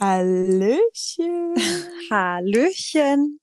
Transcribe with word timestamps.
Hallöchen. 0.00 1.56
Hallöchen. 2.10 3.40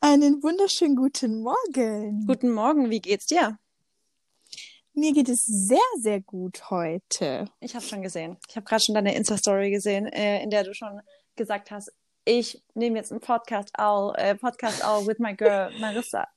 Einen 0.00 0.40
wunderschönen 0.44 0.94
guten 0.94 1.42
Morgen. 1.42 2.24
Guten 2.24 2.52
Morgen, 2.52 2.88
wie 2.88 3.00
geht's 3.00 3.26
dir? 3.26 3.58
Mir 4.94 5.12
geht 5.12 5.28
es 5.28 5.44
sehr, 5.44 5.78
sehr 5.98 6.20
gut 6.20 6.70
heute. 6.70 7.46
Ich 7.58 7.74
habe 7.74 7.84
schon 7.84 8.02
gesehen. 8.02 8.36
Ich 8.48 8.54
habe 8.54 8.64
gerade 8.64 8.80
schon 8.84 8.94
deine 8.94 9.16
Insta-Story 9.16 9.72
gesehen, 9.72 10.06
äh, 10.06 10.40
in 10.40 10.50
der 10.50 10.62
du 10.62 10.72
schon 10.72 11.00
gesagt 11.34 11.72
hast, 11.72 11.92
ich 12.24 12.62
nehme 12.74 12.98
jetzt 12.98 13.10
einen 13.10 13.20
Podcast 13.20 13.70
auf, 13.76 14.14
äh, 14.18 14.36
Podcast 14.36 14.84
auf 14.84 15.04
with 15.04 15.18
my 15.18 15.34
girl 15.34 15.72
Marissa. 15.80 16.28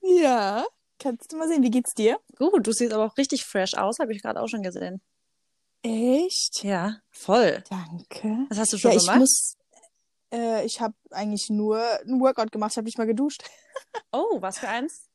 Ja, 0.00 0.64
kannst 1.00 1.32
du 1.32 1.38
mal 1.38 1.48
sehen, 1.48 1.64
wie 1.64 1.70
geht's 1.70 1.92
dir? 1.92 2.20
Gut, 2.38 2.64
du 2.64 2.70
siehst 2.70 2.92
aber 2.92 3.06
auch 3.06 3.16
richtig 3.16 3.44
fresh 3.44 3.74
aus, 3.74 3.98
habe 3.98 4.12
ich 4.12 4.22
gerade 4.22 4.40
auch 4.40 4.48
schon 4.48 4.62
gesehen. 4.62 5.00
Echt? 5.82 6.62
Ja, 6.64 6.96
voll. 7.10 7.62
Danke. 7.70 8.46
Was 8.48 8.58
hast 8.58 8.72
du 8.72 8.78
schon 8.78 8.92
ja, 8.92 8.98
gemacht? 8.98 9.14
ich 9.16 9.20
muss. 9.20 9.56
Äh, 10.32 10.64
ich 10.66 10.80
habe 10.80 10.94
eigentlich 11.10 11.48
nur 11.50 11.78
ein 12.02 12.20
Workout 12.20 12.50
gemacht. 12.50 12.72
Ich 12.72 12.76
habe 12.76 12.86
nicht 12.86 12.98
mal 12.98 13.06
geduscht. 13.06 13.42
Oh, 14.10 14.40
was 14.40 14.58
für 14.58 14.68
eins? 14.68 15.06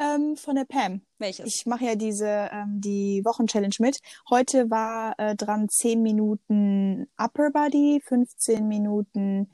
Ähm, 0.00 0.36
von 0.36 0.56
der 0.56 0.64
Pam. 0.64 1.02
Welches? 1.18 1.46
Ich 1.46 1.64
mache 1.64 1.84
ja 1.84 1.94
diese 1.94 2.26
ähm, 2.52 2.80
die 2.80 3.22
Wochenchallenge 3.24 3.76
mit. 3.78 3.98
Heute 4.30 4.68
war 4.68 5.14
äh, 5.18 5.36
dran 5.36 5.68
10 5.68 6.02
Minuten 6.02 7.06
Upper 7.16 7.50
Body, 7.52 8.00
15 8.04 8.66
Minuten 8.66 9.52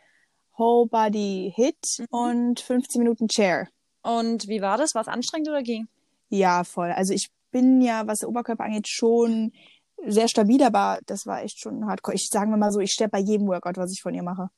Whole 0.56 0.86
Body 0.88 1.52
Hit 1.54 1.76
Mhm. 1.98 2.06
und 2.10 2.60
15 2.60 3.02
Minuten 3.02 3.28
Chair. 3.28 3.68
Und 4.02 4.48
wie 4.48 4.62
war 4.62 4.78
das? 4.78 4.94
War 4.94 5.02
es 5.02 5.08
anstrengend 5.08 5.48
oder 5.50 5.62
ging? 5.62 5.86
Ja, 6.30 6.64
voll. 6.64 6.92
Also 6.92 7.12
ich 7.12 7.28
bin 7.50 7.82
ja, 7.82 8.06
was 8.06 8.20
der 8.20 8.30
Oberkörper 8.30 8.64
angeht, 8.64 8.88
schon 8.88 9.52
sehr 10.06 10.28
stabil, 10.28 10.62
aber 10.62 10.98
das 11.06 11.26
war 11.26 11.42
echt 11.42 11.60
schon 11.60 11.86
hardcore. 11.86 12.14
Ich 12.14 12.28
sagen 12.28 12.50
wir 12.50 12.56
mal 12.56 12.72
so, 12.72 12.80
ich 12.80 12.92
sterbe 12.92 13.12
bei 13.12 13.18
jedem 13.20 13.46
Workout, 13.48 13.76
was 13.76 13.92
ich 13.92 14.02
von 14.02 14.14
ihr 14.14 14.22
mache. 14.22 14.48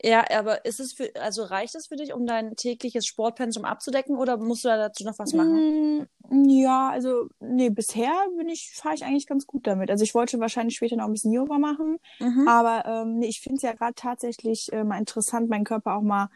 Ja, 0.00 0.24
aber 0.30 0.64
ist 0.64 0.78
es 0.78 0.92
für, 0.92 1.10
also 1.20 1.42
reicht 1.42 1.74
es 1.74 1.88
für 1.88 1.96
dich, 1.96 2.12
um 2.12 2.24
dein 2.24 2.54
tägliches 2.54 3.04
Sportpensum 3.04 3.64
abzudecken 3.64 4.16
oder 4.16 4.36
musst 4.36 4.64
du 4.64 4.68
da 4.68 4.76
dazu 4.76 5.04
noch 5.04 5.18
was 5.18 5.32
machen? 5.32 5.64
Mm, 6.30 6.48
Ja, 6.48 6.90
also 6.90 7.28
nee, 7.40 7.70
bisher 7.70 8.12
bin 8.36 8.48
ich, 8.48 8.70
fahre 8.76 8.94
ich 8.94 9.04
eigentlich 9.04 9.26
ganz 9.26 9.46
gut 9.46 9.66
damit. 9.66 9.90
Also 9.90 10.04
ich 10.04 10.14
wollte 10.14 10.38
wahrscheinlich 10.38 10.76
später 10.76 10.94
noch 10.96 11.06
ein 11.06 11.12
bisschen 11.12 11.32
Yoga 11.32 11.58
machen, 11.58 11.98
Mhm. 12.20 12.46
aber 12.46 12.84
ähm, 12.86 13.18
nee, 13.18 13.26
ich 13.26 13.40
finde 13.40 13.56
es 13.56 13.62
ja 13.62 13.72
gerade 13.72 13.94
tatsächlich 13.94 14.68
äh, 14.72 14.84
mal 14.84 14.98
interessant, 14.98 15.48
meinen 15.50 15.64
Körper 15.64 15.96
auch 15.96 16.02
mal 16.02 16.28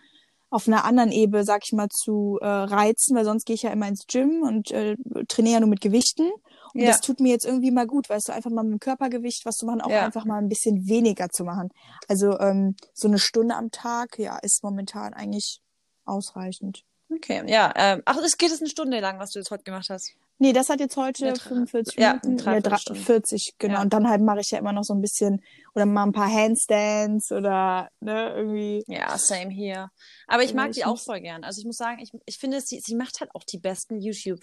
auf 0.50 0.66
einer 0.66 0.84
anderen 0.84 1.12
Ebene, 1.12 1.44
sag 1.44 1.62
ich 1.64 1.72
mal, 1.72 1.88
zu 1.88 2.38
äh, 2.42 2.46
reizen, 2.46 3.16
weil 3.16 3.24
sonst 3.24 3.44
gehe 3.46 3.54
ich 3.54 3.62
ja 3.62 3.70
immer 3.70 3.86
ins 3.88 4.06
Gym 4.06 4.42
und 4.42 4.70
äh, 4.72 4.96
trainiere 5.28 5.54
ja 5.54 5.60
nur 5.60 5.68
mit 5.68 5.80
Gewichten. 5.80 6.30
Und 6.74 6.80
Ja. 6.80 6.88
das 6.88 7.00
tut 7.00 7.20
mir 7.20 7.30
jetzt 7.30 7.44
irgendwie 7.44 7.70
mal 7.70 7.86
gut, 7.86 8.08
weißt 8.08 8.28
du, 8.28 8.32
einfach 8.32 8.50
mal 8.50 8.62
mit 8.62 8.72
dem 8.72 8.80
Körpergewicht 8.80 9.44
was 9.46 9.56
zu 9.56 9.66
machen, 9.66 9.80
auch 9.80 9.90
Ja. 9.90 10.04
einfach 10.04 10.24
mal 10.24 10.38
ein 10.38 10.48
bisschen 10.48 10.88
weniger 10.88 11.28
zu 11.28 11.44
machen. 11.44 11.68
Also 12.08 12.38
ähm, 12.40 12.76
so 12.94 13.08
eine 13.08 13.18
Stunde 13.18 13.54
am 13.56 13.70
Tag, 13.70 14.18
ja, 14.18 14.38
ist 14.38 14.62
momentan 14.62 15.12
eigentlich 15.14 15.60
ausreichend. 16.04 16.82
Okay, 17.14 17.42
ja. 17.46 17.72
Ähm, 17.76 18.02
ach, 18.06 18.16
es 18.24 18.38
geht 18.38 18.50
jetzt 18.50 18.60
eine 18.62 18.70
Stunde 18.70 18.98
lang, 19.00 19.18
was 19.18 19.30
du 19.32 19.38
jetzt 19.38 19.50
heute 19.50 19.64
gemacht 19.64 19.88
hast. 19.90 20.12
Nee, 20.38 20.52
das 20.52 20.70
hat 20.70 20.80
jetzt 20.80 20.96
heute 20.96 21.26
Eine 21.26 21.34
Dre- 21.36 21.48
45 21.48 21.98
ja, 21.98 22.14
Minuten, 22.14 22.36
Dreiviertelstunde. 22.38 23.00
40, 23.00 23.54
genau. 23.58 23.74
Ja. 23.74 23.82
Und 23.82 23.92
dann 23.92 24.08
halt 24.08 24.22
mache 24.22 24.40
ich 24.40 24.50
ja 24.50 24.58
immer 24.58 24.72
noch 24.72 24.82
so 24.82 24.92
ein 24.94 25.00
bisschen 25.00 25.40
oder 25.74 25.86
mal 25.86 26.04
ein 26.04 26.12
paar 26.12 26.32
Handstands 26.32 27.30
oder 27.30 27.88
ne, 28.00 28.32
irgendwie. 28.34 28.82
Ja, 28.88 29.16
same 29.18 29.50
hier. 29.50 29.90
Aber 30.26 30.42
ich 30.42 30.50
Ja, 30.50 30.56
mag 30.56 30.72
die 30.72 30.84
auch 30.84 30.98
voll 30.98 31.20
gern. 31.20 31.44
Also 31.44 31.60
ich 31.60 31.66
muss 31.66 31.76
sagen, 31.76 32.00
ich, 32.00 32.10
ich 32.24 32.38
finde, 32.38 32.60
sie, 32.60 32.80
sie 32.80 32.96
macht 32.96 33.20
halt 33.20 33.32
auch 33.34 33.44
die 33.44 33.58
besten 33.58 34.00
YouTube 34.00 34.40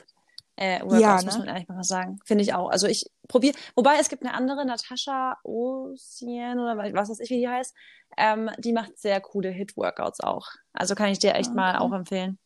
äh, 0.60 0.82
Workouts, 0.82 1.00
Ja, 1.02 1.16
muss 1.24 1.34
ne? 1.34 1.40
man 1.40 1.48
ehrlich 1.48 1.68
mal 1.70 1.84
sagen. 1.84 2.20
Finde 2.26 2.44
ich 2.44 2.54
auch. 2.54 2.70
Also 2.70 2.88
ich 2.88 3.06
probiere, 3.28 3.56
wobei 3.76 3.98
es 4.00 4.10
gibt 4.10 4.24
eine 4.24 4.34
andere, 4.34 4.66
Natascha 4.66 5.38
Ocean 5.44 6.60
oder 6.60 6.78
was 6.94 7.10
weiß 7.10 7.20
ich, 7.22 7.30
wie 7.30 7.38
die 7.40 7.48
heißt, 7.48 7.74
ähm, 8.18 8.50
die 8.58 8.74
macht 8.74 8.98
sehr 9.00 9.22
coole 9.22 9.50
Hit-Workouts 9.50 10.20
auch. 10.20 10.48
Also 10.74 10.96
kann 10.96 11.10
ich 11.10 11.20
dir 11.20 11.36
echt 11.36 11.52
Ah, 11.52 11.56
mal 11.56 11.76
okay. 11.76 11.84
auch 11.84 11.94
empfehlen. 11.94 12.40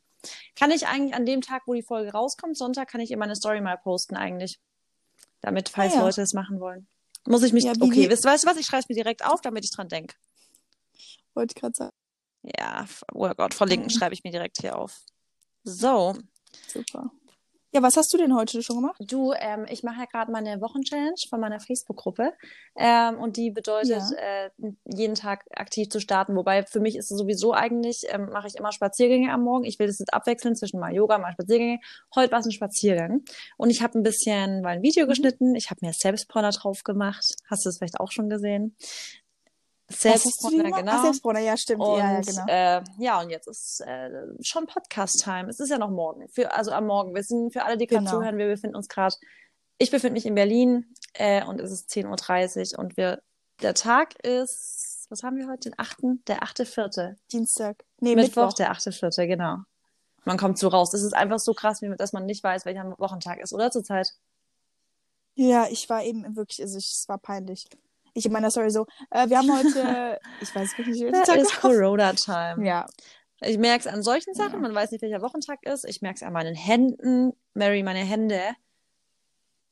Kann 0.56 0.72
ich 0.72 0.88
eigentlich 0.88 1.16
an 1.16 1.26
dem 1.26 1.42
Tag, 1.42 1.64
wo 1.66 1.74
die 1.74 1.82
Folge 1.84 2.12
rauskommt, 2.12 2.56
Sonntag, 2.58 2.88
kann 2.90 3.02
ich 3.02 3.10
ihr 3.12 3.18
meine 3.18 3.36
Story 3.36 3.62
mal 3.62 3.78
posten 3.78 4.16
eigentlich. 4.16 4.60
Damit, 5.42 5.70
falls 5.70 5.94
Ah, 5.94 5.98
ja. 5.98 6.04
Leute 6.04 6.22
es 6.22 6.34
machen 6.34 6.60
wollen. 6.60 6.88
Muss 7.26 7.44
ich 7.44 7.52
mich, 7.54 7.64
Ja, 7.64 7.74
okay, 7.80 8.10
wisst, 8.10 8.26
weißt 8.26 8.44
du 8.44 8.48
was, 8.48 8.58
ich 8.58 8.66
schreibe 8.66 8.82
es 8.84 8.90
mir 8.90 8.96
direkt 8.96 9.26
auf, 9.26 9.42
damit 9.42 9.64
ich 9.66 9.72
dran 9.72 9.88
denke. 9.90 10.16
Wollte 11.34 11.54
ich 11.56 11.62
gerade 11.62 11.74
sagen. 11.74 11.96
Ja, 12.44 12.86
Workout 13.14 13.54
verlinken 13.54 13.88
Mhm. 13.88 13.98
schreibe 13.98 14.14
ich 14.14 14.24
mir 14.24 14.32
direkt 14.32 14.58
hier 14.62 14.78
auf. 14.78 15.00
So, 15.64 16.16
Super. 16.68 17.10
Ja, 17.76 17.82
was 17.82 17.98
hast 17.98 18.14
du 18.14 18.18
denn 18.18 18.36
heute 18.36 18.62
schon 18.62 18.76
gemacht? 18.76 18.98
du, 19.00 19.34
ähm, 19.34 19.66
ich 19.68 19.82
mache 19.82 20.00
ja 20.02 20.06
gerade 20.06 20.32
meine 20.32 20.62
Wochenchallenge 20.62 21.16
von 21.28 21.40
meiner 21.40 21.60
Facebook-Gruppe. 21.60 22.34
Ähm, 22.78 23.18
und 23.18 23.36
die 23.36 23.50
bedeutet, 23.50 24.04
äh, 24.18 24.52
jeden 24.86 25.16
Tag 25.16 25.46
aktiv 25.56 25.90
zu 25.90 26.00
starten. 26.00 26.36
Wobei 26.36 26.64
für 26.64 26.80
mich 26.80 26.96
ist 26.96 27.10
es 27.12 27.18
sowieso 27.18 27.54
eigentlich, 27.54 28.04
ähm, 28.10 28.30
mache 28.32 28.48
ich 28.48 28.56
immer 28.56 28.72
Spaziergänge 28.72 29.32
am 29.34 29.42
Morgen. 29.42 29.66
Ich 29.66 29.80
will 29.80 29.88
das 29.88 29.98
jetzt 29.98 30.14
abwechseln 30.14 30.56
zwischen 30.56 30.80
mal 30.80 30.94
Yoga, 30.94 31.18
mal 31.18 31.34
Spaziergänge. 31.34 31.80
Heute 32.14 32.32
war 32.32 32.40
es 32.40 32.46
ein 32.46 32.52
Spaziergang. 32.52 33.22
Und 33.58 33.72
ich 33.72 33.82
habe 33.82 33.98
ein 33.98 34.04
bisschen 34.04 34.62
mal 34.62 34.76
ein 34.76 34.84
Video 34.84 35.06
Mhm. 35.06 35.10
geschnitten. 35.10 35.56
Ich 35.56 35.72
habe 35.72 35.84
mir 35.84 35.94
Selbstporner 35.94 36.52
drauf 36.52 36.84
gemacht. 36.84 37.36
Hast 37.50 37.66
du 37.66 37.70
es 37.70 37.78
vielleicht 37.80 38.00
auch 38.00 38.12
schon 38.12 38.30
gesehen? 38.30 38.76
Gemacht? 39.88 40.80
genau. 40.80 40.92
Ach, 40.96 41.04
Selbstbräuner, 41.04 41.40
ja, 41.40 41.58
stimmt. 41.58 41.82
Und 41.82 41.98
ja, 41.98 42.14
ja, 42.14 42.22
genau. 42.22 42.46
äh, 42.48 42.84
ja, 43.00 43.22
und 43.22 43.30
jetzt 43.30 43.48
ist 43.48 43.82
äh, 43.82 44.10
schon 44.42 44.66
Podcast-Time. 44.66 45.50
Es 45.50 45.60
ist 45.60 45.70
ja 45.70 45.78
noch 45.78 45.92
morgen. 45.92 46.28
Für, 46.30 46.54
also 46.56 46.72
am 46.72 46.88
Morgen. 46.88 47.14
Wir 47.14 47.24
sind 47.24 47.52
für 47.54 47.64
alle, 47.64 47.78
die 47.78 47.88
gerade 47.88 48.06
Genau. 48.06 48.18
zuhören, 48.18 48.38
wir 48.38 48.48
befinden 48.48 48.76
uns 48.76 48.88
gerade. 48.88 49.16
Ich 49.78 49.92
befinde 49.92 50.14
mich 50.14 50.26
in 50.26 50.36
Berlin 50.36 50.94
äh, 51.14 51.44
und 51.46 51.60
es 51.60 51.72
ist 51.72 51.90
10.30 51.92 52.74
Uhr 52.74 52.80
und 52.80 52.98
wir 52.98 53.22
der 53.62 53.74
Tag 53.74 54.16
ist, 54.24 55.06
was 55.10 55.24
haben 55.24 55.38
wir 55.38 55.48
heute? 55.48 55.70
Den 55.70 55.80
8., 55.80 55.98
der 56.28 56.44
8.4. 56.44 57.16
Dienstag. 57.32 57.84
Nee, 58.00 58.16
Mittwoch, 58.16 58.48
Mittwoch. 58.48 58.54
der 58.54 58.72
8.4., 58.74 59.28
genau. 59.28 59.58
Man 60.26 60.38
kommt 60.38 60.58
so 60.58 60.70
raus. 60.70 60.94
Es 60.94 61.04
ist 61.04 61.14
einfach 61.14 61.40
so 61.40 61.54
krass, 61.54 61.82
dass 61.98 62.14
man 62.14 62.26
nicht 62.26 62.44
weiß, 62.44 62.66
welcher 62.66 62.96
Wochentag 62.98 63.40
ist, 63.40 63.54
oder 63.54 63.72
zurzeit? 63.72 64.14
Ja, 65.36 65.68
ich 65.70 65.90
war 65.90 66.04
eben 66.04 66.36
wirklich, 66.36 66.62
also 66.62 66.78
ich, 66.78 66.90
es 66.90 67.08
war 67.08 67.18
peinlich. 67.18 67.68
Ich 68.14 68.26
in 68.26 68.32
meiner 68.32 68.52
Story 68.52 68.70
so, 68.70 68.86
äh, 69.12 69.28
wir 69.30 69.38
haben 69.40 69.52
heute, 69.52 70.20
ich 70.42 70.54
weiß 70.54 70.78
wirklich 70.78 71.02
nicht, 71.02 71.12
welchen 71.12 71.24
Tag 71.24 71.38
ist. 71.38 71.60
Corona-Time. 71.62 72.66
Ja, 72.66 72.86
Ich 73.42 73.58
merke 73.58 73.88
es 73.88 73.88
an 73.94 74.04
solchen 74.04 74.34
Sachen, 74.36 74.54
Ja. 74.54 74.60
man 74.60 74.76
weiß 74.76 74.92
nicht, 74.92 75.02
welcher 75.02 75.22
Wochentag 75.22 75.66
ist. 75.66 75.86
Ich 75.86 76.02
merke 76.02 76.18
es 76.18 76.24
an 76.24 76.34
meinen 76.34 76.56
Händen. 76.56 77.34
Mary, 77.54 77.82
meine 77.84 78.00
Hände. 78.04 78.40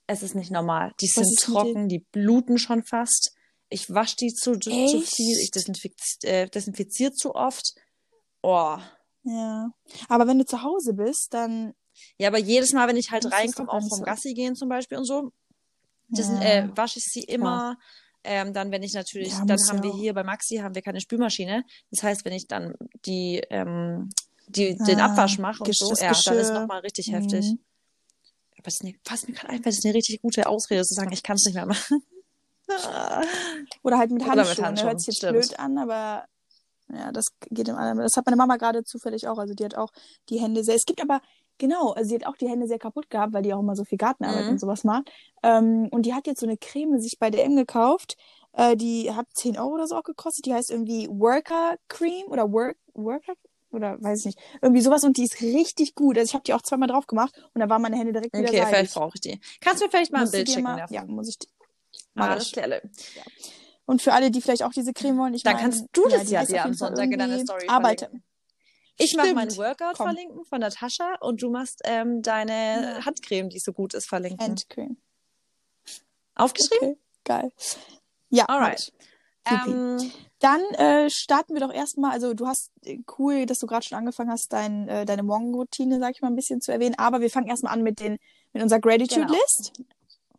Es 0.07 0.23
ist 0.23 0.35
nicht 0.35 0.51
normal. 0.51 0.91
Die 0.99 1.07
Was 1.15 1.27
sind 1.27 1.39
trocken, 1.39 1.87
die 1.87 1.99
bluten 1.99 2.57
schon 2.57 2.83
fast. 2.83 3.33
Ich 3.69 3.89
wasche 3.93 4.15
die 4.17 4.33
zu, 4.33 4.57
zu 4.59 4.69
viel. 4.69 5.37
Ich 5.39 5.51
desinfiz 5.51 6.17
äh, 6.23 6.47
desinfiziere 6.49 7.13
zu 7.13 7.33
oft. 7.35 7.73
Oh. 8.41 8.77
ja. 9.23 9.69
Aber 10.09 10.27
wenn 10.27 10.39
du 10.39 10.45
zu 10.45 10.63
Hause 10.63 10.93
bist, 10.93 11.33
dann, 11.33 11.73
Ja, 12.17 12.27
aber 12.29 12.39
jedes 12.39 12.73
Mal, 12.73 12.87
wenn 12.89 12.97
ich 12.97 13.11
halt 13.11 13.31
reinkomme, 13.31 13.69
auch 13.69 13.79
vom 13.79 13.99
so. 13.99 14.03
Gassi 14.03 14.33
gehen 14.33 14.55
zum 14.55 14.67
Beispiel 14.67 14.97
und 14.97 15.05
so, 15.05 15.31
Ja. 16.09 16.41
äh, 16.41 16.69
wasche 16.75 16.99
ich 16.99 17.05
sie 17.05 17.23
immer. 17.23 17.77
Ähm, 18.23 18.53
dann, 18.53 18.71
wenn 18.71 18.83
ich 18.83 18.93
natürlich, 18.93 19.29
Ja, 19.33 19.45
dann 19.45 19.57
haben 19.69 19.81
wir 19.83 19.91
auch. 19.91 19.97
hier 19.99 20.13
bei 20.13 20.23
Maxi 20.23 20.57
haben 20.57 20.75
wir 20.75 20.81
keine 20.81 21.01
Spülmaschine. 21.01 21.63
Das 21.89 22.03
heißt, 22.03 22.23
wenn 22.25 22.33
ich 22.33 22.47
dann 22.47 22.75
die, 23.05 23.41
ähm, 23.49 24.09
die 24.47 24.75
den 24.77 24.99
Ah, 24.99 25.05
Abwasch 25.11 25.39
mache 25.39 25.63
und 25.63 25.75
so, 25.75 25.89
das 25.89 26.01
ja, 26.01 26.11
dann 26.25 26.37
ist 26.37 26.47
es 26.49 26.51
nochmal 26.53 26.81
richtig 26.81 27.11
heftig. 27.11 27.45
Mhm. 27.51 27.59
Aber 28.59 28.67
es 28.67 28.75
ist 28.75 28.81
eine, 28.83 28.93
was 29.05 29.27
mir 29.27 29.33
gerade 29.33 29.49
einfällt, 29.49 29.65
das 29.67 29.77
ist 29.79 29.85
eine 29.85 29.95
richtig 29.95 30.21
gute 30.21 30.45
Ausrede 30.47 30.83
zu 30.83 30.93
sagen, 30.93 31.11
ich 31.11 31.23
kann 31.23 31.35
es 31.35 31.45
nicht 31.45 31.55
mehr 31.55 31.65
machen. 31.65 32.03
Oder 33.83 33.97
halt 33.97 34.11
mit 34.11 34.21
Oder 34.23 34.35
mit 34.35 34.45
Handschuhen. 34.45 34.65
Handschuhen, 34.65 34.89
Hört 34.89 34.99
sich 34.99 35.07
jetzt 35.07 35.17
stimmt. 35.17 35.33
blöd 35.33 35.59
an, 35.59 35.77
aber 35.77 36.25
ja, 36.93 37.11
das 37.11 37.25
geht 37.49 37.67
im 37.69 37.75
anderen. 37.75 37.99
Das 37.99 38.15
hat 38.17 38.25
meine 38.25 38.35
Mama 38.35 38.57
gerade 38.57 38.83
zufällig 38.83 39.27
auch. 39.27 39.37
Also 39.37 39.53
die 39.53 39.63
hat 39.65 39.75
auch 39.75 39.91
die 40.29 40.39
Hände 40.39 40.63
sehr. 40.63 40.75
Es 40.75 40.85
gibt 40.85 41.01
aber, 41.01 41.21
genau, 41.61 41.91
also 41.91 42.09
sie 42.09 42.15
hat 42.15 42.25
auch 42.25 42.35
die 42.35 42.49
Hände 42.49 42.67
sehr 42.67 42.79
kaputt 42.79 43.09
gehabt, 43.09 43.31
weil 43.33 43.43
die 43.43 43.53
auch 43.53 43.59
immer 43.61 43.75
so 43.77 43.85
viel 43.85 43.97
Gartenarbeit 43.97 44.45
Mhm. 44.45 44.51
und 44.51 44.59
sowas 44.59 44.83
macht. 44.83 45.09
Ähm, 45.43 45.87
und 45.91 46.05
die 46.05 46.13
hat 46.13 46.27
jetzt 46.27 46.41
so 46.41 46.45
eine 46.45 46.57
Creme 46.57 46.99
sich 46.99 47.17
bei 47.19 47.29
DM 47.29 47.55
gekauft. 47.55 48.17
Äh, 48.53 48.75
die 48.75 49.11
hat 49.13 49.27
10 49.33 49.57
Euro 49.57 49.75
oder 49.75 49.87
so 49.87 49.95
auch 49.95 50.03
gekostet. 50.03 50.45
Die 50.45 50.53
heißt 50.53 50.69
irgendwie 50.71 51.07
Worker 51.07 51.75
Cream 51.87 52.25
oder 52.27 52.51
Work, 52.51 52.75
Worker 52.95 53.33
oder 53.71 53.95
weiß 54.01 54.19
ich 54.19 54.25
nicht. 54.25 54.39
Irgendwie 54.61 54.81
sowas 54.81 55.03
und 55.05 55.15
die 55.15 55.23
ist 55.23 55.39
richtig 55.41 55.95
gut. 55.95 56.17
Also 56.17 56.27
ich 56.29 56.33
habe 56.33 56.43
die 56.43 56.53
auch 56.53 56.61
zweimal 56.61 56.89
drauf 56.89 57.07
gemacht 57.07 57.33
und 57.53 57.61
da 57.61 57.69
waren 57.69 57.81
meine 57.81 57.95
Hände 57.97 58.11
direkt 58.11 58.33
wieder 58.33 58.49
Okay, 58.49 58.57
seidig. 58.57 58.69
vielleicht 58.75 58.93
brauche 58.95 59.11
ich 59.15 59.21
die. 59.21 59.39
Kannst 59.61 59.81
du 59.81 59.85
mir 59.85 59.91
vielleicht 59.91 60.11
mal 60.11 60.17
ein 60.17 60.21
Musst 60.23 60.33
du 60.33 60.37
Bild 60.39 60.49
schicken 60.49 60.63
mal? 60.63 60.85
Ja, 60.89 61.05
muss 61.05 61.29
ich. 61.29 61.37
Alles 62.15 62.47
ich. 62.47 62.51
klar. 62.53 62.81
Und 63.85 64.01
für 64.01 64.13
alle, 64.13 64.31
die 64.31 64.41
vielleicht 64.41 64.63
auch 64.63 64.71
diese 64.73 64.93
Creme 64.93 65.17
wollen, 65.17 65.33
ich 65.33 65.43
Dann 65.43 65.53
meine, 65.55 65.63
kannst 65.69 65.85
du 65.93 66.03
das 66.09 66.29
ja 66.29 66.39
heißt 66.41 66.51
dir 66.51 66.63
am 66.65 66.73
Sonntag 66.73 67.11
in 67.11 67.19
deiner 67.19 67.39
Story 67.39 67.65
Arbeite. 67.67 68.05
verlinken. 68.05 68.30
Ich 69.03 69.15
mache 69.15 69.33
meinen. 69.33 69.55
Workout 69.57 69.97
Komm. 69.97 70.07
verlinken 70.07 70.45
von 70.45 70.59
Natascha 70.59 71.15
und 71.21 71.41
du 71.41 71.49
machst 71.49 71.81
ähm, 71.85 72.21
deine 72.21 72.51
Ja. 72.97 73.05
Handcreme, 73.05 73.49
die 73.49 73.59
so 73.59 73.73
gut 73.73 73.93
ist, 73.93 74.07
verlinken. 74.07 74.39
Handcreme. 74.45 74.97
Aufgeschrieben? 76.35 76.89
Okay, 76.91 76.97
geil. 77.23 77.51
Ja, 78.29 78.45
Alright. 78.45 78.91
Ähm, 79.45 80.11
Dann 80.39 80.61
äh, 80.75 81.09
starten 81.09 81.53
wir 81.55 81.61
doch 81.61 81.73
erstmal, 81.73 82.11
also 82.11 82.33
du 82.35 82.45
hast 82.47 82.71
äh, 82.85 82.99
cool, 83.17 83.45
dass 83.47 83.57
du 83.59 83.65
gerade 83.67 83.85
schon 83.85 83.97
angefangen 83.97 84.29
hast, 84.29 84.53
dein, 84.53 84.87
äh, 84.87 85.05
deine 85.05 85.23
Morgenroutine, 85.23 85.99
sag 85.99 86.11
ich 86.15 86.21
mal, 86.21 86.27
ein 86.29 86.35
bisschen 86.35 86.61
zu 86.61 86.71
erwähnen, 86.71 86.95
aber 86.97 87.21
wir 87.21 87.29
fangen 87.31 87.47
erstmal 87.47 87.73
an 87.73 87.81
mit 87.81 87.99
den 87.99 88.17
mit 88.53 88.61
unserer 88.61 88.79
Gratitude 88.79 89.25
Genau. 89.25 89.33
List. 89.33 89.73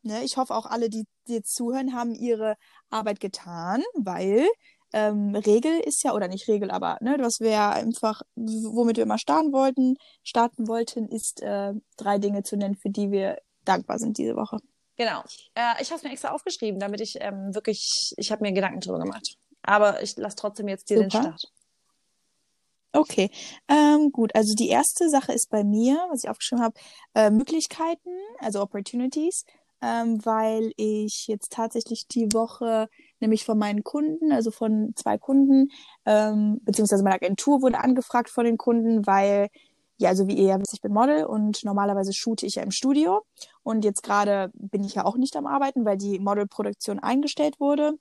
ne, 0.02 0.22
ich 0.22 0.36
hoffe 0.36 0.54
auch 0.54 0.66
alle, 0.66 0.88
die, 0.88 1.04
jetzt 1.26 1.54
zuhören, 1.54 1.94
haben 1.94 2.14
ihre 2.14 2.56
Arbeit 2.90 3.18
getan, 3.20 3.82
weil 3.94 4.46
ähm, 4.92 5.34
Regel 5.34 5.80
ist 5.80 6.02
ja, 6.04 6.12
oder 6.12 6.28
nicht 6.28 6.48
Regel, 6.48 6.70
aber 6.70 6.98
ne, 7.00 7.16
was 7.20 7.40
wir 7.40 7.70
einfach, 7.70 8.22
womit 8.36 8.96
wir 8.96 9.04
immer 9.04 9.18
starten 9.18 9.52
wollten, 9.52 9.96
starten 10.22 10.68
wollten, 10.68 11.08
ist 11.08 11.42
äh, 11.42 11.72
drei 11.96 12.18
Dinge 12.18 12.42
zu 12.42 12.56
nennen, 12.56 12.76
für 12.76 12.90
die 12.90 13.10
wir 13.10 13.38
dankbar 13.64 13.98
sind 13.98 14.18
diese 14.18 14.36
Woche. 14.36 14.58
Genau. 14.96 15.22
Äh, 15.54 15.80
ich 15.80 15.88
habe 15.90 15.96
es 15.96 16.02
mir 16.02 16.12
extra 16.12 16.30
aufgeschrieben, 16.30 16.78
damit 16.78 17.00
ich 17.00 17.16
ähm, 17.20 17.54
wirklich, 17.54 18.12
ich 18.16 18.30
habe 18.30 18.42
mir 18.42 18.52
Gedanken 18.52 18.80
drüber 18.80 18.98
gemacht. 18.98 19.36
Aber 19.62 20.02
ich 20.02 20.16
lasse 20.16 20.36
trotzdem 20.36 20.68
jetzt 20.68 20.90
dir 20.90 20.98
Super. 20.98 21.08
den 21.08 21.20
Start. 21.22 21.52
Okay, 22.94 23.30
ähm, 23.68 24.12
gut. 24.12 24.34
Also 24.34 24.54
die 24.54 24.68
erste 24.68 25.08
Sache 25.08 25.32
ist 25.32 25.48
bei 25.48 25.64
mir, 25.64 25.96
was 26.10 26.24
ich 26.24 26.30
aufgeschrieben 26.30 26.62
habe, 26.62 26.74
äh, 27.14 27.30
Möglichkeiten, 27.30 28.10
also 28.38 28.60
Opportunities, 28.60 29.46
ähm, 29.80 30.24
weil 30.24 30.72
ich 30.76 31.26
jetzt 31.26 31.52
tatsächlich 31.52 32.06
die 32.06 32.32
Woche 32.34 32.88
nämlich 33.22 33.44
von 33.44 33.58
meinen 33.58 33.82
Kunden, 33.84 34.32
also 34.32 34.50
von 34.50 34.92
zwei 34.96 35.16
Kunden, 35.16 35.70
ähm, 36.04 36.60
beziehungsweise 36.62 37.02
meine 37.02 37.16
Agentur 37.16 37.62
wurde 37.62 37.78
angefragt 37.78 38.28
von 38.28 38.44
den 38.44 38.58
Kunden, 38.58 39.06
weil 39.06 39.48
ja, 39.98 40.08
also 40.08 40.26
wie 40.26 40.34
ihr 40.34 40.48
ja 40.48 40.60
wisst, 40.60 40.74
ich 40.74 40.80
bin 40.80 40.92
Model 40.92 41.24
und 41.24 41.64
normalerweise 41.64 42.12
shoote 42.12 42.44
ich 42.44 42.56
ja 42.56 42.62
im 42.62 42.72
Studio. 42.72 43.22
Und 43.62 43.84
jetzt 43.84 44.02
gerade 44.02 44.50
bin 44.54 44.82
ich 44.82 44.94
ja 44.94 45.04
auch 45.04 45.16
nicht 45.16 45.36
am 45.36 45.46
Arbeiten, 45.46 45.84
weil 45.84 45.96
die 45.96 46.18
Modelproduktion 46.18 46.98
eingestellt 46.98 47.60
wurde. 47.60 47.92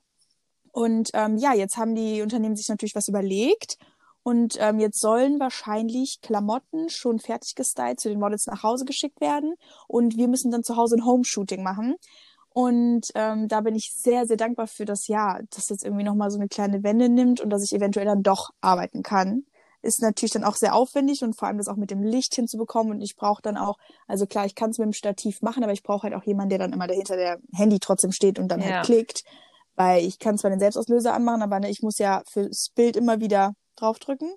Und 0.72 1.10
ähm, 1.14 1.36
ja, 1.36 1.54
jetzt 1.54 1.76
haben 1.76 1.94
die 1.94 2.22
Unternehmen 2.22 2.56
sich 2.56 2.68
natürlich 2.68 2.96
was 2.96 3.08
überlegt 3.08 3.78
und 4.24 4.56
ähm, 4.60 4.78
jetzt 4.78 5.00
sollen 5.00 5.40
wahrscheinlich 5.40 6.20
Klamotten 6.20 6.88
schon 6.88 7.18
fertig 7.18 7.54
gestylt 7.56 7.98
zu 7.98 8.08
den 8.08 8.20
Models 8.20 8.46
nach 8.46 8.62
Hause 8.62 8.84
geschickt 8.84 9.20
werden. 9.20 9.54
Und 9.88 10.16
wir 10.16 10.28
müssen 10.28 10.52
dann 10.52 10.62
zu 10.62 10.76
Hause 10.76 10.96
ein 10.96 11.04
Home-Shooting 11.04 11.62
machen. 11.62 11.96
Und 12.54 13.10
ähm, 13.14 13.48
da 13.48 13.60
bin 13.62 13.74
ich 13.74 13.94
sehr, 13.94 14.26
sehr 14.26 14.36
dankbar 14.36 14.66
für 14.66 14.84
das 14.84 15.08
Jahr, 15.08 15.40
dass 15.50 15.70
jetzt 15.70 15.84
irgendwie 15.84 16.04
nochmal 16.04 16.30
so 16.30 16.38
eine 16.38 16.48
kleine 16.48 16.82
Wende 16.82 17.08
nimmt 17.08 17.40
und 17.40 17.50
dass 17.50 17.64
ich 17.64 17.72
eventuell 17.72 18.04
dann 18.04 18.22
doch 18.22 18.50
arbeiten 18.60 19.02
kann. 19.02 19.44
Ist 19.80 20.02
natürlich 20.02 20.32
dann 20.32 20.44
auch 20.44 20.54
sehr 20.54 20.74
aufwendig 20.74 21.22
und 21.22 21.34
vor 21.36 21.48
allem 21.48 21.58
das 21.58 21.66
auch 21.66 21.76
mit 21.76 21.90
dem 21.90 22.02
Licht 22.02 22.34
hinzubekommen. 22.34 22.92
Und 22.92 23.00
ich 23.00 23.16
brauche 23.16 23.42
dann 23.42 23.56
auch, 23.56 23.78
also 24.06 24.26
klar, 24.26 24.44
ich 24.44 24.54
kann 24.54 24.70
es 24.70 24.78
mit 24.78 24.86
dem 24.86 24.92
Stativ 24.92 25.42
machen, 25.42 25.64
aber 25.64 25.72
ich 25.72 25.82
brauche 25.82 26.04
halt 26.04 26.14
auch 26.14 26.24
jemanden, 26.24 26.50
der 26.50 26.58
dann 26.58 26.72
immer 26.72 26.86
dahinter 26.86 27.16
der 27.16 27.38
Handy 27.54 27.78
trotzdem 27.80 28.12
steht 28.12 28.38
und 28.38 28.48
dann 28.48 28.60
halt 28.60 28.70
ja. 28.70 28.76
halt 28.76 28.86
klickt. 28.86 29.24
Weil 29.74 30.04
ich 30.04 30.18
kann 30.18 30.36
zwar 30.36 30.50
den 30.50 30.60
Selbstauslöser 30.60 31.14
anmachen, 31.14 31.42
aber 31.42 31.58
ne, 31.58 31.70
ich 31.70 31.82
muss 31.82 31.98
ja 31.98 32.22
fürs 32.30 32.68
Bild 32.74 32.96
immer 32.96 33.20
wieder 33.20 33.54
draufdrücken. 33.76 34.32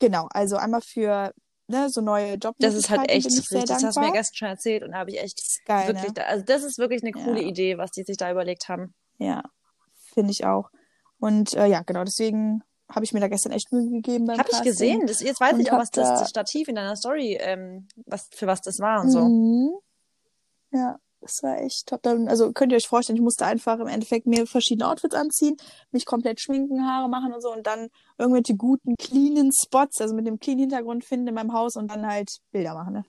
Genau, 0.00 0.26
also 0.30 0.56
einmal 0.56 0.82
für 0.82 1.32
ne, 1.68 1.88
so 1.90 2.00
neue 2.00 2.34
Jobmöglichkeiten. 2.34 2.56
Das 2.60 2.74
ist 2.74 2.90
halt 2.90 3.10
echt 3.10 3.26
richtig. 3.26 3.64
Das 3.64 3.84
hast 3.84 3.96
du 3.96 4.00
mir 4.00 4.12
gestern 4.12 4.36
schon 4.36 4.48
erzählt 4.48 4.82
und 4.82 4.92
da 4.92 4.98
habe 4.98 5.10
ich 5.10 5.20
echt 5.20 5.40
geil, 5.66 5.88
wirklich, 5.88 6.14
ne? 6.14 6.26
also 6.26 6.44
das 6.44 6.62
ist 6.62 6.78
wirklich 6.78 7.02
eine 7.02 7.12
coole 7.12 7.42
ja. 7.42 7.48
Idee, 7.48 7.78
was 7.78 7.90
die 7.90 8.02
sich 8.02 8.16
da 8.16 8.30
überlegt 8.30 8.68
haben. 8.68 8.94
Ja, 9.18 9.42
finde 10.14 10.32
ich 10.32 10.44
auch. 10.44 10.70
Und 11.18 11.54
äh, 11.54 11.66
ja, 11.66 11.82
genau, 11.82 12.04
deswegen 12.04 12.62
habe 12.90 13.04
ich 13.04 13.12
mir 13.12 13.20
da 13.20 13.28
gestern 13.28 13.52
echt 13.52 13.72
Mühe 13.72 13.90
gegeben 13.90 14.26
beim 14.26 14.38
Habe 14.38 14.50
ich 14.52 14.62
gesehen. 14.62 15.06
Das, 15.06 15.20
jetzt 15.20 15.40
weiß 15.40 15.54
und 15.54 15.60
ich 15.60 15.72
auch, 15.72 15.78
was 15.78 15.90
das, 15.90 16.20
das, 16.20 16.30
Stativ 16.30 16.68
in 16.68 16.76
deiner 16.76 16.94
Story, 16.94 17.36
ähm, 17.40 17.88
was, 18.04 18.28
für 18.32 18.46
was 18.46 18.60
das 18.60 18.78
war 18.78 19.00
und 19.00 19.10
so. 19.10 19.20
Mhm. 19.24 19.70
Ja, 20.72 20.98
das 21.20 21.42
war 21.42 21.60
echt 21.60 21.86
top. 21.88 22.02
Dann, 22.02 22.28
also 22.28 22.52
könnt 22.52 22.72
ihr 22.72 22.76
euch 22.76 22.88
vorstellen, 22.88 23.16
ich 23.16 23.22
musste 23.22 23.46
einfach 23.46 23.78
im 23.78 23.88
Endeffekt 23.88 24.26
mir 24.26 24.46
verschiedene 24.46 24.88
Outfits 24.88 25.14
anziehen, 25.14 25.56
mich 25.90 26.06
komplett 26.06 26.40
schminken, 26.40 26.86
Haare 26.86 27.08
machen 27.08 27.32
und 27.32 27.42
so 27.42 27.52
und 27.52 27.66
dann 27.66 27.88
irgendwelche 28.18 28.56
guten, 28.56 28.94
cleanen 28.96 29.52
Spots, 29.52 30.00
also 30.00 30.14
mit 30.14 30.26
dem 30.26 30.38
clean 30.38 30.58
Hintergrund 30.58 31.04
finden 31.04 31.28
in 31.28 31.34
meinem 31.34 31.52
Haus 31.52 31.76
und 31.76 31.90
dann 31.90 32.06
halt 32.06 32.38
Bilder 32.52 32.74
machen. 32.74 32.94
Ne? 32.94 33.04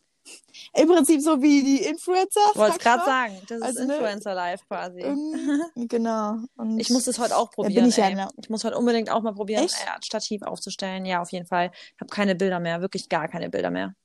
Im 0.74 0.88
Prinzip 0.88 1.21
so 1.21 1.42
wie 1.42 1.63
die 1.63 1.83
Influencer. 1.83 2.42
Ich 2.51 2.59
wollte 2.59 2.80
gerade 2.80 3.06
sagen, 3.06 3.42
das 3.48 3.62
also, 3.62 3.80
ist 3.80 3.88
ne, 3.88 3.94
Influencer 3.94 4.33
Live 4.33 4.68
quasi. 4.68 5.01
genau. 5.75 6.38
Und 6.57 6.80
ich 6.80 6.89
muss 6.89 7.06
das 7.06 7.19
heute 7.19 7.38
auch 7.38 7.51
probieren. 7.51 7.86
Ja, 7.86 7.88
ich, 7.88 7.98
ja, 7.98 8.10
ne? 8.10 8.30
ich 8.42 8.50
muss 8.50 8.63
heute 8.63 8.77
unbedingt 8.77 9.10
auch 9.10 9.21
mal 9.21 9.33
probieren, 9.33 9.63
ein 9.63 10.01
Stativ 10.01 10.42
aufzustellen. 10.42 11.06
Ja, 11.06 11.21
auf 11.21 11.31
jeden 11.31 11.45
Fall. 11.45 11.71
Ich 11.74 12.01
habe 12.01 12.10
keine 12.10 12.36
Bilder 12.36 12.60
mehr, 12.60 12.81
wirklich 12.81 13.10
gar 13.10 13.27
keine 13.27 13.50
Bilder 13.50 13.71
mehr. 13.71 13.95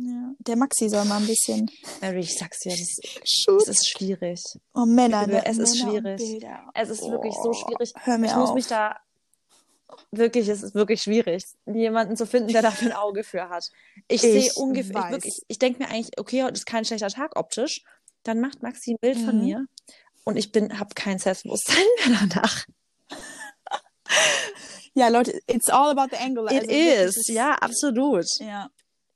Ja. 0.00 0.32
Der 0.38 0.56
Maxi 0.56 0.88
soll 0.88 1.04
mal 1.06 1.20
ein 1.20 1.26
bisschen. 1.26 1.68
Mary, 2.00 2.20
ich 2.20 2.38
sag's 2.38 2.60
dir, 2.60 2.70
das, 2.70 3.00
das 3.46 3.68
ist 3.68 3.88
schwierig. 3.88 4.40
Oh, 4.74 4.84
Männer, 4.86 5.26
ne? 5.26 5.44
Es 5.44 5.58
ist 5.58 5.78
schwierig. 5.78 6.44
Es 6.74 6.88
ist 6.88 7.02
oh, 7.02 7.10
wirklich 7.10 7.34
so 7.42 7.52
schwierig. 7.52 7.92
Hör 7.96 8.18
mir 8.18 8.26
ich 8.26 8.32
auf. 8.32 8.48
muss 8.48 8.54
mich 8.54 8.66
da 8.68 8.96
wirklich, 10.12 10.48
es 10.48 10.62
ist 10.62 10.74
wirklich 10.74 11.02
schwierig, 11.02 11.44
jemanden 11.66 12.16
zu 12.16 12.26
finden, 12.26 12.52
der 12.52 12.62
dafür 12.62 12.90
ein 12.90 12.96
Auge 12.96 13.24
für 13.24 13.48
hat. 13.48 13.64
Ich, 14.06 14.22
ich 14.22 14.30
sehe 14.30 14.52
ungefähr, 14.54 15.06
ich, 15.06 15.10
wirklich, 15.10 15.42
ich 15.48 15.58
denke 15.58 15.82
mir 15.82 15.88
eigentlich, 15.90 16.10
okay, 16.18 16.44
heute 16.44 16.54
ist 16.54 16.66
kein 16.66 16.84
schlechter 16.84 17.08
Tag 17.08 17.36
optisch. 17.36 17.82
Dann 18.22 18.40
macht 18.40 18.62
Maxi 18.62 18.92
ein 18.92 18.98
Bild 19.00 19.18
mhm. 19.18 19.24
von 19.24 19.40
mir 19.40 19.66
und 20.24 20.36
ich 20.36 20.52
bin, 20.52 20.78
habe 20.78 20.94
kein 20.94 21.18
Selbstbewusstsein 21.18 21.84
mehr 22.06 22.18
danach. 22.28 22.66
ja, 24.94 25.08
Leute, 25.08 25.40
it's 25.48 25.68
all 25.68 25.90
about 25.90 26.14
the 26.14 26.22
angle. 26.22 26.46
It 26.52 26.68
also, 26.68 27.20
is, 27.20 27.28
ja, 27.28 27.54
absolut. 27.54 28.26
Ja. 28.38 28.68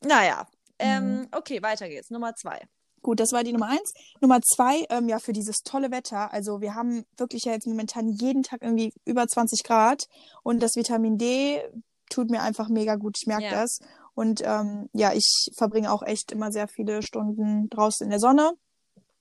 Naja, 0.05 0.49
ähm, 0.83 1.21
mhm. 1.21 1.29
okay, 1.33 1.63
weiter 1.63 1.89
geht's. 1.89 2.11
Nummer 2.11 2.35
zwei. 2.35 2.61
Gut, 3.03 3.19
das 3.19 3.33
war 3.33 3.43
die 3.43 3.53
Nummer 3.53 3.69
eins. 3.69 3.93
Nummer 4.21 4.41
zwei, 4.43 4.87
ähm, 4.89 5.09
ja, 5.09 5.19
für 5.19 5.33
dieses 5.33 5.63
tolle 5.65 5.91
Wetter. 5.91 6.33
Also 6.33 6.61
wir 6.61 6.75
haben 6.75 7.05
wirklich 7.17 7.45
ja 7.45 7.53
jetzt 7.53 7.67
momentan 7.67 8.09
jeden 8.09 8.45
Tag 8.45 8.63
irgendwie 8.63 8.95
über 9.05 9.27
20 9.27 9.65
Grad 9.65 10.07
und 10.45 10.63
das 10.63 10.77
Vitamin 10.77 11.19
D 11.19 11.63
tut 12.09 12.31
mir 12.31 12.43
einfach 12.43 12.69
mega 12.69 12.95
gut. 12.97 13.17
Ich 13.21 13.27
merke 13.27 13.45
ja. 13.45 13.51
das. 13.51 13.81
Und 14.15 14.43
ähm, 14.45 14.89
ja, 14.93 15.13
ich 15.13 15.51
verbringe 15.57 15.91
auch 15.91 16.03
echt 16.03 16.31
immer 16.33 16.53
sehr 16.53 16.69
viele 16.69 17.03
Stunden 17.03 17.69
draußen 17.71 18.05
in 18.05 18.11
der 18.11 18.21
Sonne. 18.21 18.53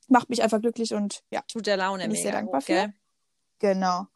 Macht 0.10 0.30
mich 0.30 0.44
einfach 0.44 0.60
glücklich 0.60 0.94
und 0.94 1.24
ja. 1.31 1.42
Tut 1.48 1.66
der 1.66 1.78
Laune 1.78 2.04
bin 2.04 2.12
ich 2.12 2.22
sehr 2.22 2.34
dankbar 2.34 2.62
hoch, 2.62 2.66
für. 2.66 2.94
Genau. 3.60 4.08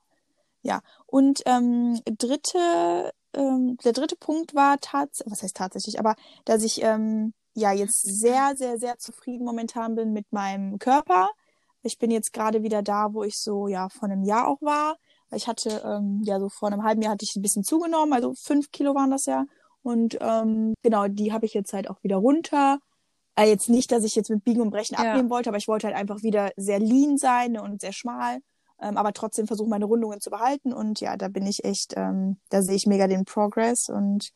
Ja. 0.62 0.82
Und 1.06 1.42
ähm, 1.46 2.00
dritte, 2.06 3.14
ähm, 3.36 3.78
der 3.84 3.94
dritte 3.94 4.16
Punkt 4.16 4.56
war 4.56 4.78
tatsächlich, 4.80 5.32
was 5.32 5.44
heißt 5.44 5.56
tatsächlich, 5.56 6.00
aber 6.00 6.16
dass 6.46 6.64
ich 6.64 6.82
ähm, 6.82 7.34
ja 7.54 7.72
jetzt 7.72 8.02
sehr, 8.02 8.56
sehr, 8.56 8.78
sehr 8.78 8.98
zufrieden 8.98 9.46
momentan 9.46 9.96
bin 9.96 10.14
mit 10.14 10.32
meinem 10.32 10.80
Körper. 10.80 11.30
Ich 11.84 11.98
bin 12.00 12.12
jetzt 12.12 12.34
gerade 12.34 12.64
wieder 12.64 12.82
da, 12.82 13.14
wo 13.14 13.24
ich 13.24 13.38
so 13.38 13.68
ja 13.68 13.90
vor 13.90 14.10
einem 14.10 14.24
Jahr 14.24 14.48
auch 14.48 14.62
war. 14.62 14.98
Ich 15.32 15.48
hatte 15.48 15.82
ähm, 15.86 16.22
ja 16.24 16.40
so 16.40 16.50
vor 16.50 16.72
einem 16.72 16.84
halben 16.84 17.02
Jahr 17.02 17.14
hatte 17.14 17.26
ich 17.26 17.36
ein 17.36 17.42
bisschen 17.42 17.64
zugenommen, 17.64 18.14
also 18.14 18.34
fünf 18.36 18.72
Kilo 18.72 18.96
waren 18.96 19.12
das 19.12 19.26
ja. 19.26 19.46
Und 19.84 20.18
ähm, 20.20 20.74
genau, 20.82 21.08
die 21.08 21.32
habe 21.32 21.46
ich 21.46 21.54
jetzt 21.54 21.74
halt 21.74 21.90
auch 21.90 22.02
wieder 22.04 22.18
runter. 22.18 22.80
Äh, 23.36 23.50
jetzt 23.50 23.70
nicht, 23.70 23.92
dass 23.92 24.04
ich 24.04 24.16
jetzt 24.16 24.30
mit 24.30 24.44
Biegen 24.44 24.62
und 24.62 24.72
Brechen 24.72 24.96
ja. 24.96 25.12
abnehmen 25.12 25.30
wollte, 25.30 25.50
aber 25.50 25.58
ich 25.58 25.68
wollte 25.68 25.88
halt 25.88 25.96
einfach 25.96 26.24
wieder 26.24 26.52
sehr 26.58 26.80
lean 26.80 27.18
sein 27.18 27.54
ne, 27.54 27.62
und 27.62 27.82
sehr 27.82 27.94
schmal. 27.94 28.40
Ähm, 28.86 28.98
aber 28.98 29.14
trotzdem 29.14 29.48
versuche 29.48 29.68
meine 29.68 29.86
Rundungen 29.86 30.22
zu 30.22 30.30
behalten. 30.30 30.72
Und 30.72 31.00
ja, 31.00 31.18
da 31.18 31.28
bin 31.28 31.48
ich 31.48 31.66
echt, 31.66 31.94
ähm, 31.98 32.38
da 32.50 32.62
sehe 32.62 32.76
ich 32.76 32.86
mega 32.86 33.08
den 33.08 33.26
Progress 33.26 33.90
und 33.90 34.32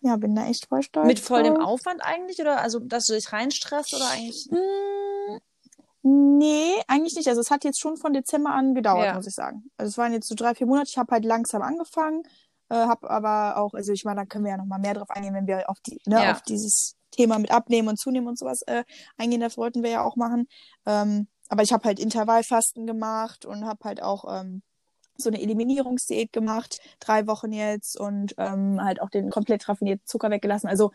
ja, 0.00 0.16
bin 0.16 0.34
da 0.34 0.46
echt 0.46 0.66
voll 0.66 0.82
stolz. 0.82 1.06
Mit 1.06 1.20
voll 1.20 1.44
dem 1.44 1.56
Aufwand 1.56 2.04
eigentlich? 2.04 2.40
Oder 2.40 2.60
also, 2.60 2.80
dass 2.80 3.06
du 3.06 3.14
dich 3.14 3.32
reinstresst 3.32 3.94
oder 3.94 4.08
eigentlich? 4.10 4.50
Mm, 4.50 6.38
nee, 6.38 6.74
eigentlich 6.88 7.14
nicht. 7.14 7.28
Also 7.28 7.40
es 7.40 7.52
hat 7.52 7.62
jetzt 7.62 7.80
schon 7.80 7.96
von 7.96 8.12
Dezember 8.12 8.50
an 8.50 8.74
gedauert, 8.74 9.06
ja. 9.06 9.14
muss 9.14 9.28
ich 9.28 9.34
sagen. 9.34 9.70
Also 9.76 9.90
es 9.90 9.98
waren 9.98 10.12
jetzt 10.12 10.28
so 10.28 10.34
drei, 10.34 10.54
vier 10.54 10.66
Monate. 10.66 10.90
Ich 10.90 10.98
habe 10.98 11.12
halt 11.12 11.24
langsam 11.24 11.62
angefangen, 11.62 12.24
äh, 12.70 12.74
habe 12.74 13.08
aber 13.08 13.58
auch, 13.58 13.74
also 13.74 13.92
ich 13.92 14.04
meine, 14.04 14.22
da 14.22 14.26
können 14.26 14.44
wir 14.44 14.50
ja 14.50 14.56
noch 14.56 14.66
mal 14.66 14.80
mehr 14.80 14.94
drauf 14.94 15.10
eingehen, 15.10 15.34
wenn 15.34 15.46
wir 15.46 15.70
auf 15.70 15.78
die, 15.86 16.00
ne, 16.06 16.24
ja. 16.24 16.32
auf 16.32 16.42
dieses 16.42 16.96
Thema 17.12 17.38
mit 17.38 17.52
Abnehmen 17.52 17.88
und 17.88 17.96
Zunehmen 17.96 18.26
und 18.26 18.38
sowas 18.38 18.62
äh, 18.62 18.82
eingehen. 19.16 19.40
Das 19.40 19.56
wollten 19.56 19.84
wir 19.84 19.90
ja 19.90 20.02
auch 20.02 20.16
machen. 20.16 20.48
Ähm, 20.84 21.28
aber 21.48 21.62
ich 21.62 21.72
habe 21.72 21.84
halt 21.84 21.98
Intervallfasten 21.98 22.86
gemacht 22.86 23.44
und 23.44 23.64
habe 23.66 23.84
halt 23.84 24.02
auch 24.02 24.24
ähm, 24.28 24.62
so 25.16 25.30
eine 25.30 25.40
Eliminierungsdiät 25.40 26.32
gemacht, 26.32 26.80
drei 27.00 27.26
Wochen 27.26 27.52
jetzt 27.52 27.98
und 27.98 28.34
ähm, 28.38 28.82
halt 28.82 29.00
auch 29.00 29.10
den 29.10 29.30
komplett 29.30 29.68
raffinierten 29.68 30.06
Zucker 30.06 30.30
weggelassen. 30.30 30.68
Also 30.68 30.90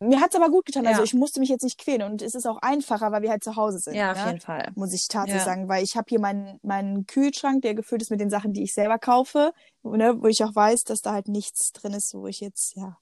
mir 0.00 0.20
hat's 0.20 0.34
aber 0.34 0.50
gut 0.50 0.66
getan. 0.66 0.86
Also, 0.86 0.90
ja. 0.90 1.00
Also 1.00 1.04
ich 1.04 1.14
musste 1.14 1.40
mich 1.40 1.48
jetzt 1.48 1.62
nicht 1.62 1.78
quälen 1.78 2.02
und 2.02 2.20
es 2.20 2.34
ist 2.34 2.46
auch 2.46 2.58
einfacher, 2.62 3.12
weil 3.12 3.22
wir 3.22 3.30
halt 3.30 3.44
zu 3.44 3.56
Hause 3.56 3.78
sind. 3.78 3.94
Ja, 3.94 4.12
auf 4.12 4.18
ne? 4.18 4.26
jeden 4.26 4.40
Fall. 4.40 4.72
Muss 4.74 4.92
ich 4.92 5.08
tatsächlich 5.08 5.42
ja. 5.42 5.44
sagen, 5.44 5.68
weil 5.68 5.84
ich 5.84 5.96
habe 5.96 6.06
hier 6.08 6.20
meinen 6.20 6.58
meinen 6.62 7.06
Kühlschrank, 7.06 7.62
der 7.62 7.74
gefüllt 7.74 8.02
ist 8.02 8.10
mit 8.10 8.20
den 8.20 8.30
Sachen, 8.30 8.52
die 8.52 8.64
ich 8.64 8.74
selber 8.74 8.98
kaufe, 8.98 9.52
ne, 9.82 10.16
wo 10.20 10.26
ich 10.26 10.42
auch 10.44 10.54
weiß, 10.54 10.84
dass 10.84 11.00
da 11.00 11.12
halt 11.12 11.28
nichts 11.28 11.72
drin 11.72 11.92
ist, 11.92 12.12
wo 12.14 12.26
ich 12.26 12.40
jetzt 12.40 12.76
ja 12.76 12.96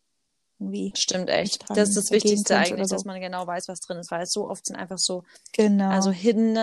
irgendwie. 0.63 0.93
Stimmt 0.97 1.29
echt. 1.29 1.65
Das 1.69 1.89
ist 1.89 1.97
das 1.97 2.11
Wichtigste 2.11 2.57
eigentlich, 2.57 2.89
so. 2.89 2.95
dass 2.95 3.05
man 3.05 3.21
genau 3.21 3.47
weiß, 3.47 3.69
was 3.69 3.81
drin 3.81 3.99
ist, 3.99 4.11
weil 4.11 4.27
so 4.27 4.49
oft 4.49 4.67
sind 4.67 4.77
einfach 4.77 4.99
so 4.99 5.25
genau. 5.53 5.91
also 5.91 6.11
hidden 6.11 6.59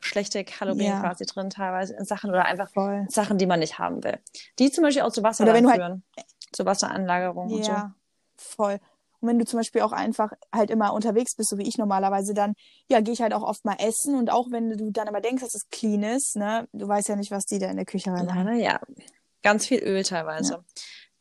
schlechte 0.00 0.44
Kalorien 0.44 0.92
ja. 0.92 1.00
quasi 1.00 1.24
drin, 1.24 1.50
teilweise 1.50 1.94
in 1.94 2.04
Sachen 2.04 2.30
oder 2.30 2.44
einfach 2.44 2.70
Voll. 2.70 3.06
Sachen, 3.08 3.38
die 3.38 3.46
man 3.46 3.60
nicht 3.60 3.78
haben 3.78 4.02
will. 4.02 4.18
Die 4.58 4.70
zum 4.70 4.82
Beispiel 4.82 5.02
auch 5.02 5.12
zu 5.12 5.22
Wasser 5.22 5.46
halt 5.46 5.58
führen. 5.58 6.02
Halt, 6.16 6.26
zu 6.52 6.66
Wasseranlagerung 6.66 7.48
ja, 7.48 7.56
und 7.56 7.64
so. 7.64 7.70
Ja, 7.70 7.94
voll. 8.36 8.80
Und 9.20 9.28
wenn 9.28 9.38
du 9.38 9.44
zum 9.44 9.60
Beispiel 9.60 9.82
auch 9.82 9.92
einfach 9.92 10.32
halt 10.52 10.70
immer 10.70 10.92
unterwegs 10.92 11.36
bist, 11.36 11.50
so 11.50 11.56
wie 11.56 11.68
ich 11.68 11.78
normalerweise, 11.78 12.34
dann 12.34 12.54
ja, 12.88 13.00
gehe 13.00 13.14
ich 13.14 13.22
halt 13.22 13.32
auch 13.32 13.44
oft 13.44 13.64
mal 13.64 13.76
essen 13.78 14.16
und 14.16 14.30
auch 14.30 14.50
wenn 14.50 14.76
du 14.76 14.90
dann 14.90 15.06
aber 15.06 15.20
denkst, 15.20 15.42
dass 15.42 15.54
es 15.54 15.68
clean 15.70 16.02
ist, 16.02 16.34
ne, 16.34 16.68
du 16.72 16.88
weißt 16.88 17.08
ja 17.08 17.14
nicht, 17.14 17.30
was 17.30 17.46
die 17.46 17.60
da 17.60 17.70
in 17.70 17.76
der 17.76 17.86
Küche 17.86 18.10
reinmachen. 18.10 18.58
Ja, 18.58 18.80
ganz 19.42 19.66
viel 19.66 19.78
Öl 19.78 20.02
teilweise. 20.02 20.54
Ja. 20.54 20.64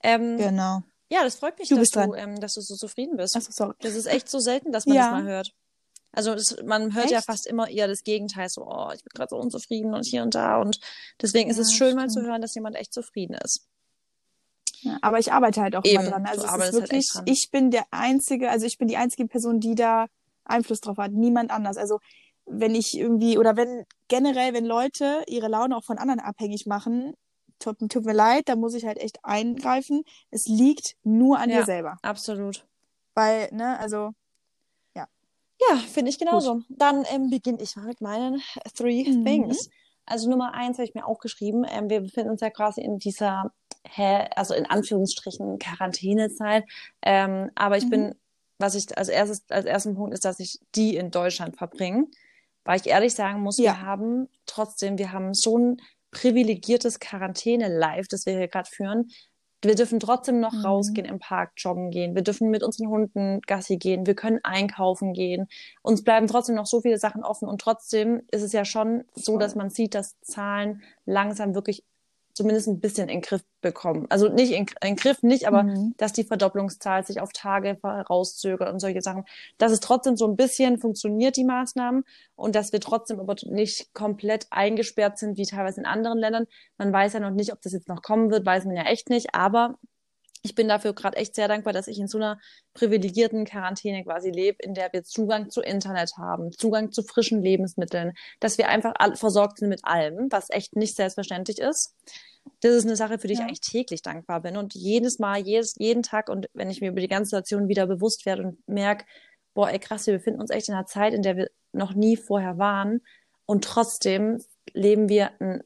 Ähm, 0.04 0.38
genau. 0.38 0.82
Ja, 1.12 1.24
das 1.24 1.36
freut 1.36 1.60
mich, 1.60 1.68
du 1.68 1.76
dass, 1.76 1.90
du, 1.90 2.14
ähm, 2.14 2.40
dass 2.40 2.54
du 2.54 2.62
so 2.62 2.76
zufrieden 2.76 3.18
bist. 3.18 3.36
Achso, 3.36 3.52
sorry. 3.52 3.76
Das 3.82 3.96
ist 3.96 4.06
echt 4.06 4.30
so 4.30 4.40
selten, 4.40 4.72
dass 4.72 4.86
man 4.86 4.96
ja. 4.96 5.04
das 5.04 5.12
mal 5.12 5.24
hört. 5.24 5.52
Also 6.14 6.34
das, 6.36 6.56
man 6.66 6.94
hört 6.94 7.06
Echt? 7.06 7.14
ja 7.14 7.22
fast 7.22 7.48
immer 7.48 7.70
eher 7.70 7.88
das 7.88 8.04
Gegenteil, 8.04 8.50
so, 8.50 8.66
oh, 8.66 8.92
ich 8.94 9.04
bin 9.04 9.12
gerade 9.14 9.30
so 9.30 9.38
unzufrieden 9.38 9.94
und 9.94 10.06
hier 10.06 10.24
und 10.24 10.36
da. 10.36 10.60
Und 10.60 10.80
deswegen 11.22 11.50
ist 11.50 11.58
Ja, 11.58 11.64
es 11.64 11.74
schön, 11.74 11.96
mal 11.96 12.08
zu 12.08 12.20
stimmt. 12.20 12.28
hören, 12.28 12.42
dass 12.42 12.56
jemand 12.56 12.76
echt 12.76 12.94
zufrieden 12.94 13.36
ist. 13.44 13.68
Ja, 14.82 14.98
aber 15.02 15.20
ich 15.20 15.32
arbeite 15.32 15.62
halt 15.62 15.76
auch 15.76 15.86
Eben, 15.86 16.02
immer 16.02 16.12
dran. 16.12 16.26
Also 16.26 16.46
es 16.46 16.52
ist 16.54 16.60
halt 16.60 16.74
wirklich, 16.74 17.08
dran. 17.10 17.24
ich 17.28 17.50
bin 17.52 17.72
der 17.72 17.86
einzige, 17.92 18.50
also 18.50 18.66
ich 18.66 18.78
bin 18.78 18.88
die 18.88 18.98
einzige 18.98 19.28
Person, 19.28 19.60
die 19.60 19.76
da 19.76 20.08
Einfluss 20.44 20.82
drauf 20.82 20.98
hat. 20.98 21.12
Niemand 21.12 21.52
anders. 21.52 21.78
Also 21.78 22.00
wenn 22.46 22.74
ich 22.76 22.98
irgendwie, 22.98 23.38
oder 23.38 23.56
wenn 23.56 23.86
generell, 24.08 24.54
wenn 24.54 24.66
Leute 24.66 25.24
ihre 25.28 25.48
Laune 25.48 25.78
auch 25.78 25.84
von 25.84 25.98
anderen 25.98 26.20
abhängig 26.20 26.66
machen, 26.66 27.14
tut, 27.62 27.78
tut 27.90 28.06
mir 28.06 28.14
leid, 28.14 28.50
da 28.50 28.56
muss 28.56 28.74
ich 28.74 28.86
halt 28.86 28.98
echt 28.98 29.24
eingreifen. 29.24 30.04
Es 30.30 30.48
liegt 30.48 30.96
nur 31.04 31.40
an 31.40 31.50
Ja. 31.50 31.60
dir 31.60 31.66
selber. 31.66 31.98
Absolut. 32.02 32.66
Weil, 33.16 33.50
ne, 33.52 33.80
also, 33.80 34.12
Ja, 35.70 35.78
finde 35.78 36.10
ich 36.10 36.18
genauso. 36.18 36.64
Dann 36.70 37.06
ähm, 37.14 37.30
beginne 37.30 37.62
ich 37.62 37.76
mal 37.76 37.86
mit 37.86 38.02
meinen 38.02 38.42
Three 38.76 39.04
Mhm. 39.04 39.24
Things. 39.24 39.70
Also 40.06 40.30
Nummer 40.30 40.54
eins 40.54 40.78
habe 40.78 40.88
ich 40.88 40.96
mir 40.96 41.06
auch 41.06 41.20
geschrieben. 41.20 41.66
Ähm, 41.70 41.90
wir 41.90 42.02
befinden 42.02 42.32
uns 42.32 42.42
ja 42.42 42.50
quasi 42.50 42.82
in 42.82 42.98
dieser, 42.98 43.54
also 44.36 44.54
in 44.56 44.66
Anführungsstrichen 44.66 45.60
Quarantänezeit. 45.60 46.66
Ähm, 47.04 47.52
aber 47.56 47.78
ich 47.78 47.86
Mhm. 47.86 47.90
bin, 47.90 48.16
was 48.58 48.74
ich 48.76 48.98
als 48.98 49.10
erstes, 49.10 49.44
als 49.50 49.66
ersten 49.66 49.96
Punkt 49.96 50.14
ist, 50.14 50.26
dass 50.26 50.40
ich 50.40 50.60
die 50.76 50.96
in 50.96 51.12
Deutschland 51.12 51.58
verbringe. 51.58 52.08
Weil 52.64 52.80
ich 52.80 52.88
ehrlich 52.88 53.14
sagen 53.14 53.42
muss, 53.42 53.58
Ja. 53.58 53.74
wir 53.74 53.82
haben 53.82 54.30
trotzdem, 54.48 54.98
wir 54.98 55.12
haben 55.12 55.34
so 55.34 55.58
ein 55.58 55.78
privilegiertes 56.12 57.00
Quarantäne-Life, 57.00 58.08
das 58.10 58.26
wir 58.26 58.34
hier 58.38 58.48
gerade 58.48 58.70
führen. 58.70 59.10
Wir 59.64 59.76
dürfen 59.76 60.00
trotzdem 60.00 60.40
noch 60.40 60.54
Mhm. 60.54 60.66
rausgehen, 60.66 61.06
im 61.08 61.20
Park 61.20 61.52
joggen 61.58 61.92
gehen. 61.92 62.16
Wir 62.16 62.24
dürfen 62.24 62.50
mit 62.50 62.64
unseren 62.64 62.88
Hunden 62.90 63.42
Gassi 63.42 63.78
gehen. 63.78 64.08
Wir 64.08 64.16
können 64.16 64.40
einkaufen 64.44 65.14
gehen. 65.14 65.48
Uns 65.84 66.04
bleiben 66.04 66.26
trotzdem 66.28 66.56
noch 66.56 66.66
so 66.66 66.82
viele 66.82 66.98
Sachen 66.98 67.24
offen. 67.24 67.48
Und 67.48 67.62
trotzdem 67.62 68.24
ist 68.32 68.42
es 68.42 68.54
ja 68.54 68.66
schon 68.66 69.04
so, 69.14 69.38
dass 69.38 69.54
man 69.56 69.70
sieht, 69.70 69.94
dass 69.94 70.20
Zahlen 70.22 70.82
langsam 71.06 71.54
wirklich 71.54 71.84
zumindest 72.34 72.68
ein 72.68 72.80
bisschen 72.80 73.10
in 73.10 73.16
den 73.18 73.22
Griff 73.22 73.44
bekommen. 73.62 74.08
Also 74.10 74.28
nicht 74.30 74.52
in, 74.52 74.66
in 74.66 74.68
den 74.84 74.96
Griff, 74.96 75.22
nicht, 75.24 75.48
aber 75.48 75.64
Mhm. 75.64 75.94
dass 75.98 76.14
die 76.14 76.24
Verdopplungszahl 76.24 77.06
sich 77.06 77.22
auf 77.22 77.32
Tage 77.32 77.78
herauszögert 77.84 78.72
und 78.72 78.80
solche 78.80 79.02
Sachen. 79.02 79.26
Dass 79.58 79.72
es 79.72 79.80
trotzdem 79.80 80.18
so 80.18 80.28
ein 80.28 80.36
bisschen 80.36 80.80
funktioniert, 80.80 81.38
die 81.38 81.44
Maßnahmen, 81.44 82.04
und 82.36 82.56
dass 82.56 82.72
wir 82.72 82.80
trotzdem 82.80 83.20
aber 83.20 83.36
nicht 83.46 83.94
komplett 83.94 84.48
eingesperrt 84.50 85.18
sind, 85.20 85.38
wie 85.38 85.46
teilweise 85.46 85.80
in 85.82 85.86
anderen 85.86 86.18
Ländern. 86.18 86.48
Man 86.78 86.92
weiß 86.92 87.14
ja 87.14 87.20
noch 87.20 87.32
nicht, 87.32 87.54
ob 87.54 87.62
das 87.62 87.74
jetzt 87.74 87.88
noch 87.88 88.02
kommen 88.02 88.32
wird, 88.32 88.46
weiß 88.46 88.66
man 88.66 88.76
ja 88.76 88.84
echt 88.84 89.10
nicht, 89.10 89.36
aber 89.36 89.76
ich 90.44 90.56
bin 90.56 90.68
dafür 90.68 90.94
gerade 90.94 91.18
echt 91.18 91.36
sehr 91.36 91.48
dankbar, 91.48 91.74
dass 91.74 91.88
ich 91.88 92.00
in 92.00 92.08
so 92.08 92.18
einer 92.18 92.40
privilegierten 92.74 93.46
Quarantäne 93.46 94.04
quasi 94.04 94.32
lebe, 94.32 94.58
in 94.64 94.74
der 94.74 94.92
wir 94.92 95.04
Zugang 95.04 95.50
zu 95.50 95.62
Internet 95.62 96.14
haben, 96.18 96.52
Zugang 96.52 96.92
zu 96.92 97.04
frischen 97.04 97.42
Lebensmitteln, 97.42 98.14
dass 98.40 98.58
wir 98.58 98.68
einfach 98.70 98.94
versorgt 99.16 99.60
sind 99.60 99.70
mit 99.70 99.86
allem, 99.86 100.28
was 100.32 100.50
echt 100.50 100.76
nicht 100.76 100.96
selbstverständlich 100.96 101.60
ist. 101.60 101.96
Das 102.62 102.74
ist 102.74 102.86
eine 102.86 102.96
Sache, 102.96 103.20
für 103.20 103.28
die 103.28 103.34
ich 103.34 103.40
Ja. 103.40 103.46
eigentlich 103.46 103.62
täglich 103.62 104.02
dankbar 104.02 104.42
bin. 104.42 104.58
Und 104.58 104.74
jedes 104.74 105.20
Mal, 105.20 105.40
jedes, 105.40 105.76
jeden 105.78 106.02
Tag 106.02 106.28
und 106.30 106.48
wenn 106.54 106.72
ich 106.72 106.82
mir 106.82 106.90
über 106.90 107.02
die 107.02 107.08
ganze 107.08 107.30
Situation 107.30 107.68
wieder 107.68 107.86
bewusst 107.86 108.26
werde 108.26 108.44
und 108.44 108.68
merke, 108.68 109.06
boah, 109.54 109.70
ey 109.70 109.78
krass, 109.80 110.08
wir 110.08 110.16
befinden 110.18 110.42
uns 110.42 110.50
echt 110.50 110.70
in 110.70 110.74
einer 110.74 110.86
Zeit, 110.88 111.14
in 111.14 111.22
der 111.22 111.38
wir 111.38 111.52
noch 111.72 111.94
nie 111.94 112.18
vorher 112.18 112.58
waren. 112.58 113.02
Und 113.46 113.64
trotzdem 113.64 114.40
leben 114.74 115.08
wir 115.08 115.32
ein 115.40 115.62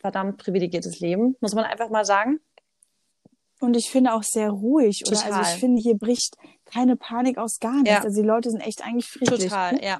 verdammt 0.00 0.38
privilegiertes 0.38 1.00
Leben, 1.00 1.36
muss 1.40 1.54
man 1.54 1.64
einfach 1.64 1.88
mal 1.88 2.04
sagen. 2.04 2.40
Und 3.60 3.76
ich 3.76 3.90
finde 3.90 4.12
auch 4.12 4.22
sehr 4.22 4.50
ruhig. 4.50 5.02
Oder 5.06 5.16
also 5.16 5.28
Total. 5.28 5.42
ich 5.42 5.60
finde, 5.60 5.82
hier 5.82 5.96
bricht 5.96 6.36
keine 6.64 6.96
Panik 6.96 7.38
aus 7.38 7.58
gar 7.58 7.82
nichts. 7.82 7.90
Ja. 7.90 8.02
Also 8.02 8.20
die 8.22 8.26
Leute 8.26 8.50
sind 8.50 8.60
echt 8.60 8.84
eigentlich 8.84 9.06
friedlich. 9.06 9.44
Total, 9.44 9.82
ja. 9.82 9.98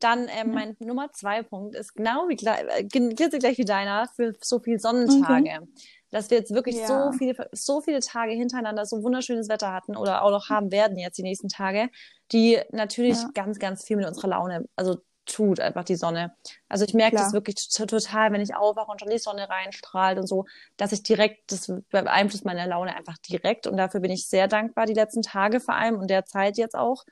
Dann 0.00 0.28
ähm, 0.28 0.52
mein 0.52 0.76
Nummer 0.78 1.10
zwei 1.12 1.42
Punkt 1.42 1.74
ist 1.74 1.94
genau 1.94 2.28
wie 2.28 2.36
gleich, 2.36 2.62
äh, 2.68 2.84
gleich 2.84 3.58
wie 3.58 3.64
deiner 3.64 4.08
für 4.14 4.32
so 4.40 4.60
viele 4.60 4.78
Sonnentage. 4.78 5.66
Dass 6.10 6.30
wir 6.30 6.38
jetzt 6.38 6.54
wirklich 6.54 6.76
Ja. 6.76 6.86
so 6.86 7.12
viele, 7.18 7.48
so 7.52 7.80
viele 7.80 8.00
Tage 8.00 8.32
hintereinander 8.32 8.86
so 8.86 9.02
wunderschönes 9.02 9.48
Wetter 9.48 9.72
hatten 9.72 9.96
oder 9.96 10.22
auch 10.22 10.30
noch 10.30 10.48
haben 10.48 10.70
werden 10.72 10.96
jetzt 10.96 11.18
die 11.18 11.22
nächsten 11.22 11.48
Tage, 11.48 11.90
die 12.32 12.58
natürlich 12.70 13.18
ganz, 13.34 13.58
ganz 13.58 13.84
viel 13.84 13.96
mit 13.96 14.06
unserer 14.06 14.28
Laune, 14.28 14.64
also 14.76 14.98
tut 15.28 15.60
einfach 15.60 15.84
die 15.84 15.96
Sonne. 15.96 16.34
Also 16.68 16.84
ich 16.84 16.94
merke 16.94 17.16
Klar. 17.16 17.24
das 17.24 17.32
wirklich 17.32 17.68
total, 17.70 18.32
wenn 18.32 18.40
ich 18.40 18.54
aufwache 18.56 18.90
und 18.90 19.00
schon 19.00 19.10
die 19.10 19.18
Sonne 19.18 19.48
reinstrahlt 19.48 20.18
und 20.18 20.26
so, 20.26 20.44
dass 20.76 20.92
ich 20.92 21.02
direkt, 21.02 21.52
das 21.52 21.72
beeinflusst 21.90 22.44
meine 22.44 22.66
Laune 22.66 22.96
einfach 22.96 23.18
direkt 23.18 23.66
und 23.66 23.76
dafür 23.76 24.00
bin 24.00 24.10
ich 24.10 24.26
sehr 24.28 24.48
dankbar 24.48 24.86
die 24.86 24.94
letzten 24.94 25.22
Tage 25.22 25.60
vor 25.60 25.74
allem 25.74 25.96
und 25.96 26.08
der 26.10 26.24
Zeit 26.24 26.56
jetzt 26.58 26.74
auch. 26.76 27.04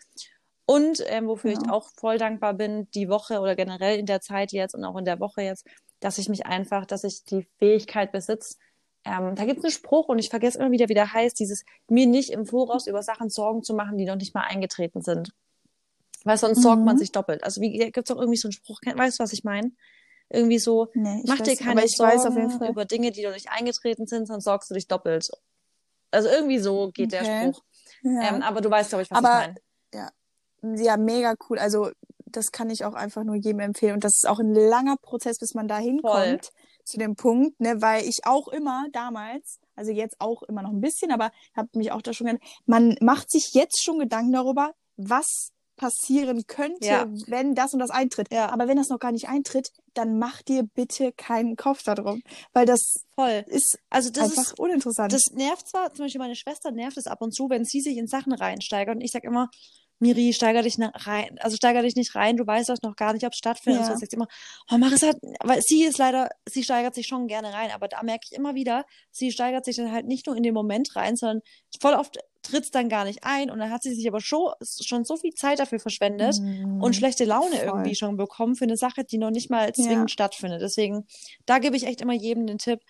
Und 0.67 1.03
ähm, 1.07 1.29
wofür 1.29 1.53
ich 1.53 1.61
Genau. 1.61 1.75
auch 1.75 1.89
voll 1.97 2.19
dankbar 2.19 2.55
bin, 2.55 2.91
die 2.91 3.09
Woche 3.09 3.41
oder 3.41 3.55
generell 3.55 3.99
in 3.99 4.07
der 4.07 4.21
Zeit 4.21 4.53
jetzt 4.53 4.75
und 4.75 4.85
auch 4.85 4.97
in 4.97 5.05
der 5.05 5.21
Woche 5.21 5.43
jetzt, 5.43 5.65
dass 6.01 6.19
ich 6.19 6.29
mich 6.29 6.47
einfach, 6.47 6.87
dass 6.87 7.05
ich 7.05 7.23
die 7.25 7.47
Fähigkeit 7.59 8.11
besitze. 8.13 8.57
Ähm, 9.05 9.37
da 9.37 9.45
gibt 9.45 9.59
es 9.59 9.65
einen 9.65 9.71
Spruch 9.73 10.09
und 10.09 10.19
ich 10.19 10.31
vergesse 10.31 10.59
immer 10.59 10.73
wieder, 10.73 10.89
wie 10.89 10.95
der 10.95 11.13
heißt, 11.13 11.39
dieses 11.39 11.65
mir 11.89 12.07
nicht 12.09 12.31
im 12.31 12.47
Voraus 12.47 12.89
über 12.89 13.03
Sachen 13.03 13.31
Sorgen 13.31 13.63
zu 13.63 13.75
machen, 13.75 13.97
die 13.99 14.05
noch 14.07 14.17
nicht 14.17 14.35
mal 14.35 14.43
eingetreten 14.43 15.03
sind. 15.03 15.33
Weil 16.27 16.37
sonst 16.39 16.61
sorgt 16.63 16.83
man 16.85 16.97
Mhm. 16.97 16.99
sich 16.99 17.13
doppelt. 17.13 17.45
Also 17.45 17.61
wie 17.61 17.71
gibt 17.79 17.97
es 17.99 18.05
doch 18.15 18.21
irgendwie 18.21 18.37
so 18.37 18.49
einen 18.49 18.53
Spruch, 18.53 18.81
weißt 18.85 19.19
du, 19.19 19.23
was 19.23 19.33
ich 19.33 19.45
meine? 19.45 19.71
Irgendwie 20.29 20.59
so, 20.59 20.89
Nee, 20.95 21.23
mach 21.27 21.39
dir 21.41 21.53
weiß, 21.53 21.59
keine 21.59 21.71
aber 21.73 21.85
ich 21.85 21.97
Sorgen 21.97 22.13
weiß 22.13 22.27
auf 22.27 22.35
jeden 22.37 22.51
Fall. 22.51 22.71
über 22.71 22.85
Dinge, 22.85 23.13
die 23.13 23.25
noch 23.25 23.33
nicht 23.33 23.49
eingetreten 23.51 24.07
sind, 24.09 24.27
sonst 24.27 24.45
sorgst 24.45 24.69
du 24.71 24.75
dich 24.75 24.89
doppelt. 24.89 25.31
Also 26.11 26.29
irgendwie 26.29 26.59
so 26.59 26.91
geht 26.93 27.13
der 27.13 27.23
Okay. 27.23 27.49
Spruch. 27.53 27.63
Ja. 28.03 28.23
Ähm, 28.35 28.43
aber 28.43 28.61
du 28.61 28.69
weißt, 28.71 28.89
glaube 28.91 29.03
ich, 29.05 29.11
was 29.11 29.19
Aber- 29.19 29.41
ich 29.43 29.47
meine. 29.95 30.11
Ja, 30.85 30.97
mega 30.97 31.35
cool. 31.49 31.59
Also 31.61 31.91
das 32.25 32.51
kann 32.51 32.71
ich 32.71 32.85
auch 32.85 32.95
einfach 32.95 33.23
nur 33.23 33.37
jedem 33.37 33.61
empfehlen. 33.61 33.95
Und 33.95 34.05
das 34.05 34.17
ist 34.17 34.27
auch 34.29 34.41
ein 34.41 34.53
langer 34.53 34.97
Prozess, 34.97 35.39
bis 35.39 35.55
man 35.55 35.69
da 35.69 35.79
hinkommt 35.79 36.51
zu 36.85 36.99
dem 36.99 37.15
Punkt, 37.15 37.61
ne, 37.61 37.81
weil 37.83 38.05
ich 38.05 38.21
auch 38.25 38.49
immer 38.49 38.87
damals, 38.93 39.59
also 39.77 39.91
jetzt 39.93 40.17
auch 40.21 40.43
immer 40.45 40.63
noch 40.63 40.71
ein 40.71 40.81
bisschen, 40.81 41.11
aber 41.13 41.31
habe 41.55 41.69
mich 41.75 41.93
auch 41.93 42.03
da 42.03 42.13
schon, 42.13 42.39
man 42.65 42.97
macht 43.01 43.31
sich 43.31 43.55
jetzt 43.55 43.83
schon 43.85 43.99
Gedanken 43.99 44.33
darüber, 44.33 44.73
was 44.97 45.53
passieren 45.77 46.47
könnte, 46.47 46.87
Ja. 46.87 47.07
wenn 47.27 47.55
das 47.55 47.73
und 47.73 47.81
das 47.81 47.91
eintritt. 47.91 48.33
Ja. 48.33 48.49
Aber 48.51 48.67
wenn 48.69 48.77
das 48.77 48.89
noch 48.89 48.99
gar 48.99 49.13
nicht 49.13 49.29
eintritt, 49.29 49.71
dann 49.95 50.19
mach 50.19 50.43
dir 50.43 50.63
bitte 50.63 51.13
keinen 51.13 51.57
Kopf 51.57 51.83
darum, 51.83 52.23
weil 52.53 52.67
das 52.67 53.05
Voll. 53.15 53.45
ist 53.49 53.79
Also 53.91 54.11
das 54.11 54.31
einfach 54.31 54.53
ist, 54.53 54.59
uninteressant. 54.59 55.13
das 55.13 55.31
nervt 55.33 55.69
zwar, 55.69 55.93
zum 55.95 56.05
Beispiel 56.07 56.19
meine 56.21 56.37
Schwester 56.37 56.71
nervt 56.71 56.97
es 56.97 57.07
ab 57.07 57.21
und 57.23 57.35
zu, 57.35 57.49
wenn 57.51 57.65
sie 57.65 57.81
sich 57.81 57.97
in 57.97 58.07
Sachen 58.07 58.33
reinsteigert 58.33 58.95
und 58.97 59.01
ich 59.03 59.13
sag 59.13 59.25
immer, 59.25 59.51
Miri, 59.99 60.35
steiger 60.35 60.61
dich 60.61 60.77
rein, 60.79 61.39
also 61.41 61.57
steiger 61.57 61.81
dich 61.81 61.97
nicht 61.97 62.15
rein, 62.15 62.37
du 62.37 62.47
weißt 62.47 62.69
doch 62.69 62.77
noch 62.83 62.97
gar 62.97 63.15
nicht, 63.15 63.25
ob 63.25 63.33
es 63.33 63.39
stattfindet. 63.39 63.81
Ja. 63.81 63.87
Und 63.89 63.95
so 63.95 63.99
sagt 64.01 64.11
sie 64.11 64.17
immer, 64.17 64.29
oh 64.71 64.77
Marissa, 64.77 65.13
weil 65.43 65.63
sie 65.63 65.85
ist 65.85 65.97
leider, 65.97 66.29
sie 66.47 66.63
steigert 66.65 66.95
sich 66.95 67.07
schon 67.07 67.29
gerne 67.29 67.55
rein, 67.55 67.71
aber 67.71 67.89
da 67.89 68.03
merke 68.03 68.27
ich 68.31 68.37
immer 68.37 68.55
wieder, 68.55 68.85
sie 69.11 69.33
steigert 69.33 69.65
sich 69.65 69.77
dann 69.77 69.91
halt 69.91 70.07
nicht 70.07 70.27
nur 70.27 70.37
in 70.37 70.43
den 70.43 70.53
Moment 70.53 70.95
rein, 70.97 71.17
sondern 71.17 71.41
voll 71.81 71.95
oft 71.95 72.19
tritt 72.47 72.65
es 72.65 72.71
dann 72.71 72.89
gar 72.89 73.05
nicht 73.05 73.25
ein 73.25 73.51
und 73.51 73.59
dann 73.59 73.71
hat 73.71 73.83
sie 73.83 73.95
sich 73.95 74.07
aber 74.09 74.21
schon, 74.21 74.53
schon 74.63 75.05
so 75.05 75.17
viel 75.17 75.35
Zeit 75.35 75.59
dafür 75.59 75.79
verschwendet 75.81 76.39
Mhm. 76.41 76.83
und 76.83 76.97
schlechte 76.97 77.25
Laune 77.25 77.57
voll. 77.57 77.65
irgendwie 77.67 77.95
schon 77.95 78.17
bekommen 78.17 78.55
für 78.57 78.65
eine 78.65 78.77
Sache, 78.77 79.05
die 79.05 79.19
noch 79.19 79.31
nicht 79.31 79.51
mal 79.51 79.73
zwingend 79.75 79.93
Ja. 79.93 80.09
stattfindet. 80.09 80.61
Deswegen, 80.63 81.07
da 81.47 81.59
gebe 81.59 81.77
ich 81.77 81.87
echt 81.87 82.01
immer 82.01 82.13
jedem 82.15 82.47
den 82.47 82.59
Tipp, 82.59 82.81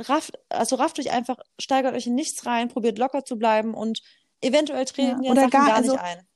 rafft, 0.00 0.38
also 0.48 0.76
rafft 0.76 0.98
euch 0.98 1.10
einfach, 1.12 1.38
steigert 1.60 1.94
euch 1.94 2.06
in 2.06 2.14
nichts 2.14 2.44
rein, 2.46 2.68
probiert 2.68 2.98
locker 2.98 3.24
zu 3.24 3.36
bleiben 3.36 3.74
und 3.74 4.00
eventuell 4.40 4.84
treten 4.84 5.22
Ja, 5.22 5.26
ja, 5.26 5.30
oder 5.32 5.40
Sachen 5.42 5.50
gar- 5.50 5.66
gar, 5.68 5.76
also- 5.76 5.92
nicht 5.92 6.02
ein. 6.02 6.26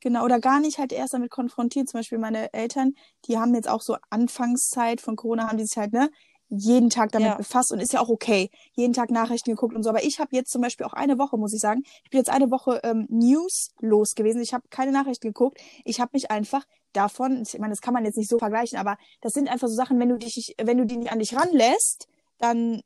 Genau, 0.00 0.24
oder 0.24 0.40
gar 0.40 0.58
nicht 0.58 0.78
halt 0.78 0.90
erst 0.92 1.14
damit 1.14 1.30
konfrontiert. 1.30 1.88
Zum 1.88 2.00
Beispiel 2.00 2.18
meine 2.18 2.52
Eltern, 2.52 2.94
die 3.26 3.38
haben 3.38 3.54
jetzt 3.54 3.68
auch 3.68 3.80
so 3.82 3.96
Anfangszeit 4.10 5.00
von 5.00 5.14
Corona, 5.14 5.46
haben 5.48 5.58
die 5.58 5.64
sich 5.64 5.76
halt, 5.76 5.92
ne, 5.92 6.10
jeden 6.54 6.90
Tag 6.90 7.12
damit 7.12 7.28
Ja. 7.30 7.36
befasst 7.36 7.72
und 7.72 7.80
ist 7.80 7.92
ja 7.92 8.00
auch 8.00 8.08
okay. 8.10 8.50
Jeden 8.74 8.92
Tag 8.92 9.10
Nachrichten 9.10 9.50
geguckt 9.50 9.74
und 9.74 9.82
so. 9.82 9.88
Aber 9.90 10.04
ich 10.04 10.20
habe 10.20 10.36
jetzt 10.36 10.50
zum 10.52 10.60
Beispiel 10.60 10.84
auch 10.86 10.92
eine 10.92 11.18
Woche, 11.18 11.38
muss 11.38 11.54
ich 11.54 11.60
sagen, 11.60 11.82
ich 12.04 12.10
bin 12.10 12.18
jetzt 12.18 12.30
eine 12.30 12.50
Woche 12.50 12.80
ähm, 12.84 13.06
newslos 13.08 14.14
gewesen. 14.14 14.42
Ich 14.42 14.52
habe 14.52 14.64
keine 14.70 14.92
Nachrichten 14.92 15.28
geguckt. 15.28 15.58
Ich 15.84 16.00
habe 16.00 16.10
mich 16.12 16.30
einfach 16.30 16.64
davon, 16.92 17.42
ich 17.42 17.58
meine, 17.58 17.72
das 17.72 17.80
kann 17.80 17.94
man 17.94 18.04
jetzt 18.04 18.18
nicht 18.18 18.28
so 18.28 18.38
vergleichen, 18.38 18.78
aber 18.78 18.96
das 19.22 19.32
sind 19.32 19.48
einfach 19.48 19.68
so 19.68 19.74
Sachen, 19.74 19.98
wenn 19.98 20.10
du 20.10 20.18
dich, 20.18 20.54
wenn 20.62 20.76
du 20.76 20.84
die 20.84 20.98
nicht 20.98 21.10
an 21.10 21.20
dich 21.20 21.34
ranlässt, 21.34 22.06
dann, 22.38 22.82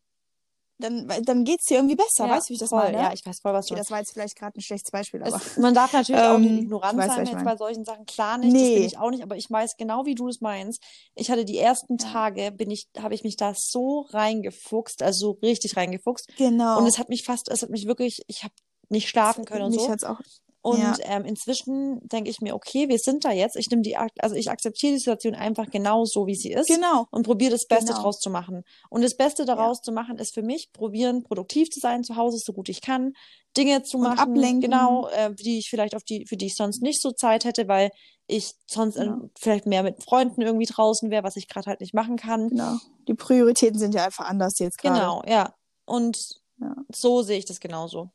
dann, 0.79 1.09
dann 1.25 1.45
geht's 1.45 1.65
dir 1.67 1.77
irgendwie 1.79 1.97
besser. 1.97 2.29
weißt 2.29 2.49
du, 2.49 2.51
wie 2.51 2.55
ich 2.55 2.61
das 2.61 2.69
voll, 2.71 2.79
meine? 2.81 2.99
Ja, 2.99 3.13
ich 3.13 3.25
weiß 3.25 3.41
voll, 3.41 3.53
was 3.53 3.67
du 3.67 3.75
okay, 3.75 3.81
das 3.81 3.91
war 3.91 3.99
jetzt 3.99 4.13
vielleicht 4.13 4.37
gerade 4.37 4.59
ein 4.59 4.61
schlechtes 4.61 4.91
Beispiel, 4.91 5.23
aber. 5.23 5.37
es, 5.37 5.57
man 5.59 5.73
darf 5.75 5.93
natürlich 5.93 6.21
auch 6.23 6.39
nicht 6.39 6.51
Ähm, 6.51 6.59
ignorant 6.59 6.95
du 6.95 6.99
weißt, 7.03 7.15
sein 7.17 7.27
jetzt 7.27 7.45
bei 7.45 7.57
solchen 7.57 7.85
Sachen. 7.85 8.05
Klar 8.07 8.39
nicht, 8.39 8.55
das 8.55 8.61
bin 8.63 8.73
Nee. 8.81 8.87
ich 8.87 8.99
auch 8.99 9.11
nicht, 9.11 9.23
aber 9.23 9.37
ich 9.37 9.51
weiß 9.51 9.77
genau, 9.77 10.05
wie 10.07 10.15
du 10.15 10.27
das 10.27 10.41
meinst. 10.41 10.83
Ich 11.15 11.31
hatte 11.31 11.45
die 11.45 11.59
ersten 11.59 11.97
Ja. 11.99 12.13
Tage, 12.13 12.53
bin 12.53 12.71
ich, 12.71 12.89
habe 12.99 13.15
ich 13.15 13.25
mich 13.25 13.37
da 13.37 13.55
so 13.57 14.07
reingefuchst, 14.11 15.03
also 15.03 15.19
so 15.33 15.39
richtig 15.43 15.77
reingefuchst. 15.77 16.29
Genau. 16.37 16.79
Und 16.79 16.87
es 16.87 16.99
hat 16.99 17.09
mich 17.09 17.25
fast, 17.25 17.49
es 17.51 17.63
hat 17.63 17.71
mich 17.71 17.87
wirklich, 17.87 18.23
ich 18.27 18.45
habe 18.45 18.55
nicht 18.89 19.09
schlafen 19.09 19.45
können 19.45 19.65
und 19.65 19.71
Mich 19.71 19.81
so. 19.81 19.89
hat's 19.89 20.05
auch. 20.05 20.21
Und 20.67 20.81
Ja. 20.81 20.95
ähm, 21.03 21.25
inzwischen 21.25 22.01
denke 22.09 22.29
ich 22.29 22.41
mir, 22.41 22.53
okay, 22.57 22.89
wir 22.89 22.99
sind 22.99 23.25
da 23.25 23.31
jetzt. 23.31 23.55
Ich 23.55 23.71
nehme 23.71 23.83
die, 23.83 23.97
also 23.97 24.35
ich 24.35 24.51
akzeptiere 24.51 24.95
die 24.95 24.99
Situation 24.99 25.37
einfach 25.37 25.71
genau 25.71 26.05
so, 26.05 26.27
wie 26.27 26.35
sie 26.35 26.51
ist 26.51 26.67
Genau. 26.67 27.07
und 27.13 27.25
probiere 27.25 27.53
das 27.53 27.67
Beste 27.69 27.93
Genau. 27.93 28.03
draus 28.03 28.19
zu 28.19 28.31
machen. 28.31 28.65
Und 28.91 29.03
das 29.05 29.17
Beste 29.17 29.45
daraus 29.45 29.81
zu 29.81 29.93
machen 29.93 30.19
ist 30.19 30.35
für 30.35 30.43
mich, 30.43 30.73
probieren, 30.73 31.23
produktiv 31.23 31.71
zu 31.71 31.79
sein 31.79 32.03
zu 32.03 32.17
Hause, 32.17 32.39
so 32.39 32.53
gut 32.53 32.69
ich 32.69 32.81
kann, 32.81 33.13
Dinge 33.57 33.85
zu 33.85 33.99
Und 33.99 34.03
machen, 34.05 34.19
ablenken. 34.19 34.61
genau, 34.63 35.07
äh, 35.11 35.33
die 35.35 35.59
ich 35.59 35.71
vielleicht 35.71 35.95
auf 35.95 36.03
die, 36.03 36.27
für 36.27 36.37
die 36.37 36.47
ich 36.47 36.57
sonst 36.57 36.83
nicht 36.83 37.01
so 37.01 37.13
Zeit 37.13 37.45
hätte, 37.45 37.69
weil 37.69 37.91
ich 38.27 38.55
sonst 38.67 38.97
äh, 38.97 39.05
Genau. 39.05 39.31
vielleicht 39.39 39.67
mehr 39.67 39.85
mit 39.85 40.03
Freunden 40.03 40.43
irgendwie 40.43 40.67
draußen 40.67 41.11
wäre, 41.13 41.23
was 41.23 41.37
ich 41.37 41.47
gerade 41.47 41.67
halt 41.71 41.81
nicht 41.81 41.95
machen 41.95 42.17
kann. 42.17 42.49
Genau. 42.49 42.77
Die 43.07 43.15
Prioritäten 43.15 43.79
sind 43.79 43.95
ja 43.95 44.05
einfach 44.05 44.25
anders 44.29 44.59
jetzt 44.59 44.79
gerade. 44.79 44.97
Genau, 44.99 45.23
ja. 45.29 45.55
Und 45.85 46.19
Ja. 46.61 46.75
so 46.93 47.23
sehe 47.23 47.39
ich 47.39 47.45
das 47.45 47.61
genauso. 47.61 48.11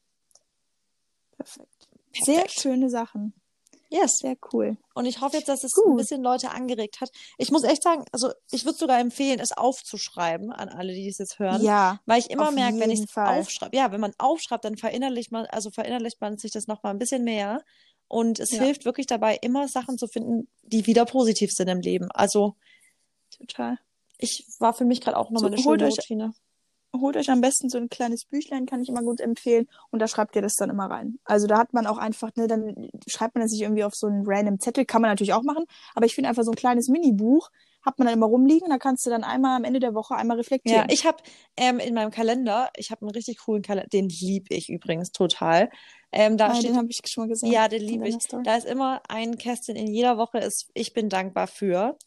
Perfekt. 1.38 1.71
Sehr 2.20 2.48
schöne 2.50 2.90
Sachen. 2.90 3.34
Yes. 3.90 4.20
Sehr 4.20 4.38
cool. 4.54 4.78
Und 4.96 5.06
ich 5.06 5.20
hoffe 5.20 5.36
jetzt, 5.36 5.50
dass 5.50 5.66
es 5.66 5.76
ein 5.78 5.84
Gut. 5.84 5.98
bisschen 5.98 6.24
Leute 6.24 6.52
angeregt 6.52 7.02
hat. 7.02 7.12
Ich 7.38 7.52
muss 7.52 7.64
echt 7.64 7.84
sagen, 7.84 8.06
also 8.14 8.32
ich 8.50 8.64
würde 8.64 8.78
sogar 8.78 9.00
empfehlen, 9.00 9.40
es 9.42 9.52
aufzuschreiben 9.52 10.52
an 10.54 10.70
alle, 10.70 10.94
die 10.94 11.10
es 11.10 11.18
jetzt 11.18 11.40
hören. 11.40 11.62
Ja. 11.62 12.00
Weil 12.06 12.20
ich 12.20 12.30
immer 12.30 12.52
merke, 12.52 12.80
wenn 12.80 12.90
ich 12.90 13.02
es 13.02 13.18
aufschreibe, 13.18 13.76
ja, 13.76 13.92
wenn 13.92 14.00
man 14.00 14.14
aufschreibt, 14.18 14.64
dann 14.64 14.78
verinnerlicht 14.78 15.34
man, 15.34 15.46
also 15.48 15.72
verinnerlicht 15.72 16.22
man 16.22 16.38
sich 16.38 16.52
das 16.52 16.68
nochmal 16.68 16.94
ein 16.94 17.00
bisschen 17.00 17.26
mehr. 17.26 17.64
Und 18.08 18.40
es 18.40 18.52
Ja. 18.52 18.62
hilft 18.64 18.86
wirklich 18.86 19.08
dabei, 19.08 19.38
immer 19.42 19.68
Sachen 19.68 19.98
zu 19.98 20.08
finden, 20.08 20.48
die 20.64 20.86
wieder 20.88 21.06
positiv 21.06 21.52
sind 21.52 21.68
im 21.68 21.82
Leben. 21.82 22.10
Also 22.12 22.56
Total. 23.38 23.78
ich 24.18 24.46
war 24.60 24.74
für 24.74 24.86
mich 24.86 25.02
gerade 25.02 25.18
auch 25.18 25.32
nochmal 25.32 25.42
So, 25.42 25.48
eine 25.48 25.58
schöne 25.58 25.90
Routine. 25.90 26.34
Holt 26.96 27.16
euch 27.16 27.30
am 27.32 27.40
besten 27.40 27.70
so 27.70 27.78
ein 27.78 27.88
kleines 27.90 28.26
Büchlein, 28.26 28.66
kann 28.66 28.82
ich 28.82 28.90
immer 28.90 29.02
gut 29.02 29.22
empfehlen. 29.22 29.68
Und 29.92 30.00
da 30.00 30.08
schreibt 30.08 30.36
ihr 30.36 30.42
das 30.42 30.56
dann 30.58 30.70
immer 30.70 30.88
rein. 30.92 31.20
Also 31.24 31.48
da 31.48 31.58
hat 31.58 31.72
man 31.74 31.88
auch 31.88 31.98
einfach, 31.98 32.36
ne, 32.36 32.48
dann 32.48 32.90
schreibt 33.08 33.36
man 33.36 33.44
das 33.44 33.52
nicht 33.52 33.62
irgendwie 33.62 33.86
auf 33.86 33.96
so 33.96 34.08
einen 34.08 34.24
random 34.26 34.60
Zettel. 34.60 34.86
Kann 34.86 35.02
man 35.02 35.10
natürlich 35.10 35.34
auch 35.34 35.44
machen. 35.44 35.64
Aber 35.96 36.06
ich 36.06 36.16
finde 36.16 36.30
einfach 36.30 36.44
so 36.44 36.52
ein 36.52 36.56
kleines 36.56 36.90
Mini-Buch 36.90 37.50
hat 37.84 37.98
man 37.98 38.08
dann 38.08 38.16
immer 38.18 38.28
rumliegen. 38.28 38.70
Da 38.70 38.78
kannst 38.78 39.06
du 39.06 39.10
dann 39.10 39.24
einmal 39.24 39.56
am 39.58 39.64
Ende 39.64 39.80
der 39.80 39.94
Woche 39.96 40.16
einmal 40.16 40.38
Ja, 40.38 40.40
reflektieren. 40.42 40.88
ich 40.90 41.06
habe 41.06 41.18
ähm, 41.58 41.80
in 41.80 41.94
meinem 41.96 42.12
Kalender, 42.12 42.70
ich 42.76 42.92
habe 42.92 43.02
einen 43.02 43.12
richtig 43.12 43.40
coolen 43.40 43.64
Kalender, 43.64 43.88
den 43.90 44.10
liebe 44.10 44.54
ich 44.54 44.70
übrigens 44.70 45.12
total. 45.12 45.70
Ähm, 46.12 46.38
da 46.38 46.50
Ah, 46.50 46.54
steht 46.54 46.72
den 46.72 46.78
habe 46.78 46.88
ich 46.90 47.00
schon 47.08 47.24
mal 47.24 47.28
gesehen. 47.30 47.52
Ja, 47.52 47.68
den 47.68 47.82
liebe 47.82 48.08
ich. 48.08 48.18
Da 48.44 48.56
ist 48.58 48.66
immer 48.68 49.02
ein 49.08 49.38
Kästchen 49.38 49.76
in 49.76 49.88
jeder 49.88 50.18
Woche 50.18 50.40
ist 50.40 50.70
Ich 50.74 50.94
bin 50.94 51.10
dankbar 51.10 51.48
für. 51.48 51.98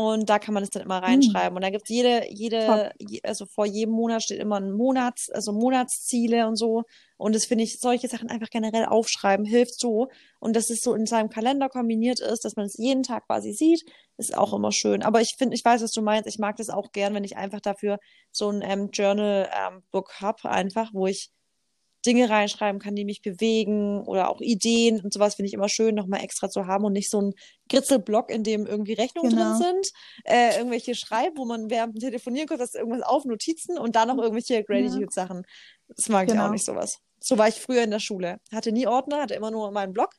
Und 0.00 0.30
da 0.30 0.38
kann 0.38 0.54
man 0.54 0.62
es 0.62 0.70
dann 0.70 0.82
immer 0.82 1.02
reinschreiben. 1.02 1.54
Und 1.54 1.62
da 1.62 1.68
gibt 1.68 1.82
es 1.84 1.90
jede, 1.94 2.24
jede, 2.30 2.90
je, 2.98 3.20
also 3.22 3.44
vor 3.44 3.66
jedem 3.66 3.92
Monat 3.92 4.22
steht 4.22 4.40
immer 4.40 4.56
ein 4.56 4.72
Monats, 4.72 5.28
also 5.28 5.52
Monatsziele 5.52 6.46
und 6.48 6.56
so. 6.56 6.84
Und 7.18 7.34
das 7.34 7.44
finde 7.44 7.64
ich, 7.64 7.80
solche 7.80 8.08
Sachen 8.08 8.30
einfach 8.30 8.48
generell 8.48 8.86
aufschreiben, 8.86 9.44
hilft 9.44 9.78
so. 9.78 10.08
Und 10.38 10.56
dass 10.56 10.70
es 10.70 10.80
so 10.80 10.94
in 10.94 11.04
seinem 11.04 11.28
Kalender 11.28 11.68
kombiniert 11.68 12.18
ist, 12.18 12.46
dass 12.46 12.56
man 12.56 12.64
es 12.64 12.78
jeden 12.78 13.02
Tag 13.02 13.26
quasi 13.26 13.52
sieht, 13.52 13.82
ist 14.16 14.34
auch 14.34 14.54
immer 14.54 14.72
schön. 14.72 15.02
Aber 15.02 15.20
ich 15.20 15.34
finde, 15.36 15.54
ich 15.54 15.64
weiß, 15.66 15.82
was 15.82 15.92
du 15.92 16.00
meinst. 16.00 16.26
Ich 16.26 16.38
mag 16.38 16.56
das 16.56 16.70
auch 16.70 16.92
gern, 16.92 17.12
wenn 17.12 17.24
ich 17.24 17.36
einfach 17.36 17.60
dafür 17.60 17.98
so 18.32 18.48
ein 18.48 18.62
ähm, 18.62 18.88
Journal-Book 18.90 20.14
habe, 20.22 20.48
einfach, 20.48 20.94
wo 20.94 21.08
ich 21.08 21.30
Dinge 22.06 22.30
reinschreiben 22.30 22.80
kann, 22.80 22.94
die 22.96 23.04
mich 23.04 23.20
bewegen 23.22 24.00
oder 24.06 24.30
auch 24.30 24.40
Ideen 24.40 25.00
und 25.02 25.12
sowas 25.12 25.34
finde 25.34 25.48
ich 25.48 25.54
immer 25.54 25.68
schön, 25.68 25.94
nochmal 25.94 26.22
extra 26.24 26.48
zu 26.48 26.66
haben 26.66 26.84
und 26.84 26.92
nicht 26.94 27.10
so 27.10 27.20
ein 27.20 27.34
Gritzelblock, 27.68 28.30
in 28.30 28.42
dem 28.42 28.66
irgendwie 28.66 28.94
Rechnungen 28.94 29.30
Genau. 29.30 29.58
drin 29.58 29.62
sind, 29.82 29.90
äh, 30.24 30.56
irgendwelche 30.56 30.94
Schreib, 30.94 31.32
wo 31.36 31.44
man 31.44 31.68
während 31.70 31.94
dem 31.94 32.00
Telefonieren 32.00 32.48
kurz 32.48 32.60
das 32.60 32.74
irgendwas 32.74 33.02
auf, 33.02 33.24
Notizen 33.24 33.78
und 33.78 33.96
dann 33.96 34.08
noch 34.08 34.18
irgendwelche 34.18 34.64
Gratitude-Sachen. 34.64 35.44
Das 35.88 36.08
mag 36.08 36.26
ich 36.26 36.32
Genau. 36.32 36.46
auch 36.46 36.50
nicht, 36.50 36.64
sowas. 36.64 36.98
So 37.20 37.36
war 37.36 37.48
ich 37.48 37.56
früher 37.60 37.82
in 37.82 37.90
der 37.90 38.00
Schule. 38.00 38.38
Hatte 38.52 38.72
nie 38.72 38.86
Ordner, 38.86 39.20
hatte 39.22 39.34
immer 39.34 39.50
nur 39.50 39.70
meinen 39.70 39.92
Blog 39.92 40.10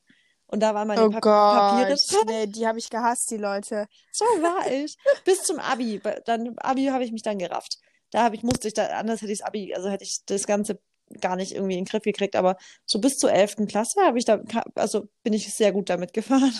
und 0.45 0.59
da 0.61 0.75
waren 0.75 0.87
meine 0.87 1.05
Oh 1.05 1.09
Pa 1.09 1.19
Gott. 1.19 1.69
Papiere 1.69 1.95
drin. 1.95 2.19
Nee, 2.27 2.47
die 2.47 2.67
habe 2.67 2.77
ich 2.77 2.89
gehasst, 2.91 3.31
die 3.31 3.37
Leute. 3.37 3.87
So 4.11 4.25
war 4.25 4.71
ich. 4.71 4.97
Bis 5.25 5.41
zum 5.43 5.57
Abi. 5.57 5.99
Dann 6.25 6.55
Abi 6.57 6.85
habe 6.85 7.03
ich 7.03 7.11
mich 7.11 7.23
dann 7.23 7.39
gerafft. 7.39 7.79
Da 8.11 8.23
habe 8.23 8.35
ich, 8.35 8.43
musste 8.43 8.67
ich 8.67 8.73
da, 8.75 8.85
anders 8.87 9.21
hätte 9.21 9.31
ich 9.31 9.39
das 9.39 9.47
Abi, 9.47 9.73
also 9.73 9.89
hätte 9.89 10.03
ich 10.03 10.19
das 10.25 10.45
Ganze 10.45 10.79
gar 11.19 11.35
nicht 11.35 11.53
irgendwie 11.53 11.73
in 11.73 11.85
den 11.85 11.89
Griff 11.89 12.03
gekriegt, 12.03 12.35
aber 12.35 12.57
so 12.85 12.99
bis 12.99 13.17
zur 13.17 13.31
11. 13.31 13.67
Klasse 13.67 14.01
habe 14.01 14.17
ich 14.17 14.25
da, 14.25 14.41
also 14.75 15.07
bin 15.23 15.33
ich 15.33 15.53
sehr 15.53 15.71
gut 15.71 15.89
damit 15.89 16.13
gefahren. 16.13 16.53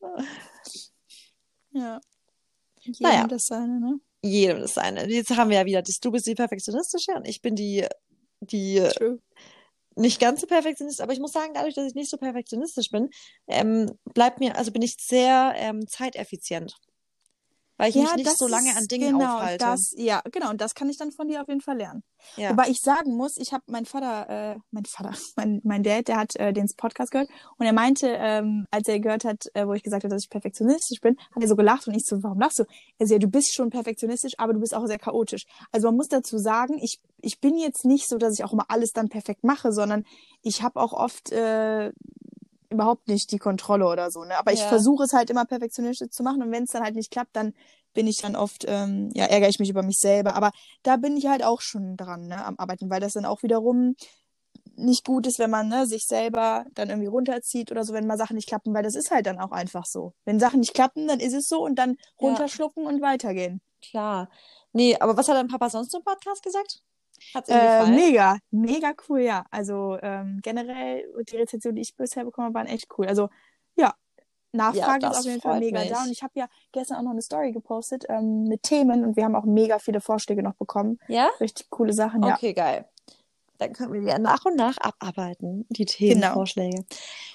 Ja. 1.72 2.00
Jedem 2.80 3.02
Naja. 3.02 3.26
das 3.26 3.46
seine, 3.46 3.80
ne? 3.80 4.00
Jedem 4.22 4.60
das 4.60 4.74
seine. 4.74 5.06
Jetzt 5.08 5.36
haben 5.36 5.50
wir 5.50 5.58
ja 5.58 5.66
wieder, 5.66 5.82
das, 5.82 6.00
du 6.00 6.10
bist 6.10 6.26
die 6.26 6.34
Perfektionistische 6.34 7.12
und 7.12 7.26
ich 7.26 7.42
bin 7.42 7.54
die, 7.54 7.86
die 8.40 8.82
True. 8.96 9.18
nicht 9.94 10.20
ganz 10.20 10.40
so 10.40 10.46
perfektionistisch, 10.46 11.02
aber 11.02 11.12
ich 11.12 11.20
muss 11.20 11.32
sagen, 11.32 11.52
dadurch, 11.54 11.74
dass 11.74 11.86
ich 11.86 11.94
nicht 11.94 12.10
so 12.10 12.16
perfektionistisch 12.16 12.90
bin, 12.90 13.10
ähm, 13.46 13.92
bleibt 14.14 14.40
mir, 14.40 14.56
also 14.56 14.72
bin 14.72 14.82
ich 14.82 14.96
sehr 14.98 15.52
ähm, 15.56 15.86
zeiteffizient. 15.86 16.76
Weil 17.76 17.90
ich 17.90 17.96
mich 17.96 18.14
nicht 18.14 18.38
so 18.38 18.48
lange 18.48 18.74
an 18.76 18.86
Dingen 18.86 19.18
genau, 19.18 19.36
aufhalte. 19.36 19.64
Das, 19.64 19.92
ja, 19.96 20.22
genau. 20.32 20.50
Und 20.50 20.60
das 20.60 20.74
kann 20.74 20.88
ich 20.88 20.96
dann 20.96 21.12
von 21.12 21.28
dir 21.28 21.42
auf 21.42 21.48
jeden 21.48 21.60
Fall 21.60 21.76
lernen. 21.76 22.02
ja. 22.36 22.50
Wobei 22.50 22.68
ich 22.68 22.80
sagen 22.80 23.14
muss, 23.14 23.36
ich 23.36 23.52
habe 23.52 23.64
mein 23.66 23.84
Vater, 23.84 24.54
äh, 24.54 24.58
mein 24.70 24.84
Vater, 24.86 25.12
mein, 25.36 25.60
mein 25.62 25.82
Dad, 25.82 26.08
der 26.08 26.16
hat 26.16 26.36
äh, 26.36 26.52
den 26.52 26.66
Podcast 26.76 27.10
gehört 27.10 27.28
und 27.58 27.66
er 27.66 27.72
meinte, 27.72 28.08
ähm, 28.08 28.66
als 28.70 28.88
er 28.88 28.98
gehört 29.00 29.24
hat, 29.24 29.46
äh, 29.54 29.66
wo 29.66 29.74
ich 29.74 29.82
gesagt 29.82 30.04
habe, 30.04 30.14
dass 30.14 30.24
ich 30.24 30.30
perfektionistisch 30.30 31.00
bin, 31.00 31.16
hat 31.34 31.42
er 31.42 31.48
so 31.48 31.56
gelacht 31.56 31.86
und 31.86 31.94
ich 31.94 32.04
so, 32.04 32.22
warum 32.22 32.40
lachst 32.40 32.58
du? 32.58 32.64
Er 32.98 33.06
so, 33.06 33.14
ja, 33.14 33.18
du 33.18 33.28
bist 33.28 33.54
schon 33.54 33.70
perfektionistisch, 33.70 34.32
aber 34.38 34.54
du 34.54 34.60
bist 34.60 34.74
auch 34.74 34.86
sehr 34.86 34.98
chaotisch. 34.98 35.44
Also 35.70 35.88
man 35.88 35.96
muss 35.96 36.08
dazu 36.08 36.38
sagen, 36.38 36.78
ich, 36.82 37.00
ich 37.20 37.40
bin 37.40 37.58
jetzt 37.58 37.84
nicht 37.84 38.08
so, 38.08 38.16
dass 38.16 38.34
ich 38.34 38.44
auch 38.44 38.52
immer 38.52 38.66
alles 38.68 38.92
dann 38.92 39.08
perfekt 39.08 39.44
mache, 39.44 39.72
sondern 39.72 40.04
ich 40.42 40.62
habe 40.62 40.80
auch 40.80 40.92
oft 40.92 41.30
äh, 41.32 41.92
überhaupt 42.76 43.08
nicht 43.08 43.32
die 43.32 43.38
Kontrolle 43.38 43.86
oder 43.86 44.10
so. 44.10 44.24
Ne? 44.24 44.38
Aber 44.38 44.52
ich 44.52 44.60
Ja. 44.60 44.68
versuche 44.68 45.04
es 45.04 45.12
halt 45.12 45.30
immer 45.30 45.44
perfektionistisch 45.44 46.10
zu 46.10 46.22
machen 46.22 46.42
und 46.42 46.52
wenn 46.52 46.64
es 46.64 46.70
dann 46.70 46.82
halt 46.84 46.94
nicht 46.94 47.10
klappt, 47.10 47.34
dann 47.36 47.52
bin 47.94 48.06
ich 48.06 48.18
dann 48.22 48.36
oft, 48.36 48.64
ähm, 48.68 49.10
ja, 49.14 49.24
ärgere 49.24 49.48
ich 49.48 49.58
mich 49.58 49.70
über 49.70 49.82
mich 49.82 49.98
selber. 49.98 50.34
Aber 50.34 50.52
da 50.82 50.96
bin 50.96 51.16
ich 51.16 51.26
halt 51.26 51.42
auch 51.42 51.60
schon 51.62 51.96
dran, 51.96 52.28
ne, 52.28 52.44
am 52.44 52.56
Arbeiten, 52.58 52.90
weil 52.90 53.00
das 53.00 53.14
dann 53.14 53.24
auch 53.24 53.42
wiederum 53.42 53.96
nicht 54.76 55.04
gut 55.06 55.26
ist, 55.26 55.38
wenn 55.38 55.50
man 55.50 55.68
ne, 55.68 55.86
sich 55.86 56.06
selber 56.06 56.66
dann 56.74 56.90
irgendwie 56.90 57.08
runterzieht 57.08 57.70
oder 57.70 57.84
so, 57.84 57.94
wenn 57.94 58.06
mal 58.06 58.18
Sachen 58.18 58.36
nicht 58.36 58.48
klappen, 58.48 58.74
weil 58.74 58.82
das 58.82 58.94
ist 58.94 59.10
halt 59.10 59.26
dann 59.26 59.38
auch 59.40 59.52
einfach 59.52 59.86
so. 59.86 60.12
Wenn 60.24 60.38
Sachen 60.38 60.60
nicht 60.60 60.74
klappen, 60.74 61.08
dann 61.08 61.20
ist 61.20 61.32
es 61.34 61.48
so 61.48 61.64
und 61.64 61.76
dann 61.76 61.92
Ja. 61.92 61.96
runterschlucken 62.20 62.86
und 62.86 63.00
weitergehen. 63.00 63.60
Klar. 63.82 64.28
Nee, 64.72 64.96
aber 64.98 65.16
was 65.16 65.28
hat 65.28 65.36
dein 65.36 65.48
Papa 65.48 65.70
sonst 65.70 65.94
im 65.94 66.02
Podcast 66.02 66.42
gesagt? 66.42 66.82
Hat's 67.34 67.48
Äh, 67.48 67.86
mega, 67.86 68.38
mega 68.50 68.94
cool, 69.08 69.20
ja. 69.20 69.44
Also 69.50 69.98
ähm, 70.02 70.40
generell 70.42 71.04
die 71.28 71.36
Rezensionen, 71.36 71.76
die 71.76 71.82
ich 71.82 71.96
bisher 71.96 72.24
bekommen 72.24 72.46
habe, 72.46 72.54
waren 72.54 72.66
echt 72.66 72.88
cool. 72.96 73.06
Also 73.06 73.28
ja, 73.76 73.94
Nachfrage 74.52 75.04
Ja, 75.04 75.10
ist 75.10 75.18
auf 75.18 75.24
jeden 75.24 75.40
Fall 75.40 75.60
mega 75.60 75.80
mich. 75.80 75.90
da. 75.90 76.02
Und 76.02 76.10
ich 76.10 76.22
habe 76.22 76.32
ja 76.34 76.48
gestern 76.72 76.98
auch 76.98 77.02
noch 77.02 77.10
eine 77.12 77.22
Story 77.22 77.52
gepostet 77.52 78.04
ähm, 78.08 78.44
mit 78.44 78.62
Themen 78.62 79.04
und 79.04 79.16
wir 79.16 79.24
haben 79.24 79.36
auch 79.36 79.44
mega 79.44 79.78
viele 79.78 80.00
Vorschläge 80.00 80.42
noch 80.42 80.54
bekommen. 80.54 80.98
Ja? 81.08 81.28
Richtig 81.40 81.70
coole 81.70 81.92
Sachen, 81.92 82.22
ja. 82.22 82.34
Okay, 82.34 82.52
geil. 82.52 82.88
Dann 83.58 83.72
können 83.72 83.92
wir 83.92 84.00
die 84.00 84.06
ja 84.08 84.18
nach 84.18 84.44
und 84.44 84.56
nach 84.56 84.76
abarbeiten, 84.78 85.66
die 85.70 85.84
Genau. 85.84 86.14
Themenvorschläge. 86.14 86.78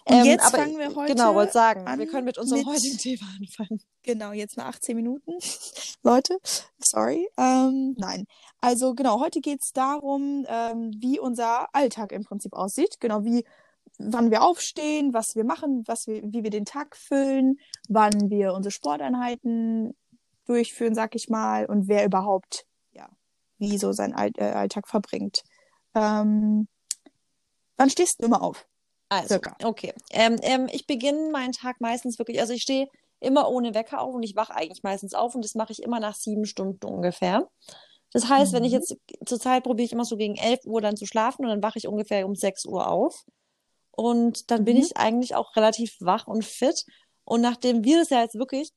Und 0.05 0.15
Ähm, 0.15 0.25
jetzt 0.25 0.49
fangen 0.51 0.77
wir 0.77 0.93
heute 0.95 1.13
Genau, 1.13 1.35
wollte 1.35 1.53
sagen, 1.53 1.87
an 1.87 1.99
wir 1.99 2.07
können 2.07 2.25
mit 2.25 2.37
unserem 2.37 2.59
mit- 2.61 2.67
heutigen 2.67 2.97
Thema 2.97 3.25
anfangen. 3.39 3.81
Genau, 4.03 4.31
jetzt 4.31 4.57
nach 4.57 4.65
18 4.67 4.95
Minuten. 4.95 5.31
Leute, 6.03 6.37
sorry. 6.79 7.27
Ähm, 7.37 7.95
nein. 7.97 8.25
Also 8.59 8.93
genau, 8.93 9.19
heute 9.19 9.41
geht's 9.41 9.73
darum, 9.73 10.45
ähm, 10.47 10.91
wie 10.97 11.19
unser 11.19 11.73
Alltag 11.73 12.11
im 12.11 12.23
Prinzip 12.23 12.53
aussieht. 12.53 12.99
Genau, 12.99 13.23
wie, 13.23 13.45
wann 13.97 14.31
wir 14.31 14.41
aufstehen, 14.43 15.13
was 15.13 15.35
wir 15.35 15.43
machen, 15.43 15.83
was 15.87 16.07
wir, 16.07 16.21
wie 16.23 16.43
wir 16.43 16.49
den 16.49 16.65
Tag 16.65 16.95
füllen, 16.95 17.57
wann 17.89 18.29
wir 18.29 18.53
unsere 18.53 18.71
Sporteinheiten 18.71 19.95
durchführen, 20.45 20.95
sag 20.95 21.15
ich 21.15 21.29
mal, 21.29 21.65
und 21.65 21.87
wer 21.87 22.03
überhaupt, 22.05 22.65
ja, 22.91 23.07
wie 23.59 23.77
so 23.77 23.91
seinen 23.91 24.13
All 24.13 24.31
äh, 24.37 24.43
Alltag 24.51 24.87
verbringt. 24.87 25.43
Ähm, 25.95 26.67
wann 27.77 27.89
stehst 27.89 28.21
du 28.21 28.25
immer 28.25 28.41
auf? 28.41 28.67
Also, 29.09 29.27
Circa. 29.27 29.57
okay. 29.63 29.93
Ähm, 30.11 30.37
ähm, 30.41 30.67
ich 30.71 30.87
beginne 30.87 31.31
meinen 31.31 31.51
Tag 31.51 31.81
meistens 31.81 32.17
wirklich, 32.17 32.39
also 32.39 32.53
ich 32.53 32.61
stehe 32.61 32.87
immer 33.19 33.49
ohne 33.49 33.73
Wecker 33.73 34.01
auf 34.01 34.15
und 34.15 34.23
ich 34.23 34.35
wache 34.35 34.55
eigentlich 34.55 34.83
meistens 34.83 35.13
auf 35.13 35.35
und 35.35 35.43
das 35.43 35.55
mache 35.55 35.73
ich 35.73 35.83
immer 35.83 35.99
nach 35.99 36.15
sieben 36.15 36.45
Stunden 36.45 36.85
ungefähr. 36.85 37.47
Das 38.13 38.29
heißt, 38.29 38.53
wenn 38.53 38.63
ich 38.63 38.71
Mhm. 38.71 38.77
jetzt 38.77 38.95
zurzeit 39.25 39.63
probiere 39.63 39.85
ich 39.85 39.91
immer 39.93 40.05
so 40.05 40.17
gegen 40.17 40.35
11 40.35 40.61
Uhr 40.65 40.81
dann 40.81 40.97
zu 40.97 41.05
schlafen 41.05 41.43
und 41.45 41.49
dann 41.49 41.63
wache 41.63 41.77
ich 41.77 41.87
ungefähr 41.87 42.25
um 42.25 42.35
6 42.35 42.65
Uhr 42.65 42.87
auf. 42.89 43.23
Und 43.91 44.51
dann 44.51 44.65
bin 44.65 44.77
Mhm. 44.77 44.83
ich 44.83 44.97
eigentlich 44.97 45.35
auch 45.35 45.55
relativ 45.55 45.95
wach 45.99 46.27
und 46.27 46.45
fit. 46.45 46.85
Und 47.25 47.41
nachdem 47.41 47.83
wir 47.83 47.99
das 47.99 48.09
ja 48.09 48.21
jetzt 48.21 48.35
wirklich 48.35 48.71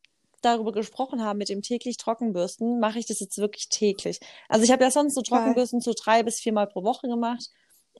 darüber 0.44 0.72
gesprochen 0.72 1.22
haben 1.22 1.38
mit 1.38 1.48
dem 1.48 1.62
täglich 1.62 1.96
Trockenbürsten, 1.96 2.80
mache 2.80 2.98
ich 2.98 3.06
das 3.06 3.20
jetzt 3.20 3.38
wirklich 3.38 3.68
täglich. 3.68 4.20
Also 4.48 4.64
ich 4.64 4.72
habe 4.72 4.84
ja 4.84 4.90
sonst 4.90 5.14
so. 5.14 5.22
Trockenbürsten 5.22 5.80
so 5.80 5.92
drei 5.96 6.22
bis 6.22 6.40
viermal 6.40 6.66
pro 6.66 6.82
Woche 6.84 7.08
gemacht. 7.08 7.50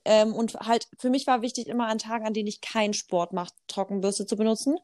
Ähm, 0.05 0.33
und 0.33 0.53
halt, 0.55 0.87
für 0.99 1.09
mich 1.09 1.27
war 1.27 1.41
wichtig, 1.41 1.67
immer 1.67 1.87
an 1.87 1.97
Tagen, 1.97 2.25
an 2.25 2.33
denen 2.33 2.47
ich 2.47 2.61
keinen 2.61 2.93
Sport 2.93 3.33
mache, 3.33 3.53
Trockenbürste 3.67 4.25
zu 4.25 4.35
benutzen. 4.37 4.77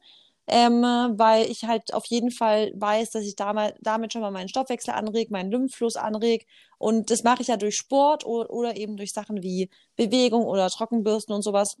Ähm, 0.48 0.82
weil 0.82 1.48
ich 1.50 1.64
halt 1.64 1.94
auf 1.94 2.04
jeden 2.06 2.30
Fall 2.32 2.72
weiß, 2.74 3.10
dass 3.12 3.24
ich 3.24 3.36
damit, 3.36 3.76
damit 3.80 4.12
schon 4.12 4.22
mal 4.22 4.32
meinen 4.32 4.48
Stoffwechsel 4.48 4.92
anreg, 4.92 5.30
meinen 5.30 5.50
Lymphfluss 5.52 5.96
anreg. 5.96 6.46
Und 6.78 7.10
das 7.10 7.22
mache 7.22 7.42
ich 7.42 7.48
ja 7.48 7.56
durch 7.56 7.76
Sport 7.76 8.26
oder, 8.26 8.50
oder 8.50 8.76
eben 8.76 8.96
durch 8.96 9.12
Sachen 9.12 9.42
wie 9.42 9.70
Bewegung 9.96 10.44
oder 10.44 10.68
Trockenbürsten 10.68 11.34
und 11.34 11.42
sowas. 11.42 11.76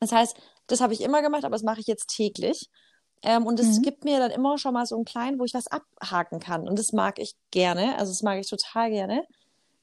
Das 0.00 0.12
heißt, 0.12 0.36
Das 0.66 0.80
habe 0.80 0.94
ich 0.94 1.02
immer 1.02 1.22
gemacht, 1.22 1.44
aber 1.44 1.54
das 1.54 1.62
mache 1.62 1.80
ich 1.80 1.86
jetzt 1.86 2.08
täglich. 2.08 2.70
Ähm, 3.24 3.46
und 3.46 3.60
es 3.60 3.80
Mhm. 3.80 3.82
gibt 3.82 4.04
mir 4.04 4.20
dann 4.20 4.30
immer 4.32 4.58
schon 4.58 4.74
mal 4.74 4.86
so 4.86 4.96
einen 4.96 5.06
kleinen, 5.06 5.40
wo 5.40 5.44
ich 5.44 5.54
was 5.54 5.68
abhaken 5.68 6.40
kann. 6.40 6.68
Und 6.68 6.78
das 6.78 6.92
mag 6.92 7.18
ich 7.20 7.34
gerne. 7.52 7.98
Also 7.98 8.12
das 8.12 8.22
mag 8.22 8.38
ich 8.40 8.48
total 8.50 8.90
gerne. 8.90 9.24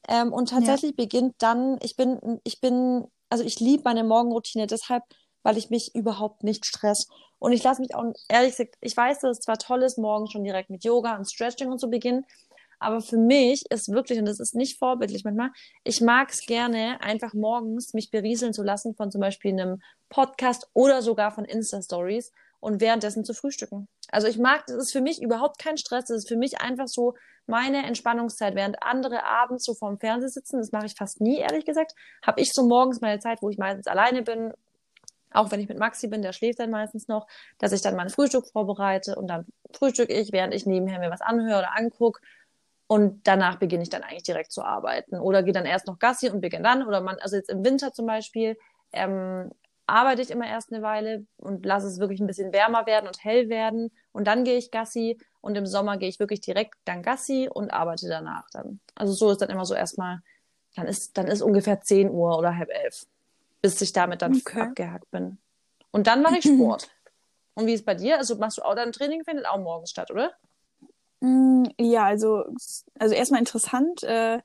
Ähm, 0.08 0.32
und 0.32 0.50
tatsächlich 0.50 0.96
beginnt 0.96 1.36
dann, 1.38 1.78
ich 1.82 1.96
bin, 1.96 2.40
ich 2.44 2.60
bin, 2.60 3.06
also 3.30 3.44
ich 3.44 3.60
liebe 3.60 3.82
meine 3.84 4.04
Morgenroutine 4.04 4.66
deshalb, 4.66 5.04
weil 5.42 5.58
ich 5.58 5.70
mich 5.70 5.94
überhaupt 5.94 6.44
nicht 6.44 6.66
stress. 6.66 7.08
Und 7.38 7.52
ich 7.52 7.62
lasse 7.64 7.80
mich 7.82 7.94
auch, 7.94 8.04
ehrlich 8.28 8.52
gesagt, 8.52 8.76
ich 8.80 8.96
weiß, 8.96 9.20
dass 9.20 9.38
es 9.38 9.44
zwar 9.44 9.58
toll 9.58 9.82
ist, 9.82 9.98
morgen 9.98 10.28
schon 10.30 10.44
direkt 10.44 10.70
mit 10.70 10.84
Yoga 10.84 11.16
und 11.16 11.26
Stretching 11.30 11.70
und 11.70 11.80
so 11.80 11.88
beginnen, 11.88 12.24
aber 12.80 13.00
für 13.00 13.16
mich 13.16 13.64
ist 13.70 13.90
wirklich, 13.90 14.18
und 14.18 14.26
das 14.26 14.40
ist 14.40 14.54
nicht 14.56 14.78
vorbildlich 14.78 15.24
manchmal, 15.24 15.50
ich 15.84 16.00
mag 16.00 16.30
es 16.30 16.46
gerne, 16.46 17.00
einfach 17.00 17.32
morgens 17.34 17.94
mich 17.94 18.10
berieseln 18.10 18.52
zu 18.52 18.62
lassen 18.64 18.94
von 18.96 19.10
zum 19.12 19.20
Beispiel 19.20 19.52
einem 19.52 19.80
Podcast 20.08 20.68
oder 20.74 21.00
sogar 21.02 21.30
von 21.32 21.44
Insta-Stories 21.44 22.32
und 22.62 22.80
währenddessen 22.80 23.24
zu 23.24 23.34
frühstücken. 23.34 23.88
Also 24.10 24.28
ich 24.28 24.38
mag, 24.38 24.64
das 24.66 24.76
ist 24.76 24.92
für 24.92 25.00
mich 25.00 25.20
überhaupt 25.20 25.58
kein 25.58 25.76
Stress, 25.76 26.04
das 26.04 26.18
ist 26.18 26.28
für 26.28 26.36
mich 26.36 26.60
einfach 26.60 26.86
so 26.86 27.14
meine 27.46 27.84
Entspannungszeit, 27.84 28.54
während 28.54 28.80
andere 28.82 29.24
abends 29.24 29.64
so 29.64 29.74
vorm 29.74 29.98
Fernseher 29.98 30.28
sitzen, 30.28 30.58
das 30.58 30.70
mache 30.70 30.86
ich 30.86 30.94
fast 30.94 31.20
nie, 31.20 31.38
ehrlich 31.38 31.64
gesagt, 31.64 31.92
habe 32.24 32.40
ich 32.40 32.52
so 32.52 32.64
morgens 32.64 33.00
meine 33.00 33.18
Zeit, 33.18 33.42
wo 33.42 33.50
ich 33.50 33.58
meistens 33.58 33.88
alleine 33.88 34.22
bin, 34.22 34.52
auch 35.32 35.50
wenn 35.50 35.58
ich 35.58 35.68
mit 35.68 35.78
Maxi 35.78 36.06
bin, 36.06 36.22
der 36.22 36.32
schläft 36.32 36.60
dann 36.60 36.70
meistens 36.70 37.08
noch, 37.08 37.26
dass 37.58 37.72
ich 37.72 37.82
dann 37.82 37.96
mein 37.96 38.10
Frühstück 38.10 38.46
vorbereite 38.46 39.16
und 39.16 39.26
dann 39.26 39.46
frühstücke 39.72 40.12
ich, 40.12 40.30
während 40.30 40.54
ich 40.54 40.64
nebenher 40.64 41.00
mir 41.00 41.10
was 41.10 41.20
anhöre 41.20 41.58
oder 41.58 41.76
angucke. 41.76 42.20
Und 42.86 43.26
danach 43.26 43.56
beginne 43.56 43.82
ich 43.82 43.88
dann 43.88 44.02
eigentlich 44.02 44.24
direkt 44.24 44.52
zu 44.52 44.62
arbeiten. 44.62 45.18
Oder 45.18 45.42
gehe 45.42 45.54
dann 45.54 45.64
erst 45.64 45.86
noch 45.86 45.98
Gassi 45.98 46.28
und 46.28 46.42
beginne 46.42 46.64
dann. 46.64 46.86
Oder 46.86 47.00
man, 47.00 47.16
also 47.20 47.36
jetzt 47.36 47.48
im 47.48 47.64
Winter 47.64 47.94
zum 47.94 48.04
Beispiel, 48.04 48.58
ähm, 48.92 49.50
arbeite 49.92 50.22
ich 50.22 50.30
immer 50.30 50.46
erst 50.46 50.72
eine 50.72 50.82
Weile 50.82 51.26
und 51.36 51.66
lasse 51.66 51.86
es 51.86 51.98
wirklich 51.98 52.18
ein 52.20 52.26
bisschen 52.26 52.52
wärmer 52.52 52.86
werden 52.86 53.06
und 53.06 53.22
hell 53.22 53.50
werden. 53.50 53.90
Und 54.12 54.26
dann 54.26 54.42
gehe 54.44 54.56
ich 54.56 54.70
Gassi. 54.70 55.18
Und 55.42 55.54
im 55.56 55.66
Sommer 55.66 55.98
gehe 55.98 56.08
ich 56.08 56.18
wirklich 56.18 56.40
direkt 56.40 56.76
dann 56.86 57.02
Gassi 57.02 57.48
und 57.52 57.72
arbeite 57.74 58.08
danach 58.08 58.48
dann. 58.52 58.80
Also 58.94 59.12
so 59.12 59.30
ist 59.30 59.42
dann 59.42 59.50
immer 59.50 59.66
so 59.66 59.74
erstmal, 59.74 60.20
dann 60.76 60.86
ist, 60.86 61.18
dann 61.18 61.26
ist 61.26 61.42
ungefähr 61.42 61.80
10 61.82 62.08
Uhr 62.10 62.38
oder 62.38 62.56
halb 62.56 62.70
elf, 62.70 63.06
bis 63.60 63.80
ich 63.82 63.92
damit 63.92 64.22
dann 64.22 64.32
Okay. 64.34 64.62
abgehakt 64.62 65.10
bin. 65.10 65.38
Und 65.90 66.06
dann 66.06 66.22
mache 66.22 66.38
ich 66.38 66.44
Sport. 66.46 66.88
Und 67.54 67.66
wie 67.66 67.74
ist 67.74 67.84
bei 67.84 67.94
dir? 67.94 68.16
Also 68.16 68.36
machst 68.36 68.56
du 68.58 68.62
auch 68.62 68.74
dein 68.74 68.92
Training 68.92 69.24
findet 69.24 69.46
auch 69.46 69.58
morgens 69.58 69.90
statt, 69.90 70.10
oder? 70.10 70.32
Mm, 71.20 71.64
Ja, 71.78 72.06
also, 72.06 72.44
also 72.98 73.14
erstmal 73.14 73.40
interessant, 73.40 74.02
äh, 74.04 74.40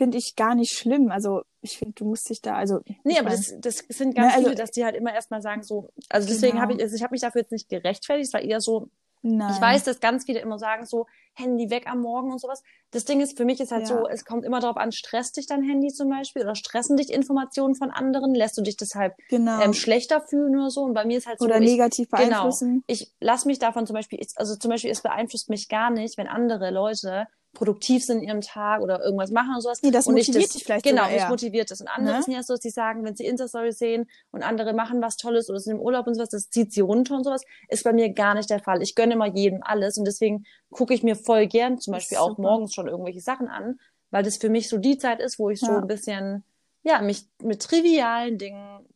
finde 0.00 0.16
ich 0.16 0.34
gar 0.34 0.54
nicht 0.54 0.72
schlimm. 0.78 1.10
Also 1.10 1.42
ich 1.60 1.76
finde, 1.76 1.92
du 1.94 2.06
musst 2.06 2.30
dich 2.30 2.40
da, 2.40 2.54
also 2.54 2.80
Nee, 3.04 3.18
aber 3.18 3.28
das, 3.28 3.52
das 3.60 3.84
sind 3.90 4.14
ganz 4.14 4.28
Ne, 4.28 4.32
also- 4.34 4.44
viele, 4.46 4.54
dass 4.54 4.70
die 4.70 4.82
halt 4.82 4.96
immer 4.96 5.12
erstmal 5.12 5.42
sagen 5.42 5.62
so, 5.62 5.90
also 6.08 6.26
deswegen 6.26 6.52
Genau. 6.52 6.62
habe 6.62 6.72
ich, 6.72 6.80
also 6.82 6.96
ich 6.96 7.02
habe 7.02 7.12
mich 7.12 7.20
dafür 7.20 7.42
jetzt 7.42 7.52
nicht 7.52 7.68
gerechtfertigt, 7.68 8.28
es 8.28 8.32
war 8.32 8.40
eher 8.40 8.62
so, 8.62 8.88
nein. 9.20 9.52
ich 9.54 9.60
weiß, 9.60 9.84
dass 9.84 10.00
ganz 10.00 10.24
viele 10.24 10.40
immer 10.40 10.58
sagen 10.58 10.86
so, 10.86 11.04
Handy 11.34 11.68
weg 11.68 11.84
am 11.86 12.00
Morgen 12.00 12.32
und 12.32 12.40
sowas. 12.40 12.62
Das 12.92 13.04
Ding 13.04 13.20
ist, 13.20 13.36
für 13.36 13.44
mich 13.44 13.60
ist 13.60 13.72
halt 13.72 13.82
Ja. 13.82 13.86
so, 13.98 14.08
es 14.08 14.24
kommt 14.24 14.44
immer 14.46 14.58
darauf 14.60 14.78
an, 14.78 14.90
stresst 14.90 15.36
dich 15.36 15.46
dein 15.46 15.62
Handy 15.62 15.88
zum 15.88 16.08
Beispiel 16.08 16.42
oder 16.42 16.54
stressen 16.54 16.96
dich 16.96 17.12
Informationen 17.12 17.74
von 17.74 17.90
anderen, 17.90 18.34
lässt 18.34 18.56
du 18.56 18.62
dich 18.62 18.78
deshalb 18.78 19.14
genau. 19.28 19.60
ähm, 19.60 19.74
schlechter 19.74 20.22
fühlen 20.22 20.56
oder 20.58 20.70
so 20.70 20.80
und 20.82 20.94
bei 20.94 21.04
mir 21.04 21.18
ist 21.18 21.26
halt 21.26 21.38
so, 21.40 21.44
Oder 21.44 21.60
ich, 21.60 21.70
negativ 21.70 22.08
beeinflussen. 22.08 22.84
ich 22.86 23.12
lasse 23.20 23.46
mich 23.46 23.58
davon 23.58 23.86
zum 23.86 23.94
Beispiel, 23.94 24.18
ich- 24.20 24.32
also 24.36 24.56
zum 24.56 24.70
Beispiel, 24.70 24.90
es 24.90 25.02
beeinflusst 25.02 25.50
mich 25.50 25.68
gar 25.68 25.90
nicht, 25.90 26.16
wenn 26.16 26.26
andere 26.26 26.70
Leute 26.70 27.26
produktiv 27.52 28.04
sind 28.04 28.18
in 28.22 28.28
ihrem 28.28 28.40
Tag 28.40 28.80
oder 28.80 29.02
irgendwas 29.02 29.30
machen 29.30 29.54
und 29.54 29.60
sowas. 29.60 29.82
Nee, 29.82 29.90
das 29.90 30.06
und 30.06 30.14
motiviert 30.14 30.54
dich 30.54 30.64
vielleicht 30.64 30.84
Genau, 30.84 31.06
mich 31.06 31.16
eher. 31.16 31.28
motiviert 31.28 31.70
das. 31.70 31.80
Und 31.80 31.88
andere 31.88 32.16
Ne? 32.18 32.22
sind 32.22 32.34
ja 32.34 32.42
so, 32.42 32.54
dass 32.54 32.62
sie 32.62 32.70
sagen, 32.70 33.04
wenn 33.04 33.16
sie 33.16 33.26
Insta-Stories 33.26 33.78
sehen 33.78 34.08
und 34.30 34.42
andere 34.42 34.72
machen 34.72 35.02
was 35.02 35.16
Tolles 35.16 35.50
oder 35.50 35.58
sind 35.58 35.76
im 35.76 35.80
Urlaub 35.80 36.06
und 36.06 36.14
sowas, 36.14 36.28
das 36.28 36.48
zieht 36.50 36.72
sie 36.72 36.80
runter 36.80 37.16
und 37.16 37.24
sowas, 37.24 37.44
ist 37.68 37.82
bei 37.84 37.92
mir 37.92 38.10
gar 38.12 38.34
nicht 38.34 38.50
der 38.50 38.60
Fall. 38.60 38.82
Ich 38.82 38.94
gönne 38.94 39.14
immer 39.14 39.26
jedem 39.26 39.62
alles 39.62 39.98
und 39.98 40.04
deswegen 40.04 40.44
gucke 40.70 40.94
ich 40.94 41.02
mir 41.02 41.16
voll 41.16 41.46
gern 41.46 41.78
zum 41.78 41.92
Das 41.94 42.02
Beispiel 42.04 42.18
auch 42.18 42.38
morgens 42.38 42.72
schon 42.72 42.86
irgendwelche 42.86 43.20
Sachen 43.20 43.48
an, 43.48 43.80
weil 44.10 44.22
das 44.22 44.36
für 44.36 44.48
mich 44.48 44.68
so 44.68 44.78
die 44.78 44.98
Zeit 44.98 45.20
ist, 45.20 45.38
wo 45.38 45.50
ich 45.50 45.58
so 45.60 45.72
Ja. 45.72 45.78
ein 45.78 45.86
bisschen, 45.88 46.44
ja, 46.82 47.00
mich 47.02 47.26
mit 47.42 47.62
trivialen 47.62 48.38
Dingen 48.38 48.86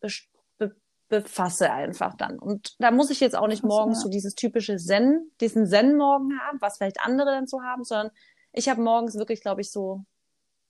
befasse 1.09 1.71
einfach 1.71 2.17
dann. 2.17 2.39
Und 2.39 2.75
da 2.79 2.91
muss 2.91 3.11
ich 3.11 3.21
jetzt 3.21 3.37
auch 3.37 3.47
nicht 3.47 3.63
morgens 3.63 3.99
ja. 3.99 4.03
so 4.05 4.09
dieses 4.09 4.35
typische 4.35 4.77
Zen, 4.79 5.31
diesen 5.41 5.67
Zen-Morgen 5.67 6.41
haben, 6.41 6.61
was 6.61 6.79
vielleicht 6.79 7.01
andere 7.01 7.27
dann 7.31 7.47
so 7.47 7.63
haben, 7.63 7.85
sondern 7.85 8.11
ich 8.55 8.69
habe 8.69 8.81
morgens 8.83 9.17
wirklich, 9.17 9.41
glaube 9.41 9.61
ich, 9.61 9.71
so 9.71 10.05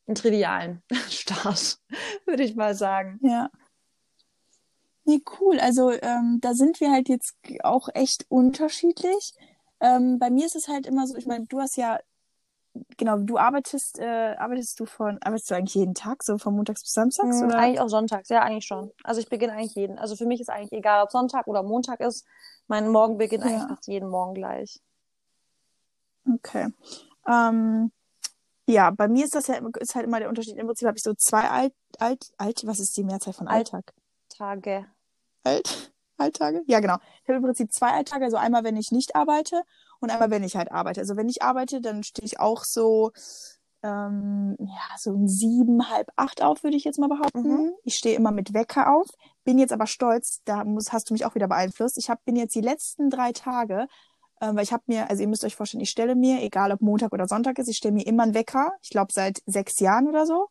einen 0.07 0.14
trivialen 0.14 0.83
Start, 1.09 1.79
würde 2.27 2.42
ich 2.42 2.57
mal 2.57 2.75
sagen. 2.75 3.18
Ja. 3.23 3.51
Nee, 5.05 5.23
cool. 5.38 5.61
Also 5.61 5.90
ähm, 5.90 6.38
da 6.40 6.55
sind 6.55 6.81
wir 6.81 6.90
halt 6.90 7.09
jetzt 7.09 7.37
auch 7.62 7.88
echt 7.92 8.25
unterschiedlich. 8.31 9.35
Ähm, 9.81 10.18
bei 10.18 10.31
mir 10.31 10.47
ist 10.47 10.57
es 10.57 10.68
halt 10.68 10.87
immer 10.87 11.07
so, 11.07 11.16
ich 11.16 11.27
meine, 11.27 11.44
du 11.47 11.61
hast 11.61 11.77
ja, 11.77 11.99
genau, 12.97 13.18
du 13.18 13.37
arbeitest, 13.37 13.99
äh, 13.99 14.35
arbeitest 14.38 14.81
du 14.81 14.87
von, 14.87 15.18
arbeitest 15.23 15.51
du 15.51 15.57
eigentlich 15.57 15.75
jeden 15.75 15.94
Tag, 15.94 16.23
so 16.23 16.38
von 16.38 16.57
montags 16.57 16.83
bis 16.83 16.92
samstags, 16.92 17.42
Mhm, 17.42 17.49
oder? 17.49 17.59
Eigentlich 17.59 17.81
auch 17.81 17.88
sonntags, 17.88 18.31
ja, 18.31 18.40
eigentlich 18.42 18.64
schon. 18.64 18.92
Also 19.03 19.20
ich 19.20 19.29
beginne 19.29 19.53
eigentlich 19.53 19.75
jeden. 19.75 19.99
Also 19.99 20.16
für 20.16 20.27
mich 20.27 20.40
ist 20.40 20.49
eigentlich 20.49 20.73
egal, 20.73 21.05
ob 21.05 21.11
Sonntag 21.11 21.47
oder 21.49 21.62
Montag 21.62 22.01
ist. 22.01 22.25
Mein 22.66 22.88
Morgen 22.88 23.18
beginnt 23.18 23.44
Ja. 23.44 23.51
eigentlich 23.51 23.68
fast 23.68 23.87
jeden 23.88 24.09
Morgen 24.09 24.33
gleich. 24.33 24.81
Okay. 26.27 26.68
Ähm, 27.29 27.93
ja, 28.67 28.91
bei 28.91 29.09
mir 29.09 29.25
ist 29.25 29.35
das 29.35 29.47
ja 29.47 29.57
ist 29.79 29.95
halt 29.95 30.07
immer 30.07 30.21
der 30.21 30.29
Unterschied. 30.29 30.57
Im 30.57 30.67
Prinzip 30.67 30.87
habe 30.87 30.97
ich 30.97 31.03
so 31.03 31.15
zwei 31.15 31.49
alt, 31.49 31.75
alt, 31.99 32.33
alt, 32.39 32.63
was 32.65 32.81
ist 32.81 32.97
die 32.97 33.05
Mehrzahl 33.05 33.35
von 33.35 33.47
Alltag? 33.47 33.93
Tage. 34.31 34.87
Alt, 35.45 35.93
Alltage? 36.17 36.63
Ja, 36.67 36.81
genau. 36.81 36.97
Ich 37.23 37.29
habe 37.29 37.37
im 37.37 37.43
Prinzip 37.43 37.73
zwei 37.73 37.91
Alltage, 37.91 38.25
also 38.25 38.37
einmal, 38.37 38.65
wenn 38.65 38.77
ich 38.77 38.91
nicht 38.91 39.17
arbeite 39.17 39.63
und 40.01 40.11
einmal, 40.11 40.31
wenn 40.31 40.43
ich 40.43 40.57
halt 40.57 40.73
arbeite. 40.73 41.01
Also 41.01 41.17
wenn 41.17 41.29
ich 41.29 41.43
arbeite, 41.43 41.81
dann 41.81 42.03
stehe 42.03 42.25
ich 42.25 42.41
auch 42.41 42.65
so, 42.65 43.13
ähm, 43.83 44.57
ja, 44.59 44.97
so 44.99 45.11
um 45.11 45.29
sieben, 45.29 45.91
halb 45.91 46.11
acht 46.17 46.43
auf, 46.43 46.63
würde 46.63 46.77
ich 46.77 46.85
jetzt 46.85 46.99
mal 46.99 47.09
behaupten. 47.09 47.43
Mhm. 47.43 47.73
Ich 47.85 47.97
stehe 47.97 48.17
immer 48.17 48.33
mit 48.33 48.55
Wecker 48.55 48.95
auf, 48.95 49.09
bin 49.45 49.59
jetzt 49.59 49.73
aber 49.73 49.87
stolz, 49.87 50.41
da 50.47 50.65
muss, 50.65 50.93
hast 50.93 51.11
du 51.11 51.15
mich 51.15 51.27
auch 51.27 51.35
wieder 51.35 51.49
beeinflusst. 51.49 51.99
Ich 51.99 52.09
hab, 52.09 52.25
bin 52.25 52.37
jetzt 52.37 52.55
die 52.55 52.63
letzten 52.63 53.11
drei 53.11 53.33
Tage, 53.33 53.87
ähm, 54.44 54.57
weil 54.57 54.64
ich 54.64 54.72
habe 54.72 54.83
mir, 54.87 55.09
also 55.09 55.22
ihr 55.22 55.28
müsst 55.28 55.44
euch 55.44 55.57
vorstellen, 55.57 55.83
ich 55.83 55.90
stelle 55.90 56.14
mir, 56.14 56.42
egal 56.42 56.72
ob 56.72 56.80
Montag 56.80 57.12
oder 57.12 57.26
Sonntag 57.26 57.59
ist, 57.59 57.68
ich 57.68 57.76
stelle 57.76 57.94
mir 57.94 58.07
immer 58.07 58.24
einen 58.24 58.35
Wecker. 58.35 58.72
Ich 58.83 58.90
glaube 58.90 59.12
seit 59.12 59.42
sechs 59.46 59.80
Jahren 59.80 60.09
oder 60.09 60.26
so. 60.26 60.48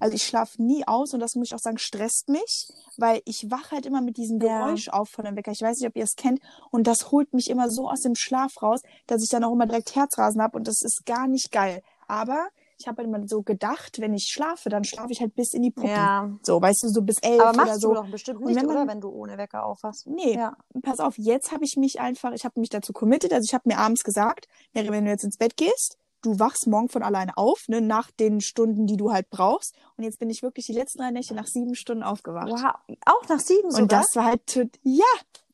Also 0.00 0.16
ich 0.16 0.24
schlafe 0.24 0.62
nie 0.62 0.86
aus 0.86 1.14
und 1.14 1.20
das 1.20 1.34
muss 1.34 1.48
ich 1.48 1.54
auch 1.54 1.60
sagen, 1.60 1.78
stresst 1.78 2.28
mich, 2.28 2.68
weil 2.96 3.22
ich 3.24 3.50
wache 3.50 3.72
halt 3.72 3.86
immer 3.86 4.02
mit 4.02 4.16
diesem 4.16 4.40
Ja. 4.40 4.66
Geräusch 4.66 4.88
auf 4.88 5.08
von 5.08 5.24
dem 5.24 5.36
Wecker. 5.36 5.52
Ich 5.52 5.62
weiß 5.62 5.78
nicht, 5.78 5.88
ob 5.88 5.96
ihr 5.96 6.04
es 6.04 6.16
kennt 6.16 6.40
und 6.70 6.86
das 6.86 7.10
holt 7.10 7.32
mich 7.32 7.48
immer 7.48 7.70
so 7.70 7.88
aus 7.88 8.00
dem 8.00 8.14
Schlaf 8.14 8.60
raus, 8.60 8.80
dass 9.06 9.22
ich 9.22 9.28
dann 9.28 9.44
auch 9.44 9.52
immer 9.52 9.66
direkt 9.66 9.94
Herzrasen 9.94 10.42
habe 10.42 10.58
und 10.58 10.66
das 10.68 10.82
ist 10.82 11.06
gar 11.06 11.28
nicht 11.28 11.52
geil. 11.52 11.80
Aber 12.08 12.48
ich 12.78 12.86
habe 12.88 12.98
halt 13.02 13.08
immer 13.08 13.26
so 13.28 13.42
gedacht, 13.42 14.00
wenn 14.00 14.14
ich 14.14 14.24
schlafe, 14.24 14.68
dann 14.68 14.84
schlafe 14.84 15.12
ich 15.12 15.20
halt 15.20 15.34
bis 15.34 15.52
in 15.54 15.62
die 15.62 15.70
Puppen. 15.70 15.90
Ja. 15.90 16.30
So, 16.42 16.60
weißt 16.60 16.82
du, 16.82 16.88
so 16.88 17.02
bis 17.02 17.18
elf 17.22 17.40
Aber 17.40 17.50
oder 17.50 17.64
machst 17.66 17.80
so. 17.80 17.88
du 17.88 17.94
doch 17.94 18.08
bestimmt 18.10 18.40
nicht, 18.40 18.56
wenn 18.56 18.66
man- 18.66 18.76
oder? 18.76 18.86
Wenn 18.88 19.00
du 19.00 19.08
ohne 19.10 19.38
Wecker 19.38 19.64
aufwachst. 19.64 20.06
Nee, 20.06 20.34
Ja. 20.34 20.56
pass 20.82 21.00
auf, 21.00 21.16
jetzt 21.18 21.52
habe 21.52 21.64
ich 21.64 21.76
mich 21.76 22.00
einfach, 22.00 22.32
ich 22.32 22.44
habe 22.44 22.58
mich 22.60 22.68
dazu 22.70 22.92
committed, 22.92 23.32
also 23.32 23.44
ich 23.46 23.54
habe 23.54 23.68
mir 23.68 23.78
abends 23.78 24.02
gesagt, 24.04 24.46
Mary, 24.72 24.90
wenn 24.90 25.04
du 25.04 25.10
jetzt 25.10 25.24
ins 25.24 25.36
Bett 25.36 25.56
gehst, 25.56 25.98
du 26.22 26.38
wachst 26.38 26.66
morgen 26.66 26.88
von 26.88 27.02
alleine 27.02 27.36
auf, 27.36 27.68
ne, 27.68 27.80
nach 27.82 28.10
den 28.10 28.40
Stunden, 28.40 28.86
die 28.86 28.96
du 28.96 29.12
halt 29.12 29.28
brauchst. 29.30 29.74
Und 29.96 30.04
jetzt 30.04 30.18
bin 30.18 30.30
ich 30.30 30.42
wirklich 30.42 30.64
die 30.66 30.72
letzten 30.72 30.98
drei 31.00 31.10
Nächte 31.10 31.34
nach 31.34 31.46
sieben 31.46 31.74
Stunden 31.74 32.02
aufgewacht. 32.02 32.48
Wow. 32.50 32.72
Auch 33.04 33.28
nach 33.28 33.40
sieben 33.40 33.70
sogar? 33.70 33.82
Und 33.82 33.92
das 33.92 34.16
war 34.16 34.24
halt, 34.24 34.54
ja, 34.82 35.04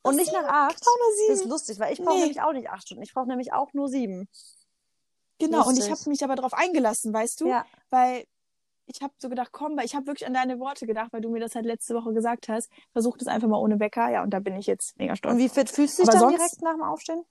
Und 0.02 0.14
nicht 0.16 0.32
nach 0.32 0.44
acht? 0.44 0.80
auch 0.80 0.96
nur 0.96 1.06
Das 1.28 1.34
ist 1.34 1.38
sieben. 1.40 1.50
lustig, 1.50 1.78
weil 1.80 1.92
ich 1.92 2.00
brauche 2.00 2.14
Nee. 2.14 2.20
nämlich 2.20 2.40
auch 2.40 2.52
nicht 2.52 2.70
acht 2.70 2.82
Stunden. 2.86 3.02
Ich 3.02 3.12
brauche 3.12 3.26
nämlich 3.26 3.52
auch 3.52 3.72
nur 3.74 3.88
sieben. 3.88 4.28
Genau, 5.40 5.66
und 5.66 5.72
ich 5.78 5.88
lustig. 5.88 5.90
habe 6.00 6.10
mich 6.10 6.24
aber 6.24 6.36
darauf 6.36 6.54
eingelassen, 6.54 7.12
weißt 7.12 7.40
du? 7.40 7.48
Ja. 7.48 7.64
Weil 7.90 8.24
ich 8.86 9.00
habe 9.02 9.12
so 9.18 9.28
gedacht, 9.28 9.50
komm, 9.52 9.76
weil 9.76 9.84
ich 9.84 9.94
habe 9.94 10.06
wirklich 10.06 10.26
an 10.26 10.34
deine 10.34 10.58
Worte 10.58 10.86
gedacht, 10.86 11.12
weil 11.12 11.20
du 11.20 11.30
mir 11.30 11.40
das 11.40 11.54
halt 11.54 11.64
letzte 11.66 11.94
Woche 11.94 12.12
gesagt 12.12 12.48
hast. 12.48 12.70
Versuch 12.92 13.16
das 13.16 13.28
einfach 13.28 13.48
mal 13.48 13.58
ohne 13.58 13.78
Wecker. 13.80 14.08
Ja, 14.10 14.22
und 14.22 14.30
da 14.30 14.40
bin 14.40 14.56
ich 14.56 14.66
jetzt 14.66 14.96
mega 14.98 15.14
stolz. 15.16 15.32
Und 15.34 15.38
wie 15.38 15.48
fit 15.48 15.70
fühlst 15.70 15.98
du 15.98 16.02
dich 16.02 16.10
dann 16.10 16.20
sonst- 16.20 16.36
direkt 16.38 16.62
nach 16.62 16.72
dem 16.74 16.82
Aufstehen? 16.82 17.24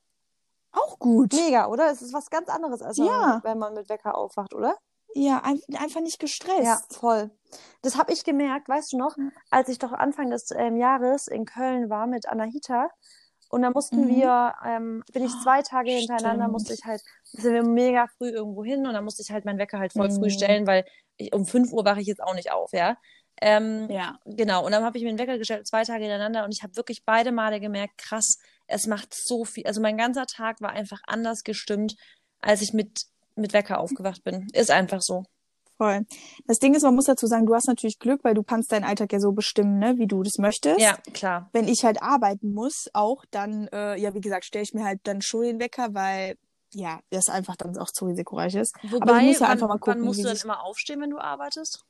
Auch 0.72 1.00
gut. 1.00 1.34
Mega, 1.34 1.68
oder? 1.68 1.90
Es 1.92 2.02
ist 2.02 2.14
was 2.14 2.30
ganz 2.30 2.48
anderes, 2.48 2.82
als 2.82 2.98
Ja. 2.98 3.40
wenn 3.44 3.58
man 3.58 3.74
mit 3.74 3.90
Wecker 3.90 4.16
aufwacht, 4.16 4.54
oder? 4.54 4.76
Ja, 5.16 5.42
ein, 5.44 5.60
einfach 5.80 6.02
nicht 6.02 6.20
gestresst. 6.20 6.64
Ja, 6.64 6.80
voll. 6.92 7.32
Das 7.82 7.98
habe 7.98 8.14
ich 8.14 8.24
gemerkt, 8.24 8.70
weißt 8.70 8.94
du 8.94 8.98
noch, 8.98 9.18
Ja. 9.18 9.24
als 9.50 9.68
ich 9.70 9.80
doch 9.80 9.92
Anfang 9.92 10.30
des 10.30 10.52
ähm, 10.52 10.78
Jahres 10.78 11.28
in 11.28 11.46
Köln 11.46 11.90
war 11.90 12.06
mit 12.06 12.28
Anahita. 12.30 12.90
Und 13.50 13.64
da 13.64 13.72
mussten 13.72 14.06
Mhm. 14.06 14.08
wir, 14.10 14.54
ähm, 14.66 15.04
bin 15.12 15.26
ich 15.26 15.32
zwei 15.44 15.62
Tage 15.62 15.92
hintereinander, 15.92 16.44
Stimmt. 16.46 16.52
musste 16.54 16.74
ich 16.74 16.84
halt, 16.86 17.02
sind 17.24 17.54
wir 17.54 17.64
mega 17.64 18.08
früh 18.18 18.30
irgendwo 18.30 18.64
hin 18.64 18.86
und 18.88 18.94
dann 18.94 19.04
musste 19.04 19.22
ich 19.24 19.32
halt 19.32 19.44
meinen 19.46 19.58
Wecker 19.60 19.80
halt 19.80 19.92
voll 19.94 20.10
früh 20.12 20.28
Mhm. 20.28 20.30
stellen, 20.30 20.68
weil 20.68 20.86
ich, 21.18 21.34
um 21.34 21.46
5 21.46 21.74
Uhr 21.74 21.84
wache 21.84 22.00
ich 22.02 22.08
jetzt 22.08 22.22
auch 22.22 22.36
nicht 22.36 22.52
auf, 22.52 22.72
ja. 22.74 22.96
Ähm, 23.42 23.88
Ja. 23.90 24.20
Genau, 24.26 24.66
und 24.66 24.72
dann 24.72 24.84
habe 24.84 24.98
ich 24.98 25.04
mir 25.04 25.10
den 25.12 25.18
Wecker 25.20 25.38
gestellt, 25.38 25.66
zwei 25.68 25.84
Tage 25.84 26.02
hintereinander 26.04 26.44
und 26.46 26.54
ich 26.54 26.62
habe 26.62 26.76
wirklich 26.76 27.04
beide 27.06 27.32
Male 27.32 27.60
gemerkt, 27.60 27.98
krass, 27.98 28.38
es 28.68 28.86
macht 28.86 29.14
so 29.14 29.46
viel. 29.46 29.66
Also 29.66 29.82
mein 29.82 29.98
ganzer 29.98 30.26
Tag 30.28 30.62
war 30.62 30.72
einfach 30.72 31.00
anders 31.08 31.44
gestimmt, 31.44 31.96
als 32.42 32.62
ich 32.62 32.74
mit, 32.74 33.04
mit 33.36 33.54
Wecker 33.54 33.80
aufgewacht 33.80 34.24
bin. 34.24 34.48
Ist 34.54 34.72
einfach 34.72 35.02
so. 35.02 35.24
Voll. 35.80 36.06
Das 36.46 36.60
Ding 36.60 36.76
ist, 36.76 36.84
man 36.84 36.94
muss 36.94 37.06
dazu 37.06 37.26
sagen, 37.26 37.46
du 37.46 37.56
hast 37.56 37.68
natürlich 37.68 38.00
Glück, 38.00 38.26
weil 38.26 38.34
du 38.34 38.44
kannst 38.44 38.74
deinen 38.74 38.84
Alltag 38.84 39.14
ja 39.14 39.22
so 39.22 39.32
bestimmen, 39.32 39.80
ne, 39.80 39.98
wie 39.98 40.08
du 40.08 40.24
das 40.24 40.38
möchtest. 40.38 40.82
Ja, 40.82 40.98
klar. 41.14 41.50
Wenn 41.54 41.70
ich 41.70 41.86
halt 41.86 42.04
arbeiten 42.04 42.54
muss, 42.54 42.90
auch, 42.92 43.24
dann, 43.32 43.70
äh, 43.72 43.98
ja, 43.98 44.14
wie 44.14 44.20
gesagt, 44.20 44.44
stelle 44.44 44.64
ich 44.64 44.74
mir 44.74 44.84
halt 44.84 45.00
dann 45.04 45.22
schon 45.22 45.44
den 45.44 45.60
Wecker, 45.62 45.94
weil, 45.94 46.36
ja, 46.74 47.00
das 47.12 47.30
einfach 47.30 47.56
dann 47.56 47.78
auch 47.78 47.92
zu 47.92 48.08
risikoreich 48.08 48.56
ist. 48.56 48.76
Wobei, 48.84 48.98
Aber 49.10 49.20
du 49.20 49.26
musst 49.28 49.40
ja 49.40 49.46
wann, 49.46 49.54
einfach 49.54 49.68
mal 49.70 49.78
gucken, 49.78 50.02
wann 50.02 50.06
musst 50.06 50.20
du 50.20 50.28
dann 50.28 50.38
immer 50.44 50.62
aufstehen, 50.66 51.00
wenn 51.00 51.12
du 51.12 51.18
arbeitest? 51.18 51.86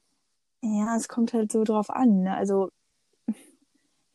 Ja, 0.61 0.95
es 0.95 1.07
kommt 1.07 1.33
halt 1.33 1.51
so 1.51 1.63
drauf 1.63 1.89
an, 1.89 2.21
ne? 2.21 2.35
Also, 2.37 2.69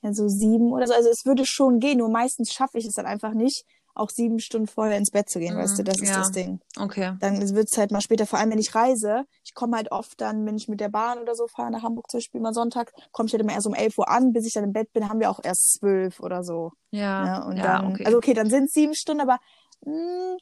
ja, 0.02 0.12
so 0.12 0.28
sieben 0.28 0.72
oder 0.72 0.86
so. 0.86 0.94
Also 0.94 1.08
es 1.08 1.26
würde 1.26 1.46
schon 1.46 1.80
gehen, 1.80 1.98
nur 1.98 2.10
meistens 2.10 2.52
schaffe 2.52 2.78
ich 2.78 2.86
es 2.86 2.94
dann 2.94 3.06
einfach 3.06 3.32
nicht, 3.32 3.64
auch 3.94 4.10
sieben 4.10 4.38
Stunden 4.40 4.66
vorher 4.66 4.98
ins 4.98 5.10
Bett 5.10 5.28
zu 5.30 5.38
gehen, 5.38 5.54
Mhm, 5.54 5.60
weißt 5.60 5.78
du, 5.78 5.82
das 5.84 6.00
ist 6.00 6.08
ja. 6.10 6.16
das 6.18 6.32
Ding. 6.32 6.60
Okay. 6.78 7.16
Dann 7.20 7.40
wird 7.54 7.68
es 7.70 7.78
halt 7.78 7.90
mal 7.92 8.00
später, 8.00 8.26
vor 8.26 8.38
allem 8.38 8.50
wenn 8.50 8.58
ich 8.58 8.74
reise, 8.74 9.24
ich 9.44 9.54
komme 9.54 9.76
halt 9.76 9.92
oft 9.92 10.20
dann, 10.20 10.44
wenn 10.46 10.56
ich 10.56 10.68
mit 10.68 10.80
der 10.80 10.88
Bahn 10.88 11.18
oder 11.18 11.34
so 11.34 11.46
fahre, 11.46 11.70
nach 11.70 11.82
Hamburg 11.82 12.10
zum 12.10 12.18
Beispiel 12.18 12.40
mal 12.40 12.52
Sonntag, 12.54 12.92
komme 13.12 13.26
ich 13.28 13.32
halt 13.32 13.42
immer 13.42 13.52
erst 13.52 13.66
um 13.66 13.74
11 13.74 13.96
Uhr 13.98 14.08
an, 14.08 14.32
bis 14.32 14.46
ich 14.46 14.52
dann 14.52 14.64
im 14.64 14.72
Bett 14.72 14.92
bin, 14.92 15.08
haben 15.08 15.20
wir 15.20 15.30
auch 15.30 15.40
erst 15.42 15.74
zwölf 15.78 16.20
oder 16.20 16.42
so. 16.44 16.72
Ja. 16.90 17.26
Ja, 17.26 17.42
und 17.44 17.56
ja, 17.56 17.62
dann, 17.62 17.92
okay. 17.92 18.04
also 18.06 18.18
okay, 18.18 18.34
dann 18.34 18.50
sind 18.50 18.64
es 18.64 18.72
sieben 18.72 18.94
Stunden, 18.94 19.20
aber 19.22 19.38
mh, 19.86 20.36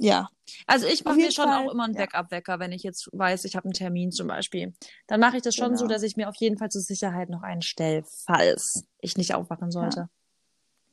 ja, 0.00 0.28
Also 0.68 0.86
ich 0.86 1.04
mache 1.04 1.16
mir 1.16 1.32
schon 1.32 1.46
Fall, 1.48 1.66
auch 1.66 1.72
immer 1.72 1.82
einen 1.84 1.94
ja. 1.94 2.02
Backup-Wecker, 2.06 2.60
wenn 2.60 2.70
ich 2.70 2.84
jetzt 2.84 3.08
weiß, 3.12 3.44
ich 3.44 3.56
habe 3.56 3.64
einen 3.64 3.72
Termin 3.72 4.12
zum 4.12 4.28
Beispiel. 4.28 4.72
Dann 5.08 5.18
mache 5.18 5.38
ich 5.38 5.42
das 5.42 5.56
schon 5.56 5.76
so, 5.76 5.84
Genau. 5.86 5.94
dass 5.94 6.04
ich 6.04 6.16
mir 6.16 6.28
auf 6.28 6.36
jeden 6.36 6.56
Fall 6.56 6.68
zur 6.68 6.82
Sicherheit 6.82 7.28
noch 7.30 7.42
einen 7.42 7.62
stelle, 7.62 8.04
falls 8.24 8.84
ich 9.00 9.16
nicht 9.16 9.34
aufwachen 9.34 9.72
sollte. 9.72 10.08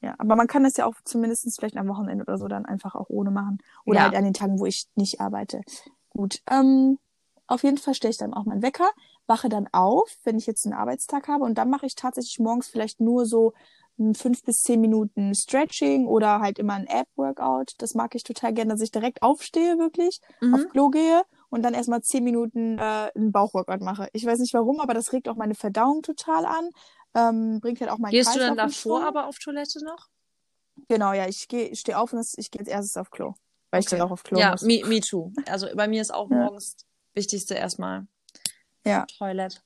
Ja. 0.01 0.15
Aber 0.17 0.35
man 0.35 0.47
kann 0.47 0.63
das 0.63 0.77
ja 0.77 0.85
auch 0.85 0.95
zumindest 1.03 1.47
vielleicht 1.59 1.77
am 1.77 1.87
Wochenende 1.87 2.23
oder 2.23 2.37
so 2.37 2.47
dann 2.47 2.65
einfach 2.65 2.95
auch 2.95 3.09
ohne 3.09 3.31
machen. 3.31 3.57
Oder 3.85 3.99
Ja. 3.99 4.03
halt 4.05 4.15
an 4.15 4.23
den 4.23 4.33
Tagen, 4.33 4.59
wo 4.59 4.65
ich 4.65 4.87
nicht 4.95 5.19
arbeite. 5.21 5.61
Gut. 6.09 6.41
Ähm, 6.49 6.97
auf 7.47 7.63
jeden 7.63 7.77
Fall 7.77 7.93
stelle 7.93 8.11
ich 8.11 8.17
dann 8.17 8.33
auch 8.33 8.45
meinen 8.45 8.61
Wecker, 8.63 8.89
wache 9.27 9.49
dann 9.49 9.67
auf, 9.71 10.09
wenn 10.23 10.37
ich 10.37 10.47
jetzt 10.47 10.65
einen 10.65 10.73
Arbeitstag 10.73 11.27
habe 11.27 11.43
und 11.43 11.57
dann 11.57 11.69
mache 11.69 11.85
ich 11.85 11.95
tatsächlich 11.95 12.39
morgens 12.39 12.67
vielleicht 12.67 12.99
nur 12.99 13.25
so 13.25 13.53
ein 13.97 14.13
fünf 14.13 14.43
bis 14.43 14.61
zehn 14.61 14.81
Minuten 14.81 15.33
Stretching 15.35 16.05
oder 16.07 16.39
halt 16.41 16.59
immer 16.59 16.73
ein 16.73 16.87
App-Workout. 16.87 17.75
Das 17.77 17.93
mag 17.95 18.13
ich 18.15 18.23
total 18.23 18.51
gerne, 18.53 18.73
dass 18.73 18.81
ich 18.81 18.91
direkt 18.91 19.21
aufstehe 19.21 19.77
wirklich, 19.77 20.19
Mhm. 20.41 20.53
auf 20.55 20.69
Klo 20.69 20.89
gehe 20.89 21.21
und 21.49 21.63
dann 21.63 21.73
erstmal 21.73 22.01
zehn 22.01 22.23
Minuten 22.23 22.77
äh, 22.77 23.09
einen 23.15 23.31
Bauchworkout 23.31 23.79
mache. 23.81 24.09
Ich 24.11 24.25
weiß 24.25 24.39
nicht 24.39 24.53
warum, 24.53 24.79
aber 24.81 24.93
das 24.93 25.13
regt 25.13 25.29
auch 25.29 25.37
meine 25.37 25.55
Verdauung 25.55 26.01
total 26.01 26.45
an. 26.45 26.69
Ähm, 27.15 27.59
bringt 27.61 27.79
halt 27.81 27.89
auch 27.89 27.97
meinen 27.97 28.11
Gehst 28.11 28.35
du 28.35 28.39
dann 28.39 28.55
Kreislauf 28.55 28.71
davor 28.73 28.99
Schwung. 28.99 29.07
aber 29.07 29.27
auf 29.27 29.39
Toilette 29.39 29.83
noch? 29.83 30.09
Genau, 30.89 31.13
ja, 31.13 31.27
ich 31.27 31.47
gehe, 31.47 31.67
ich 31.69 31.79
stehe 31.79 31.97
auf 31.97 32.11
und 32.13 32.19
das, 32.19 32.33
ich 32.37 32.51
gehe 32.51 32.59
als 32.59 32.67
erstes 32.67 32.97
auf 32.97 33.09
Klo. 33.09 33.33
Weil 33.71 33.79
ich 33.79 33.87
Okay. 33.87 33.97
dann 33.97 34.07
auch 34.07 34.11
auf 34.11 34.23
Klo 34.23 34.39
ja, 34.39 34.51
muss. 34.51 34.61
me, 34.61 34.83
me 34.85 34.99
too. 34.99 35.31
Also 35.47 35.67
bei 35.75 35.87
mir 35.87 36.01
ist 36.01 36.13
auch 36.13 36.29
Ja. 36.29 36.37
morgens 36.37 36.75
Wichtigste 37.13 37.55
erstmal 37.55 38.05
Ja. 38.85 39.05
Toilette. 39.17 39.59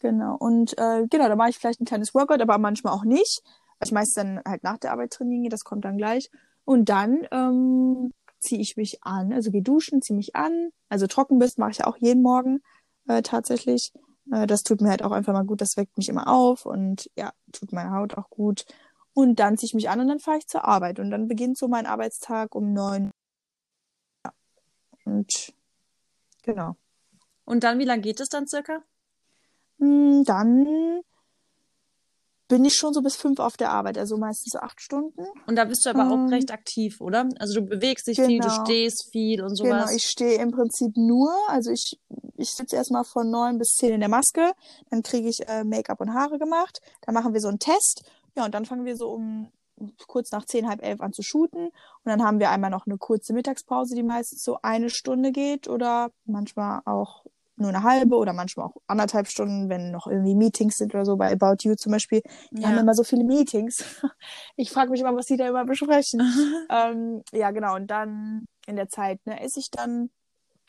Genau. 0.00 0.36
Und 0.36 0.76
äh, 0.78 1.06
genau, 1.08 1.28
da 1.28 1.36
mache 1.36 1.50
ich 1.50 1.58
vielleicht 1.58 1.80
ein 1.80 1.86
kleines 1.86 2.14
Workout, 2.14 2.42
aber 2.42 2.58
manchmal 2.58 2.92
auch 2.92 3.04
nicht. 3.04 3.42
Weil 3.78 3.86
ich 3.86 3.92
meist 3.92 4.16
dann 4.16 4.42
halt 4.46 4.62
nach 4.62 4.78
der 4.78 4.92
Arbeit 4.92 5.12
trainieren 5.12 5.48
das 5.48 5.64
kommt 5.64 5.84
dann 5.86 5.96
gleich. 5.96 6.30
Und 6.64 6.88
dann 6.90 7.26
ähm, 7.30 8.12
ziehe 8.38 8.60
ich 8.60 8.76
mich 8.76 9.02
an, 9.02 9.32
also 9.32 9.50
gehe 9.50 9.62
duschen, 9.62 10.02
ziehe 10.02 10.16
mich 10.16 10.36
an. 10.36 10.70
Also 10.90 11.06
trocken 11.06 11.38
bist 11.38 11.58
mache 11.58 11.70
ich 11.70 11.84
auch 11.84 11.96
jeden 11.96 12.22
Morgen 12.22 12.60
äh, 13.08 13.22
tatsächlich. 13.22 13.92
Äh, 14.32 14.46
das 14.46 14.62
tut 14.62 14.80
mir 14.80 14.90
halt 14.90 15.02
auch 15.02 15.12
einfach 15.12 15.32
mal 15.32 15.44
gut, 15.44 15.60
das 15.60 15.76
weckt 15.76 15.96
mich 15.96 16.08
immer 16.08 16.28
auf 16.28 16.66
und 16.66 17.10
ja, 17.16 17.32
tut 17.52 17.72
meiner 17.72 17.92
Haut 17.92 18.16
auch 18.16 18.30
gut. 18.30 18.66
Und 19.14 19.36
dann 19.40 19.56
ziehe 19.56 19.68
ich 19.68 19.74
mich 19.74 19.88
an 19.88 20.00
und 20.00 20.08
dann 20.08 20.18
fahre 20.18 20.38
ich 20.38 20.46
zur 20.46 20.64
Arbeit. 20.66 20.98
Und 20.98 21.10
dann 21.10 21.26
beginnt 21.26 21.56
so 21.56 21.68
mein 21.68 21.86
Arbeitstag 21.86 22.54
um 22.54 22.74
neun. 22.74 23.12
Ja. 24.24 24.32
Und 25.04 25.54
genau. 26.42 26.76
Und 27.46 27.64
dann, 27.64 27.78
wie 27.78 27.84
lange 27.84 28.02
geht 28.02 28.20
es 28.20 28.28
dann 28.28 28.46
circa? 28.46 28.82
Mm, 29.78 30.22
Dann 30.24 31.00
bin 32.48 32.64
ich 32.64 32.74
schon 32.74 32.92
so 32.94 33.02
bis 33.02 33.16
fünf 33.16 33.40
auf 33.40 33.56
der 33.56 33.70
Arbeit, 33.72 33.98
also 33.98 34.16
meistens 34.16 34.52
so 34.52 34.58
acht 34.60 34.80
Stunden. 34.80 35.24
Und 35.46 35.56
da 35.56 35.64
bist 35.64 35.84
du 35.84 35.90
aber 35.90 36.02
Ähm, 36.02 36.12
auch 36.26 36.30
recht 36.30 36.52
aktiv, 36.52 37.00
oder? 37.00 37.28
Also 37.38 37.60
du 37.60 37.66
bewegst 37.66 38.06
dich 38.06 38.20
viel, 38.20 38.38
du 38.40 38.48
genau. 38.48 38.64
stehst 38.64 39.08
viel 39.10 39.42
und 39.42 39.58
Genau, 39.58 39.78
sowas. 39.80 39.94
ich 39.94 40.04
stehe 40.04 40.40
im 40.40 40.52
Prinzip 40.52 40.96
nur, 40.96 41.32
also 41.48 41.70
ich, 41.70 41.98
ich 42.36 42.50
sitze 42.50 42.76
erstmal 42.76 43.04
von 43.04 43.30
neun 43.30 43.58
bis 43.58 43.70
zehn 43.74 43.92
in 43.94 44.00
der 44.00 44.08
Maske, 44.08 44.52
dann 44.90 45.02
kriege 45.02 45.28
ich 45.28 45.48
äh, 45.48 45.64
Make-up 45.64 46.00
und 46.00 46.14
Haare 46.14 46.38
gemacht, 46.38 46.80
dann 47.02 47.14
machen 47.14 47.32
wir 47.34 47.40
so 47.40 47.48
einen 47.48 47.58
Test, 47.58 48.04
ja, 48.36 48.44
und 48.44 48.54
dann 48.54 48.64
fangen 48.64 48.84
wir 48.84 48.96
so 48.96 49.08
um 49.10 49.50
kurz 50.06 50.30
nach 50.30 50.46
zehn, 50.46 50.68
halb 50.68 50.82
elf 50.82 51.00
an 51.00 51.12
zu 51.12 51.22
shooten 51.22 51.66
und 51.66 51.72
dann 52.04 52.22
haben 52.22 52.38
wir 52.38 52.50
einmal 52.50 52.70
noch 52.70 52.86
eine 52.86 52.96
kurze 52.96 53.32
Mittagspause, 53.34 53.94
die 53.94 54.02
meistens 54.02 54.42
so 54.42 54.58
eine 54.62 54.88
Stunde 54.88 55.32
geht 55.32 55.68
oder 55.68 56.10
manchmal 56.24 56.80
auch 56.86 57.24
nur 57.56 57.68
eine 57.70 57.82
halbe 57.82 58.16
oder 58.16 58.32
manchmal 58.32 58.66
auch 58.66 58.76
anderthalb 58.86 59.28
Stunden, 59.28 59.68
wenn 59.68 59.90
noch 59.90 60.06
irgendwie 60.06 60.34
Meetings 60.34 60.76
sind 60.78 60.94
oder 60.94 61.04
so, 61.04 61.16
bei 61.16 61.32
About 61.32 61.56
You 61.62 61.74
zum 61.74 61.92
Beispiel. 61.92 62.22
Die 62.52 62.62
Ja. 62.62 62.68
haben 62.68 62.78
immer 62.78 62.94
so 62.94 63.04
viele 63.04 63.24
Meetings. 63.24 63.84
Ich 64.56 64.70
frage 64.70 64.90
mich 64.90 65.00
immer, 65.00 65.14
was 65.14 65.26
die 65.26 65.36
da 65.36 65.48
immer 65.48 65.64
besprechen. 65.64 66.20
ähm, 66.70 67.22
ja, 67.32 67.50
genau. 67.50 67.76
Und 67.76 67.88
dann 67.88 68.46
in 68.66 68.76
der 68.76 68.88
Zeit 68.88 69.24
ne, 69.26 69.40
esse 69.40 69.60
ich 69.60 69.70
dann 69.70 70.10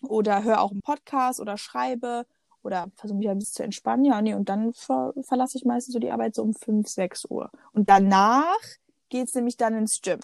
oder 0.04 0.44
höre 0.44 0.62
auch 0.62 0.72
einen 0.72 0.82
Podcast 0.82 1.40
oder 1.40 1.58
schreibe 1.58 2.26
oder 2.64 2.88
versuche 2.96 3.18
mich 3.18 3.30
ein 3.30 3.40
bisschen 3.40 3.56
zu 3.56 3.64
entspannen. 3.64 4.06
Ja, 4.06 4.22
nee, 4.22 4.34
und 4.34 4.50
dann 4.50 4.74
ver 4.74 5.14
verlasse 5.22 5.58
ich 5.58 5.66
meistens 5.66 5.94
so 5.94 6.00
die 6.00 6.12
Arbeit 6.12 6.36
so 6.36 6.44
um 6.44 6.54
5, 6.54 6.88
6 6.88 7.26
Uhr. 7.30 7.50
Und 7.74 7.90
danach 7.90 8.58
geht's 9.10 9.34
nämlich 9.36 9.58
dann 9.58 9.74
ins 9.76 10.02
Gym. 10.02 10.20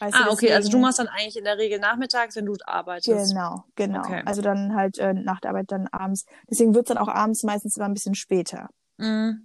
Weißt 0.00 0.14
du, 0.14 0.22
ah, 0.24 0.30
okay, 0.30 0.52
also 0.52 0.70
du 0.70 0.78
machst 0.78 0.98
dann 0.98 1.08
eigentlich 1.08 1.36
in 1.36 1.44
der 1.44 1.58
Regel 1.58 1.78
nachmittags, 1.78 2.36
wenn 2.36 2.46
du 2.46 2.54
arbeitest. 2.64 3.30
Genau, 3.30 3.64
genau. 3.74 4.00
Okay. 4.00 4.22
Also 4.24 4.42
dann 4.42 4.74
halt 4.74 4.98
äh, 4.98 5.12
nach 5.12 5.40
der 5.40 5.50
Arbeit 5.50 5.72
dann 5.72 5.88
abends. 5.88 6.24
Deswegen 6.50 6.74
wird's 6.74 6.88
dann 6.88 6.98
auch 6.98 7.08
abends 7.08 7.42
meistens 7.42 7.76
immer 7.76 7.86
ein 7.86 7.94
bisschen 7.94 8.14
später. 8.14 8.68
Mhm. 8.98 9.44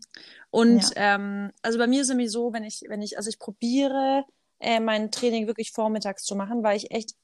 Und 0.51 0.91
ähm, 0.95 1.51
also 1.61 1.77
bei 1.79 1.87
mir 1.87 2.01
ist 2.01 2.07
es 2.07 2.09
nämlich 2.09 2.31
so, 2.31 2.53
wenn 2.53 2.63
ich, 2.63 2.83
wenn 2.87 3.01
ich, 3.01 3.17
also 3.17 3.29
ich 3.29 3.39
probiere 3.39 4.25
äh, 4.59 4.79
mein 4.79 5.11
Training 5.11 5.47
wirklich 5.47 5.71
vormittags 5.71 6.23
zu 6.23 6.35
machen, 6.35 6.63
weil 6.63 6.77
ich 6.77 6.91
echt 6.91 7.15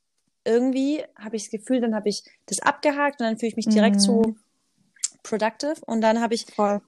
irgendwie 0.45 1.03
habe 1.17 1.35
ich 1.35 1.43
das 1.43 1.51
Gefühl, 1.51 1.81
dann 1.81 1.93
habe 1.93 2.09
ich 2.09 2.23
das 2.45 2.59
abgehakt 2.59 3.19
und 3.19 3.27
dann 3.27 3.37
fühle 3.37 3.49
ich 3.49 3.55
mich 3.55 3.67
direkt 3.67 3.97
Mhm. 3.97 3.99
so 3.99 4.35
productive 5.23 5.75
und 5.85 6.01
dann 6.01 6.21
habe 6.21 6.33
ich, 6.33 6.45
Voll. 6.55 6.81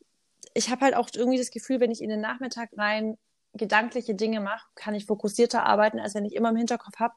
ich 0.54 0.70
habe 0.70 0.86
halt 0.86 0.96
auch 0.96 1.10
irgendwie 1.14 1.38
das 1.38 1.52
Gefühl, 1.52 1.80
wenn 1.80 1.92
ich 1.92 2.02
in 2.02 2.10
den 2.10 2.22
Nachmittag 2.22 2.70
rein 2.78 3.18
gedankliche 3.54 4.16
Dinge 4.16 4.40
mache, 4.40 4.66
kann 4.76 4.96
ich 4.96 5.06
fokussierter 5.06 5.66
arbeiten, 5.66 6.00
als 6.00 6.16
wenn 6.16 6.26
ich 6.26 6.36
immer 6.36 6.50
im 6.50 6.56
Hinterkopf 6.56 6.98
habe, 7.00 7.14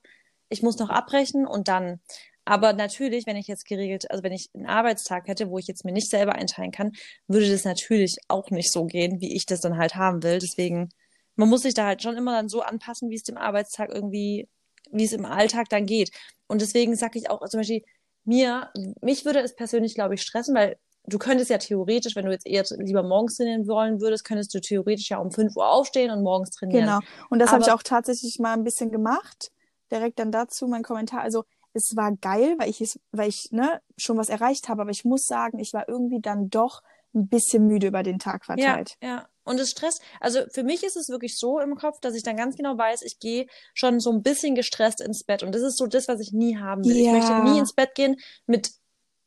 ich 0.49 0.62
muss 0.62 0.79
noch 0.79 0.90
abbrechen 0.90 1.47
und 1.47 1.68
dann. 1.68 2.01
Aber 2.44 2.75
natürlich, 2.75 3.27
wenn 3.27 3.37
ich 3.37 3.47
jetzt 3.47 3.66
geregelt, 3.66 4.11
also 4.11 4.23
wenn 4.23 4.33
ich 4.33 4.51
einen 4.55 4.66
Arbeitstag 4.66 5.29
hätte, 5.29 5.49
wo 5.49 5.59
ich 5.59 5.66
jetzt 5.66 5.85
mir 5.85 5.92
nicht 5.92 6.11
selber 6.11 6.35
einteilen 6.35 6.73
kann, 6.73 6.92
würde 7.27 7.51
das 7.51 7.64
natürlich 7.64 8.18
auch 8.29 8.51
nicht 8.51 8.70
so 8.70 8.85
gehen, 8.85 9.20
wie 9.20 9.35
ich 9.35 9.47
das 9.47 9.61
dann 9.62 9.79
halt 9.79 9.94
haben 9.94 10.23
will. 10.23 10.38
Deswegen, 10.40 10.90
man 11.37 11.49
muss 11.49 11.62
sich 11.62 11.75
da 11.75 11.87
halt 11.87 12.03
schon 12.03 12.16
immer 12.16 12.33
dann 12.33 12.49
so 12.49 12.61
anpassen, 12.61 13.09
wie 13.11 13.14
es 13.14 13.23
dem 13.23 13.38
Arbeitstag 13.38 13.90
irgendwie, 13.90 14.49
wie 14.90 15.05
es 15.05 15.12
im 15.12 15.25
Alltag 15.25 15.68
dann 15.70 15.87
geht. 15.87 16.11
Und 16.47 16.61
deswegen 16.61 16.94
sage 16.97 17.18
ich 17.18 17.31
auch 17.31 17.47
zum 17.49 17.61
Beispiel, 17.61 17.83
mir, 18.25 18.70
mich 19.01 19.25
würde 19.25 19.40
es 19.40 19.55
persönlich, 19.55 19.94
glaube 19.94 20.14
ich, 20.14 20.23
stressen, 20.23 20.55
weil 20.55 20.77
du 21.07 21.19
könntest 21.19 21.51
ja 21.51 21.59
theoretisch, 21.59 22.17
wenn 22.17 22.25
du 22.27 22.33
jetzt 22.33 22.47
eher 22.47 22.64
lieber 22.79 23.03
morgens 23.03 23.37
trainieren 23.37 23.67
wollen 23.67 24.01
würdest, 24.01 24.25
könntest 24.25 24.55
du 24.55 24.61
theoretisch 24.61 25.11
ja 25.11 25.19
um 25.19 25.31
5 25.31 25.57
Uhr 25.57 25.69
aufstehen 25.69 26.11
und 26.11 26.23
morgens 26.23 26.51
trainieren. 26.51 26.87
Genau. 26.87 26.99
Und 27.31 27.38
das 27.38 27.51
habe 27.53 27.62
ich 27.62 27.71
auch 27.71 27.83
tatsächlich 27.83 28.38
mal 28.38 28.53
ein 28.55 28.64
bisschen 28.64 28.90
gemacht. 28.90 29.51
Direkt 29.90 30.19
dann 30.19 30.33
dazu 30.33 30.67
mein 30.67 30.83
Kommentar. 30.83 31.21
Also 31.21 31.45
es 31.73 31.95
war 31.97 32.12
geil, 32.17 32.55
weil 32.59 32.71
ich 32.71 32.81
es, 32.81 32.99
weil 33.12 33.29
ich 33.29 33.49
ne, 33.51 33.81
schon 33.97 34.17
was 34.17 34.29
erreicht 34.29 34.69
habe, 34.69 34.83
aber 34.83 34.90
ich 34.90 35.05
muss 35.05 35.27
sagen, 35.27 35.59
ich 35.59 35.73
war 35.73 35.88
irgendwie 35.88 36.21
dann 36.21 36.49
doch 36.49 36.83
ein 37.14 37.29
bisschen 37.29 37.67
müde 37.67 37.88
über 37.88 38.03
den 38.03 38.19
Tag 38.19 38.45
verteilt. 38.45 38.97
Ja, 39.03 39.09
ja. 39.09 39.29
Und 39.45 39.61
es 39.61 39.71
stresst, 39.71 40.01
also 40.21 40.40
für 40.51 40.62
mich 40.62 40.83
ist 40.85 40.97
es 40.97 41.11
wirklich 41.11 41.38
so 41.38 41.61
im 41.61 41.75
Kopf, 41.75 42.01
dass 42.01 42.14
ich 42.14 42.23
dann 42.23 42.37
ganz 42.37 42.57
genau 42.57 42.79
weiß, 42.79 43.03
ich 43.03 43.19
gehe 43.19 43.47
schon 43.75 44.01
so 44.01 44.11
ein 44.11 44.23
bisschen 44.23 44.55
gestresst 44.55 45.03
ins 45.03 45.23
Bett. 45.23 45.43
Und 45.43 45.55
das 45.55 45.61
ist 45.62 45.77
so 45.77 45.87
das, 45.87 46.09
was 46.09 46.19
ich 46.21 46.33
nie 46.33 46.57
haben 46.57 46.83
will. 46.83 46.97
Ich 46.97 47.07
Ja. 47.07 47.12
möchte 47.12 47.35
nie 47.43 47.59
ins 47.59 47.75
Bett 47.75 47.95
gehen 47.95 48.17
mit 48.47 48.71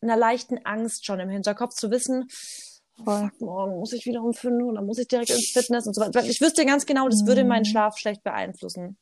einer 0.10 0.18
leichten 0.20 0.60
Angst 0.66 1.06
schon 1.06 1.20
im 1.20 1.30
Hinterkopf 1.30 1.74
zu 1.76 1.92
wissen, 1.92 2.28
oh, 3.00 3.04
fuck, 3.06 3.42
morgen 3.42 3.78
muss 3.80 3.94
ich 3.94 4.06
wieder 4.06 4.22
um 4.24 4.34
fünf 4.34 4.64
oder 4.64 4.82
muss 4.82 4.98
ich 4.98 5.08
direkt 5.08 5.30
ins 5.30 5.52
Fitness 5.52 5.86
und 5.88 5.94
so 5.94 6.02
weiter. 6.02 6.24
Ich 6.24 6.42
wüsste 6.42 6.66
ganz 6.66 6.86
genau, 6.86 7.08
das 7.10 7.26
würde 7.26 7.44
meinen 7.44 7.62
Mhm. 7.62 7.66
Schlaf 7.66 7.98
schlecht 7.98 8.24
beeinflussen. 8.24 8.98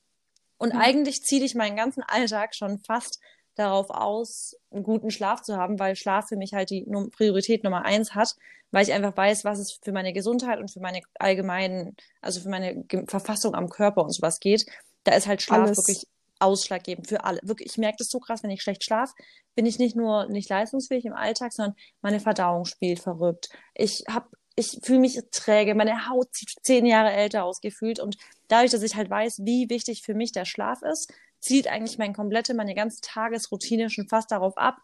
Und 0.57 0.73
Ja. 0.73 0.79
eigentlich 0.79 1.23
ziele 1.23 1.45
ich 1.45 1.55
meinen 1.55 1.75
ganzen 1.75 2.03
Alltag 2.03 2.55
schon 2.55 2.79
fast 2.79 3.19
darauf 3.55 3.89
aus, 3.89 4.55
einen 4.71 4.83
guten 4.83 5.11
Schlaf 5.11 5.41
zu 5.41 5.55
haben, 5.55 5.79
weil 5.79 5.95
Schlaf 5.95 6.27
für 6.27 6.35
mich 6.37 6.53
halt 6.53 6.69
die 6.69 6.83
Num- 6.87 7.09
Priorität 7.11 7.63
Nummer 7.63 7.85
eins 7.85 8.13
hat, 8.15 8.35
weil 8.71 8.83
ich 8.83 8.91
einfach 8.93 9.15
weiß, 9.15 9.45
was 9.45 9.59
es 9.59 9.79
für 9.81 9.93
meine 9.93 10.11
Gesundheit 10.11 10.59
und 10.59 10.69
für 10.71 10.81
meine 10.81 11.01
allgemeinen, 11.19 11.95
also 12.21 12.41
für 12.41 12.49
meine 12.49 12.83
Verfassung 13.07 13.55
am 13.55 13.69
Körper 13.69 14.03
und 14.03 14.11
sowas 14.11 14.39
geht. 14.41 14.65
Da 15.05 15.13
ist 15.15 15.27
halt 15.27 15.41
Schlaf 15.41 15.59
Alles. 15.67 15.77
wirklich 15.77 16.05
ausschlaggebend 16.45 17.07
für 17.07 17.23
alle. 17.25 17.39
Wirklich, 17.43 17.71
ich 17.71 17.77
merke 17.77 17.97
das 17.99 18.09
so 18.09 18.19
krass, 18.19 18.43
wenn 18.43 18.49
ich 18.51 18.61
schlecht 18.61 18.83
schlafe, 18.83 19.13
bin 19.55 19.65
ich 19.65 19.79
nicht 19.79 19.95
nur 19.95 20.27
nicht 20.27 20.49
leistungsfähig 20.49 21.05
im 21.05 21.13
Alltag, 21.13 21.53
sondern 21.53 21.75
meine 22.01 22.19
Verdauung 22.19 22.65
spielt 22.65 22.99
verrückt. 22.99 23.49
Ich 23.73 24.03
hab, 24.09 24.29
ich 24.55 24.79
fühle 24.83 24.99
mich 24.99 25.19
träge, 25.31 25.75
meine 25.75 26.09
Haut 26.09 26.33
sieht 26.35 26.53
zehn 26.63 26.85
Jahre 26.85 27.11
älter 27.11 27.43
ausgefühlt 27.45 27.99
und 27.99 28.17
dadurch, 28.47 28.71
dass 28.71 28.83
ich 28.83 28.95
halt 28.95 29.09
weiß, 29.09 29.39
wie 29.45 29.69
wichtig 29.69 30.03
für 30.03 30.13
mich 30.13 30.31
der 30.31 30.45
Schlaf 30.45 30.81
ist, 30.81 31.11
zielt 31.39 31.67
eigentlich 31.67 31.97
meine 31.97 32.13
komplette, 32.13 32.53
meine 32.53 32.75
ganze 32.75 33.01
Tagesroutine 33.01 33.89
schon 33.89 34.07
fast 34.07 34.31
darauf 34.31 34.57
ab, 34.57 34.77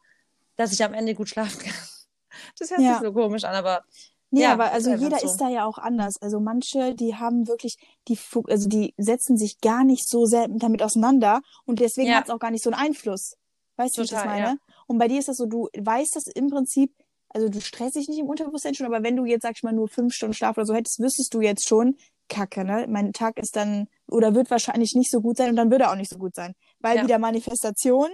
dass 0.58 0.74
ich 0.74 0.84
am 0.84 0.94
Ende 0.94 1.16
gut 1.16 1.30
schlafen 1.30 1.60
kann. 1.60 1.74
Das 2.58 2.72
hört 2.72 2.80
Ja. 2.82 2.94
sich 2.94 3.00
so 3.00 3.12
komisch 3.14 3.44
an, 3.44 3.56
aber 3.56 3.84
Ja, 4.32 4.54
aber 4.54 4.66
ist 4.68 4.74
also 4.88 4.90
jeder 4.92 5.20
so. 5.20 5.26
ist 5.28 5.38
da 5.38 5.50
ja 5.50 5.66
auch 5.66 5.78
anders. 5.78 6.16
Also 6.22 6.40
manche, 6.40 6.96
die 6.96 7.16
haben 7.16 7.48
wirklich, 7.48 7.78
die, 8.08 8.18
also 8.48 8.68
die 8.70 8.94
setzen 8.98 9.38
sich 9.38 9.60
gar 9.62 9.84
nicht 9.84 10.08
so 10.08 10.26
sehr 10.26 10.48
damit 10.50 10.82
auseinander 10.84 11.42
und 11.66 11.80
deswegen 11.80 12.10
Ja. 12.10 12.18
hat 12.18 12.26
es 12.26 12.30
auch 12.30 12.40
gar 12.40 12.52
nicht 12.52 12.64
so 12.64 12.72
einen 12.72 12.80
Einfluss. 12.82 13.36
Weißt 13.78 13.98
du, 13.98 14.02
wie 14.02 14.06
ich 14.06 14.12
das 14.12 14.24
meine? 14.26 14.46
ja. 14.48 14.56
Und 14.88 14.98
bei 14.98 15.08
dir 15.08 15.20
ist 15.20 15.28
das 15.28 15.38
so, 15.38 15.46
du 15.46 15.68
weißt 15.78 16.16
das 16.16 16.28
im 16.28 16.50
Prinzip, 16.50 16.94
also 17.30 17.50
du 17.50 17.62
stresst 17.62 17.96
dich 17.96 18.08
nicht 18.10 18.20
im 18.20 18.28
Unterbewusstsein 18.28 18.74
schon, 18.76 18.86
aber 18.86 19.04
wenn 19.04 19.16
du 19.16 19.26
jetzt, 19.26 19.44
sag 19.44 19.54
ich 19.56 19.64
mal, 19.64 19.74
nur 19.74 19.88
fünf 19.88 20.14
Stunden 20.14 20.34
Schlaf 20.34 20.58
oder 20.58 20.66
so 20.66 20.74
hättest, 20.74 21.00
wüsstest 21.00 21.34
du 21.34 21.42
jetzt 21.42 21.68
schon, 21.68 21.96
kacke, 22.30 22.64
ne? 22.64 22.86
Mein 22.90 23.14
Tag 23.14 23.38
ist 23.40 23.56
dann, 23.56 23.88
oder 24.08 24.34
wird 24.36 24.50
wahrscheinlich 24.52 24.96
nicht 24.96 25.12
so 25.12 25.22
gut 25.22 25.38
sein 25.38 25.50
und 25.50 25.56
dann 25.56 25.72
würde 25.72 25.86
er 25.86 25.92
auch 25.92 25.96
nicht 25.96 26.10
so 26.12 26.18
gut 26.18 26.36
sein. 26.36 26.54
Weil 26.80 26.98
Ja. 26.98 27.04
wieder 27.04 27.20
Manifestation, 27.20 28.10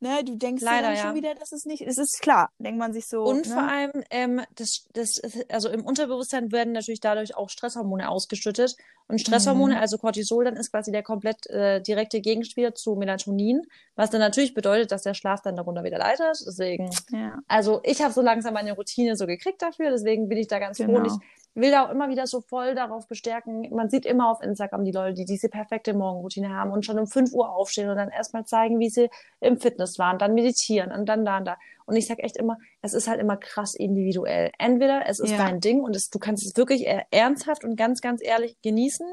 ne? 0.00 0.24
Du 0.24 0.36
denkst 0.36 0.62
Leider, 0.62 0.88
dann 0.88 0.96
schon 0.96 1.08
ja. 1.10 1.14
wieder, 1.14 1.34
das 1.34 1.52
ist 1.52 1.66
nicht, 1.66 1.82
es 1.82 1.98
ist 1.98 2.20
klar, 2.20 2.50
denkt 2.58 2.78
man 2.78 2.92
sich 2.92 3.06
so. 3.06 3.22
Und 3.22 3.46
ne? 3.46 3.52
vor 3.52 3.62
allem, 3.62 3.92
ähm, 4.10 4.42
das, 4.54 4.86
das, 4.92 5.20
also 5.48 5.68
im 5.68 5.84
Unterbewusstsein 5.84 6.52
werden 6.52 6.72
natürlich 6.72 7.00
dadurch 7.00 7.36
auch 7.36 7.50
Stresshormone 7.50 8.08
ausgeschüttet. 8.08 8.76
Und 9.08 9.20
Stresshormone, 9.20 9.74
Mhm. 9.74 9.80
also 9.80 9.98
Cortisol, 9.98 10.44
dann 10.44 10.56
ist 10.56 10.72
quasi 10.72 10.90
der 10.90 11.02
komplett 11.02 11.46
äh, 11.46 11.80
direkte 11.80 12.20
Gegenspieler 12.20 12.74
zu 12.74 12.96
Melatonin, 12.96 13.62
was 13.94 14.10
dann 14.10 14.20
natürlich 14.20 14.52
bedeutet, 14.52 14.90
dass 14.90 15.02
der 15.02 15.14
Schlaf 15.14 15.42
dann 15.42 15.56
darunter 15.56 15.84
wieder 15.84 15.98
leidet. 15.98 16.42
Deswegen, 16.44 16.90
ja. 17.12 17.38
also 17.46 17.80
ich 17.84 18.02
habe 18.02 18.12
so 18.12 18.20
langsam 18.20 18.54
meine 18.54 18.72
Routine 18.72 19.16
so 19.16 19.26
gekriegt 19.26 19.62
dafür, 19.62 19.90
deswegen 19.90 20.28
bin 20.28 20.38
ich 20.38 20.48
da 20.48 20.58
ganz 20.58 20.78
froh. 20.78 20.86
Genau. 20.86 21.04
ich 21.06 21.12
will 21.56 21.70
da 21.70 21.86
auch 21.86 21.90
immer 21.90 22.08
wieder 22.08 22.26
so 22.26 22.40
voll 22.40 22.74
darauf 22.74 23.08
bestärken. 23.08 23.68
Man 23.74 23.88
sieht 23.90 24.06
immer 24.06 24.30
auf 24.30 24.42
Instagram 24.42 24.84
die 24.84 24.92
Leute, 24.92 25.14
die 25.14 25.24
diese 25.24 25.48
perfekte 25.48 25.94
Morgenroutine 25.94 26.50
haben 26.50 26.70
und 26.70 26.84
schon 26.84 26.98
um 26.98 27.06
5 27.06 27.32
Uhr 27.32 27.50
aufstehen 27.50 27.88
und 27.90 27.96
dann 27.96 28.10
erstmal 28.10 28.44
zeigen, 28.44 28.78
wie 28.78 28.90
sie 28.90 29.08
im 29.40 29.58
Fitness 29.58 29.98
waren, 29.98 30.18
dann 30.18 30.34
meditieren 30.34 30.92
und 30.92 31.06
dann 31.08 31.24
da 31.24 31.38
und 31.38 31.46
da. 31.46 31.56
Und 31.86 31.96
ich 31.96 32.06
sag 32.06 32.18
echt 32.22 32.36
immer, 32.36 32.58
es 32.82 32.94
ist 32.94 33.08
halt 33.08 33.20
immer 33.20 33.36
krass 33.36 33.74
individuell. 33.74 34.50
Entweder 34.58 35.06
es 35.08 35.18
ist 35.18 35.30
Ja. 35.30 35.38
dein 35.38 35.60
Ding 35.60 35.80
und 35.80 35.96
es, 35.96 36.10
du 36.10 36.18
kannst 36.18 36.44
es 36.46 36.56
wirklich 36.56 36.84
eher 36.84 37.06
ernsthaft 37.10 37.64
und 37.64 37.76
ganz, 37.76 38.00
ganz 38.00 38.22
ehrlich 38.22 38.56
genießen 38.62 39.06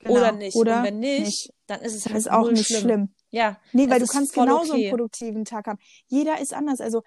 Genau. 0.00 0.14
oder 0.14 0.32
nicht. 0.32 0.54
Oder 0.56 0.78
und 0.78 0.84
wenn 0.84 0.98
nicht, 1.00 1.20
nicht. 1.24 1.52
dann 1.66 1.80
ist 1.80 1.96
es 1.96 2.06
halt 2.06 2.16
ist 2.18 2.30
auch 2.30 2.48
nicht 2.50 2.66
schlimm. 2.66 2.80
schlimm. 2.82 3.14
Ja, 3.30 3.58
Nee, 3.72 3.90
weil 3.90 3.98
du 3.98 4.06
kannst 4.06 4.32
genauso 4.32 4.72
okay. 4.72 4.82
einen 4.84 4.90
produktiven 4.90 5.44
Tag 5.44 5.66
haben. 5.66 5.78
Jeder 6.06 6.40
ist 6.40 6.54
anders. 6.54 6.80
Also 6.80 7.02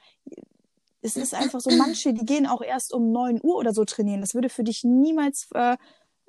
es 1.01 1.17
ist 1.17 1.33
einfach 1.33 1.59
so, 1.61 1.69
manche, 1.71 2.13
die 2.13 2.25
gehen 2.25 2.45
auch 2.47 2.61
erst 2.61 2.93
um 2.93 3.11
9 3.11 3.39
Uhr 3.41 3.55
oder 3.55 3.73
so 3.73 3.85
trainieren. 3.85 4.21
Das 4.21 4.33
würde 4.33 4.49
für 4.49 4.63
dich 4.63 4.83
niemals, 4.83 5.47
äh, 5.53 5.77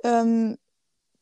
ähm, 0.05 0.57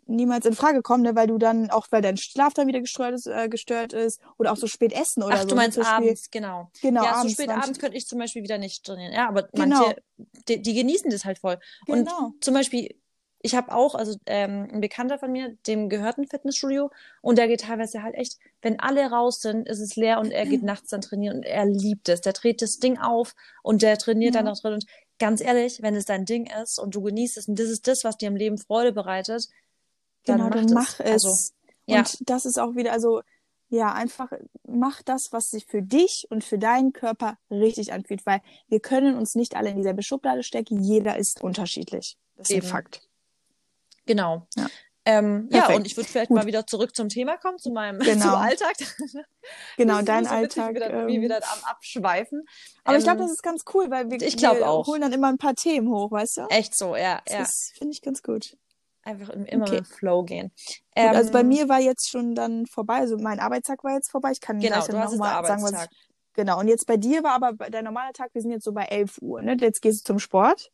niemals 0.07 0.45
in 0.45 0.55
Frage 0.55 0.83
kommen, 0.83 1.03
ne? 1.05 1.15
weil 1.15 1.29
du 1.29 1.39
dann, 1.39 1.71
auch 1.71 1.87
weil 1.91 2.03
dein 2.03 2.17
Schlaf 2.17 2.53
dann 2.55 2.67
wieder 2.67 2.81
gestört 2.81 3.15
ist, 3.15 3.27
äh, 3.27 3.49
gestört 3.49 3.93
ist 3.93 4.21
oder 4.39 4.51
auch 4.53 4.57
so 4.57 4.67
spät 4.67 4.93
essen 4.93 5.23
oder 5.23 5.37
Ach, 5.37 5.43
so. 5.43 5.49
du 5.49 5.55
meinst 5.55 5.75
Zum 5.75 5.85
Beispiel- 5.85 6.07
abends, 6.09 6.31
genau. 6.31 6.69
Genau, 6.83 7.05
ja, 7.05 7.11
abends. 7.13 7.23
so 7.23 7.35
spät 7.35 7.47
manche- 7.47 7.63
abends 7.63 7.79
könnte 7.79 7.97
ich 7.97 8.07
zum 8.07 8.19
Beispiel 8.19 8.43
wieder 8.43 8.59
nicht 8.59 8.85
trainieren. 8.85 9.13
Ja, 9.13 9.29
aber 9.29 9.45
Genau. 9.53 9.79
manche, 9.81 9.97
die, 10.49 10.63
die 10.63 10.75
genießen 10.75 11.11
das 11.11 11.25
halt 11.25 11.39
voll. 11.39 11.59
Genau. 11.87 12.27
Und 12.27 12.43
zum 12.45 12.55
Beispiel, 12.55 13.00
ich 13.43 13.55
habe 13.55 13.75
auch, 13.75 13.95
also 13.95 14.17
ähm, 14.27 14.69
ein 14.73 14.81
Bekannter 14.81 15.19
von 15.19 15.33
mir, 15.33 15.57
dem 15.67 15.89
gehört 15.89 16.19
ein 16.19 16.27
Fitnessstudio 16.27 16.91
und 17.23 17.39
der 17.39 17.49
geht 17.49 17.63
teilweise 17.63 18.03
halt 18.03 18.15
echt, 18.15 18.39
wenn 18.63 18.79
alle 18.81 19.11
raus 19.11 19.41
sind, 19.41 19.69
ist 19.69 19.81
es 19.81 19.97
leer 19.97 20.21
und 20.21 20.31
er 20.31 20.47
geht 20.47 20.63
nachts 20.63 20.91
dann 20.91 21.01
trainieren 21.01 21.39
und 21.39 21.43
er 21.45 21.65
liebt 21.67 22.09
es. 22.09 22.21
Der 22.21 22.35
dreht 22.35 22.61
das 22.63 22.79
Ding 22.79 22.99
auf 22.99 23.35
und 23.63 23.83
der 23.83 23.97
trainiert 23.99 24.35
Ja. 24.35 24.43
dann 24.43 24.47
noch 24.53 24.61
drin. 24.61 24.75
Und 24.75 24.85
ganz 25.19 25.41
ehrlich, 25.41 25.81
wenn 25.83 25.95
es 25.97 26.05
dein 26.05 26.25
Ding 26.27 26.51
ist 26.63 26.79
und 26.79 26.95
du 26.95 27.03
genießt 27.03 27.39
es 27.39 27.49
und 27.49 27.59
das 27.59 27.69
ist 27.69 27.87
das, 27.89 28.05
was 28.05 28.17
dir 28.19 28.29
im 28.29 28.37
Leben 28.37 28.59
Freude 28.59 28.93
bereitet, 28.93 29.49
dann 30.27 30.39
Genau, 30.39 30.51
mach 30.51 30.55
dann 30.55 30.73
mach 30.75 31.01
es. 31.01 31.25
Also, 31.25 31.37
ja. 31.87 32.01
Und 32.01 32.19
das 32.29 32.45
ist 32.47 32.59
auch 32.59 32.75
wieder, 32.77 32.93
also 32.93 33.23
ja, 33.69 33.93
einfach 33.93 34.33
mach 34.67 35.03
das, 35.03 35.33
was 35.33 35.51
sich 35.51 35.67
für 35.67 35.83
dich 35.83 36.27
und 36.31 36.45
für 36.45 36.59
deinen 36.59 36.93
Körper 36.93 37.39
richtig 37.51 37.93
anfühlt, 37.93 38.27
weil 38.27 38.41
wir 38.69 38.81
können 38.81 39.17
uns 39.17 39.35
nicht 39.35 39.57
alle 39.57 39.71
in 39.71 39.77
dieselbe 39.77 40.03
Schublade 40.03 40.43
stecken. 40.43 40.81
Jeder 40.83 41.17
ist 41.17 41.43
unterschiedlich. 41.43 42.19
Das 42.37 42.51
ist 42.51 42.57
Eben. 42.57 42.67
ein 42.67 42.71
Fakt. 42.71 43.10
Genau. 44.11 44.49
Ja. 44.57 44.67
Ähm, 45.05 45.49
ja, 45.51 45.73
und 45.75 45.87
ich 45.87 45.97
würde 45.97 46.09
vielleicht 46.09 46.29
Gut. 46.29 46.37
mal 46.37 46.47
wieder 46.47 46.67
zurück 46.67 46.95
zum 46.95 47.09
Thema 47.09 47.37
kommen, 47.39 47.59
zu 47.59 47.71
meinem 47.71 47.99
Genau. 48.01 48.25
zum 48.25 48.35
Alltag. 48.35 48.75
Genau, 49.77 50.03
dein 50.03 50.25
so 50.25 50.31
Alltag. 50.31 50.71
Wie 50.71 50.75
wir, 50.75 50.81
dann, 50.81 51.09
ähm, 51.09 51.23
wie 51.23 51.29
dann 51.29 51.43
am 51.43 51.65
Abschweifen. 51.65 52.43
aber 52.85 52.97
ich 52.97 53.03
Ähm, 53.03 53.05
glaube, 53.05 53.23
das 53.23 53.31
ist 53.33 53.43
ganz 53.43 53.65
cool, 53.73 53.91
weil 53.91 54.11
wir, 54.11 54.21
ich 54.21 54.41
wir 54.41 54.69
auch. 54.69 54.87
holen 54.87 55.01
dann 55.01 55.13
immer 55.13 55.29
ein 55.29 55.39
paar 55.39 55.55
Themen 55.55 55.89
hoch, 55.89 56.11
weißt 56.11 56.39
du? 56.39 56.43
Echt 56.51 56.77
so, 56.77 56.97
ja. 56.97 57.23
Das 57.25 57.35
ja. 57.73 57.79
finde 57.79 57.93
ich 57.93 58.03
ganz 58.03 58.23
gut. 58.23 58.57
Einfach 59.03 59.31
im- 59.31 59.47
immer 59.47 59.65
Okay. 59.67 59.77
dem 59.77 59.85
Flow 59.87 60.23
gehen. 60.25 60.53
Gut, 60.67 61.15
also 61.15 61.33
bei 61.33 61.41
Ähm, 61.41 61.49
mir 61.49 61.69
war 61.69 61.81
jetzt 61.81 62.11
schon 62.11 62.35
dann 62.35 62.67
vorbei, 62.67 62.97
also 62.97 63.17
mein 63.17 63.41
Arbeitstag 63.41 63.83
war 63.85 63.95
jetzt 63.95 64.11
vorbei. 64.11 64.33
Ich 64.33 64.41
kann 64.41 64.59
Genau, 64.61 64.75
gleich 64.75 64.87
dann 64.89 65.01
nochmal 65.01 65.45
sagen, 65.47 65.63
was 65.63 65.85
ich, 65.85 65.89
genau. 66.35 66.59
Und 66.61 66.69
jetzt 66.69 66.87
bei 66.87 66.99
dir 66.99 67.23
war 67.23 67.33
aber 67.43 67.53
dein 67.71 67.85
normaler 67.85 68.13
Tag, 68.13 68.35
wir 68.35 68.43
sind 68.43 68.51
jetzt 68.51 68.65
so 68.65 68.73
bei 68.73 68.85
11 68.85 69.17
Uhr, 69.23 69.41
ne? 69.41 69.57
Jetzt 69.59 69.81
gehst 69.81 70.01
du 70.01 70.13
zum 70.13 70.19
Sport. 70.19 70.71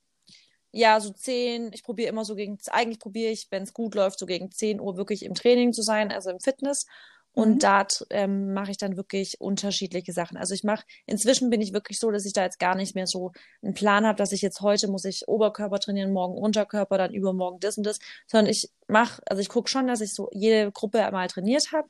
Ja, 0.76 1.00
so 1.00 1.10
10. 1.10 1.70
Ich 1.72 1.82
probiere 1.82 2.10
immer 2.10 2.26
so 2.26 2.34
gegen, 2.34 2.58
eigentlich 2.70 2.98
probiere 2.98 3.32
ich, 3.32 3.46
wenn 3.50 3.62
es 3.62 3.72
gut 3.72 3.94
läuft, 3.94 4.18
so 4.18 4.26
gegen 4.26 4.50
10 4.50 4.78
Uhr 4.78 4.98
wirklich 4.98 5.24
im 5.24 5.32
Training 5.34 5.72
zu 5.72 5.80
sein, 5.80 6.12
also 6.12 6.28
im 6.28 6.38
Fitness. 6.38 6.84
Und 7.32 7.54
Mhm. 7.54 7.58
da 7.60 7.86
ähm, 8.10 8.52
mache 8.52 8.70
ich 8.72 8.76
dann 8.76 8.96
wirklich 8.96 9.40
unterschiedliche 9.40 10.12
Sachen. 10.12 10.36
Also 10.36 10.52
ich 10.54 10.64
mache, 10.64 10.84
inzwischen 11.06 11.48
bin 11.48 11.62
ich 11.62 11.72
wirklich 11.72 11.98
so, 11.98 12.10
dass 12.10 12.26
ich 12.26 12.34
da 12.34 12.44
jetzt 12.44 12.58
gar 12.58 12.74
nicht 12.74 12.94
mehr 12.94 13.06
so 13.06 13.32
einen 13.62 13.72
Plan 13.72 14.06
habe, 14.06 14.18
dass 14.18 14.32
ich 14.32 14.42
jetzt 14.42 14.60
heute 14.60 14.88
muss 14.88 15.04
ich 15.06 15.26
Oberkörper 15.28 15.78
trainieren, 15.78 16.12
morgen 16.12 16.36
Unterkörper, 16.36 16.98
dann 16.98 17.14
übermorgen 17.14 17.58
das 17.60 17.78
und 17.78 17.84
das, 17.84 17.98
sondern 18.26 18.50
ich 18.50 18.70
mache, 18.86 19.22
also 19.26 19.40
ich 19.40 19.48
gucke 19.48 19.70
schon, 19.70 19.86
dass 19.86 20.02
ich 20.02 20.12
so 20.14 20.28
jede 20.32 20.72
Gruppe 20.72 21.04
einmal 21.04 21.26
trainiert 21.28 21.72
habe. 21.72 21.88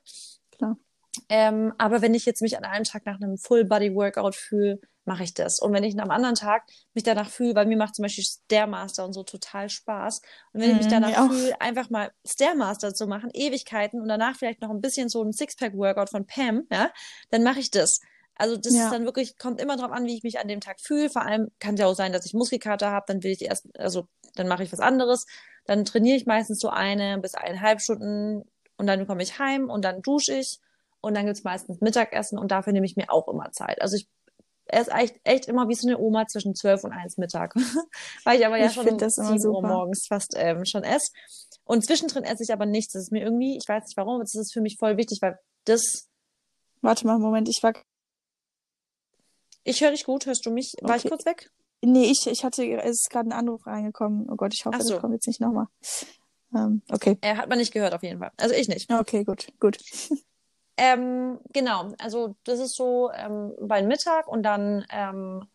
Klar. 0.53 0.77
Ähm, 1.29 1.72
aber 1.79 2.03
wenn 2.03 2.14
ich 2.14 2.25
jetzt 2.25 2.42
mich 2.42 2.57
an 2.57 2.64
einem 2.64 2.85
Tag 2.85 3.05
nach 3.07 3.20
einem 3.20 3.37
Full-Body-Workout 3.37 4.37
fühle, 4.37 4.81
mache 5.07 5.25
ich 5.25 5.35
das. 5.35 5.59
Und 5.61 5.73
wenn 5.73 5.85
ich 5.85 5.99
am 6.01 6.11
anderen 6.11 6.35
Tag 6.35 6.64
mich 6.95 7.05
danach 7.05 7.31
fühle, 7.31 7.55
weil 7.55 7.66
mir 7.66 7.77
macht 7.77 7.95
zum 7.95 8.03
Beispiel 8.05 8.25
Stairmaster 8.25 9.05
und 9.05 9.12
so 9.12 9.23
total 9.23 9.69
Spaß. 9.69 10.21
Und 10.53 10.61
wenn 10.61 10.71
ich 10.71 10.77
mich 10.77 10.88
Mhm, 10.88 10.88
danach 10.88 11.16
fühle, 11.16 11.61
einfach 11.61 11.90
mal 11.90 12.11
Stairmaster 12.27 12.95
zu 12.95 13.07
machen, 13.07 13.31
Ewigkeiten 13.33 14.01
und 14.01 14.09
danach 14.09 14.37
vielleicht 14.37 14.61
noch 14.61 14.71
ein 14.71 14.81
bisschen 14.81 15.09
so 15.09 15.23
ein 15.23 15.33
Sixpack-Workout 15.33 16.11
von 16.11 16.27
Pam, 16.27 16.64
ja, 16.71 16.90
dann 17.31 17.42
mache 17.42 17.61
ich 17.61 17.71
das. 17.71 18.01
Also 18.35 18.57
das 18.57 18.66
Ja. 18.75 18.81
ist 18.81 18.92
dann 18.92 19.05
wirklich, 19.05 19.38
kommt 19.38 19.61
immer 19.61 19.77
drauf 19.77 19.92
an, 19.92 20.05
wie 20.07 20.14
ich 20.16 20.23
mich 20.23 20.38
an 20.38 20.49
dem 20.49 20.61
Tag 20.61 20.81
fühle. 20.81 21.09
Vor 21.09 21.23
allem 21.23 21.51
kann 21.59 21.75
es 21.75 21.81
ja 21.81 21.87
auch 21.87 21.95
sein, 21.95 22.12
dass 22.12 22.27
ich 22.27 22.35
Muskelkater 22.35 22.90
habe, 22.90 23.07
dann 23.09 23.23
will 23.23 23.31
ich 23.33 23.42
erst, 23.42 23.66
also 23.79 24.09
dann 24.35 24.49
mache 24.49 24.62
ich 24.62 24.73
was 24.73 24.81
anderes. 24.81 25.27
Dann 25.64 25.85
trainiere 25.85 26.16
ich 26.16 26.27
meistens 26.27 26.61
so 26.61 26.69
eine 26.69 27.19
bis 27.19 27.35
eineinhalb 27.35 27.81
Stunden 27.81 28.45
und 28.77 28.87
dann 28.87 29.07
komme 29.07 29.23
ich 29.23 29.38
heim 29.38 29.71
und 29.71 29.85
dann 29.85 30.03
dusche 30.03 30.35
ich 30.35 30.61
und 31.01 31.14
dann 31.14 31.25
gibt's 31.27 31.45
meistens 31.45 31.81
Mittagessen 31.81 32.38
und 32.38 32.51
dafür 32.51 32.73
nehme 32.73 32.87
ich 32.87 32.97
mir 32.97 33.11
auch 33.11 33.29
immer 33.29 33.51
Zeit. 33.53 33.81
Also 33.81 33.97
ich 33.97 34.09
esse 34.68 34.90
echt, 34.90 35.16
echt 35.24 35.46
immer 35.46 35.68
wie 35.68 35.74
so 35.74 35.88
eine 35.88 35.98
Oma 35.98 36.26
zwischen 36.26 36.55
zwölf 36.55 36.83
und 36.85 36.92
eins 36.92 37.16
Mittag. 37.18 37.55
Weil 38.24 38.38
ich 38.40 38.46
aber 38.46 38.57
ja 38.59 38.66
Ich 38.66 38.72
schon 38.74 38.88
um 38.88 38.98
das 38.98 39.14
sieben 39.14 39.31
Uhr 39.33 39.38
super. 39.38 39.68
morgens 39.68 40.07
fast 40.09 40.35
ähm, 40.37 40.64
schon 40.64 40.83
esse. 40.85 41.11
Und 41.64 41.85
zwischendrin 41.85 42.24
esse 42.24 42.42
ich 42.42 42.52
aber 42.52 42.66
nichts. 42.66 42.92
Das 42.92 43.02
ist 43.05 43.12
mir 43.12 43.22
irgendwie, 43.22 43.57
ich 43.57 43.68
weiß 43.68 43.85
nicht 43.85 43.96
warum, 43.96 44.14
aber 44.14 44.24
das 44.24 44.35
ist 44.35 44.52
für 44.52 44.61
mich 44.61 44.76
voll 44.79 44.96
wichtig, 44.96 45.18
weil 45.22 45.38
das, 45.64 46.09
Warte 46.83 47.07
mal, 47.07 47.14
einen 47.14 47.22
Moment, 47.22 47.48
ich 47.48 47.61
war. 47.62 47.72
ich 49.64 49.81
höre 49.81 49.90
dich 49.90 50.05
gut, 50.05 50.26
hörst 50.26 50.46
du 50.46 50.50
mich? 50.50 50.74
War 50.83 50.96
ich 50.96 51.02
Okay. 51.02 51.09
kurz 51.11 51.26
weg? 51.26 51.50
Nee, 51.83 52.11
ich, 52.11 52.26
ich 52.26 52.44
hatte, 52.44 52.64
es 52.83 53.02
ist 53.02 53.11
gerade 53.11 53.29
ein 53.29 53.33
Anruf 53.33 53.66
reingekommen. 53.66 54.29
Oh 54.31 54.37
Gott, 54.37 54.52
ich 54.55 54.64
hoffe, 54.64 54.81
so. 54.83 54.92
das 54.94 55.00
kommt 55.00 55.14
jetzt 55.14 55.26
nicht 55.26 55.40
nochmal. 55.40 55.66
Ähm, 56.55 56.83
okay. 56.90 57.18
Er 57.20 57.37
hat 57.37 57.48
man 57.48 57.59
nicht 57.59 57.72
gehört 57.72 57.92
auf 57.94 58.02
jeden 58.02 58.18
Fall. 58.20 58.31
Also 58.37 58.55
ich 58.55 58.68
nicht. 58.68 58.90
Okay, 58.92 59.24
gut, 59.24 59.48
gut. 59.61 59.79
Ähm, 60.77 61.39
genau, 61.53 61.95
also 61.99 62.37
das 62.45 62.61
ist 62.61 62.77
so 62.77 63.11
ähm, 63.12 63.55
bei 63.61 63.83
Mittag 63.83 64.29
und 64.29 64.43
dann 64.43 64.85
ähm, 64.91 65.47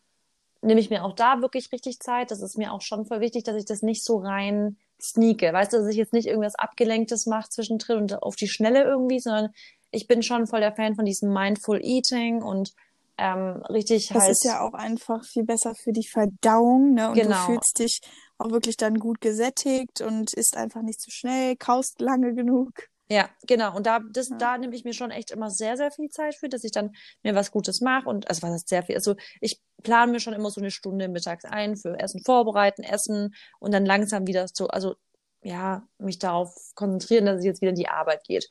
nehme 0.61 0.79
ich 0.79 0.89
mir 0.89 1.03
auch 1.03 1.13
da 1.15 1.41
wirklich 1.41 1.71
richtig 1.71 1.99
Zeit. 1.99 2.31
Das 2.31 2.41
ist 2.41 2.57
mir 2.57 2.71
auch 2.73 2.81
schon 2.81 3.05
voll 3.05 3.19
wichtig, 3.19 3.43
dass 3.43 3.55
ich 3.55 3.65
das 3.65 3.81
nicht 3.81 4.03
so 4.03 4.17
rein 4.17 4.77
sneake. 5.01 5.53
Weißt 5.53 5.73
du, 5.73 5.77
dass 5.77 5.87
ich 5.87 5.97
jetzt 5.97 6.13
nicht 6.13 6.27
irgendwas 6.27 6.55
Abgelenktes 6.55 7.25
mache 7.25 7.49
zwischendrin 7.49 7.97
und 7.99 8.23
auf 8.23 8.35
die 8.35 8.47
Schnelle 8.47 8.83
irgendwie, 8.83 9.19
sondern 9.19 9.49
ich 9.91 10.07
bin 10.07 10.23
schon 10.23 10.47
voll 10.47 10.59
der 10.61 10.73
Fan 10.73 10.95
von 10.95 11.05
diesem 11.05 11.33
Mindful 11.33 11.79
Eating 11.83 12.41
und 12.41 12.73
ähm, 13.17 13.61
richtig 13.69 14.09
Das 14.09 14.23
halt. 14.23 14.31
ist 14.31 14.45
ja 14.45 14.61
auch 14.61 14.73
einfach 14.73 15.23
viel 15.25 15.43
besser 15.43 15.75
für 15.75 15.91
die 15.91 16.07
Verdauung, 16.07 16.93
ne? 16.93 17.11
Und 17.11 17.17
Genau. 17.17 17.35
du 17.35 17.53
fühlst 17.53 17.79
dich 17.79 17.99
auch 18.37 18.51
wirklich 18.51 18.77
dann 18.77 18.95
gut 18.95 19.21
gesättigt 19.21 20.01
und 20.01 20.33
isst 20.33 20.57
einfach 20.57 20.81
nicht 20.81 20.99
zu 21.01 21.11
schnell, 21.11 21.55
kaust 21.57 22.01
lange 22.01 22.33
genug. 22.33 22.90
Ja, 23.11 23.29
genau. 23.45 23.75
Und 23.75 23.85
da, 23.87 23.99
das, 24.13 24.29
Ja. 24.29 24.37
da 24.37 24.57
nehme 24.57 24.73
ich 24.73 24.85
mir 24.85 24.93
schon 24.93 25.11
echt 25.11 25.31
immer 25.31 25.49
sehr, 25.49 25.75
sehr 25.75 25.91
viel 25.91 26.07
Zeit 26.09 26.33
für, 26.35 26.47
dass 26.47 26.63
ich 26.63 26.71
dann 26.71 26.95
mir 27.23 27.35
was 27.35 27.51
Gutes 27.51 27.81
mache. 27.81 28.07
Und 28.07 28.29
also 28.29 28.41
was 28.43 28.51
heißt 28.53 28.69
sehr 28.69 28.83
viel? 28.83 28.95
Also 28.95 29.15
ich 29.41 29.59
plane 29.83 30.13
mir 30.13 30.19
schon 30.21 30.33
immer 30.33 30.49
so 30.49 30.61
eine 30.61 30.71
Stunde 30.71 31.09
mittags 31.09 31.43
ein 31.43 31.75
für 31.75 31.99
Essen 31.99 32.23
vorbereiten, 32.23 32.83
Essen 32.83 33.35
und 33.59 33.73
dann 33.73 33.85
langsam 33.85 34.27
wieder 34.27 34.47
so, 34.47 34.67
also 34.67 34.95
ja, 35.43 35.85
mich 35.97 36.19
darauf 36.19 36.55
konzentrieren, 36.75 37.25
dass 37.25 37.39
es 37.39 37.45
jetzt 37.45 37.61
wieder 37.61 37.71
in 37.71 37.75
die 37.75 37.89
Arbeit 37.89 38.23
geht. 38.23 38.47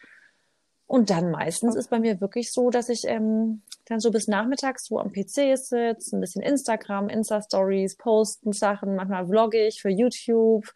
Und 0.87 1.09
dann 1.09 1.31
meistens 1.31 1.77
ist 1.77 1.89
bei 1.89 2.01
mir 2.01 2.21
wirklich 2.21 2.53
so, 2.53 2.69
dass 2.69 2.89
ich 2.89 3.07
ähm, 3.07 3.63
dann 3.87 4.01
so 4.01 4.11
bis 4.11 4.27
nachmittags 4.27 4.87
so 4.87 4.99
am 4.99 5.13
PC 5.13 5.57
sitze, 5.57 5.95
ein 6.13 6.21
bisschen 6.21 6.43
Instagram, 6.43 7.09
Insta-Stories, 7.09 7.97
posten 7.97 8.53
Sachen, 8.53 8.97
manchmal 8.97 9.25
vlogge 9.27 9.65
ich 9.67 9.81
für 9.81 9.89
YouTube, 9.89 10.67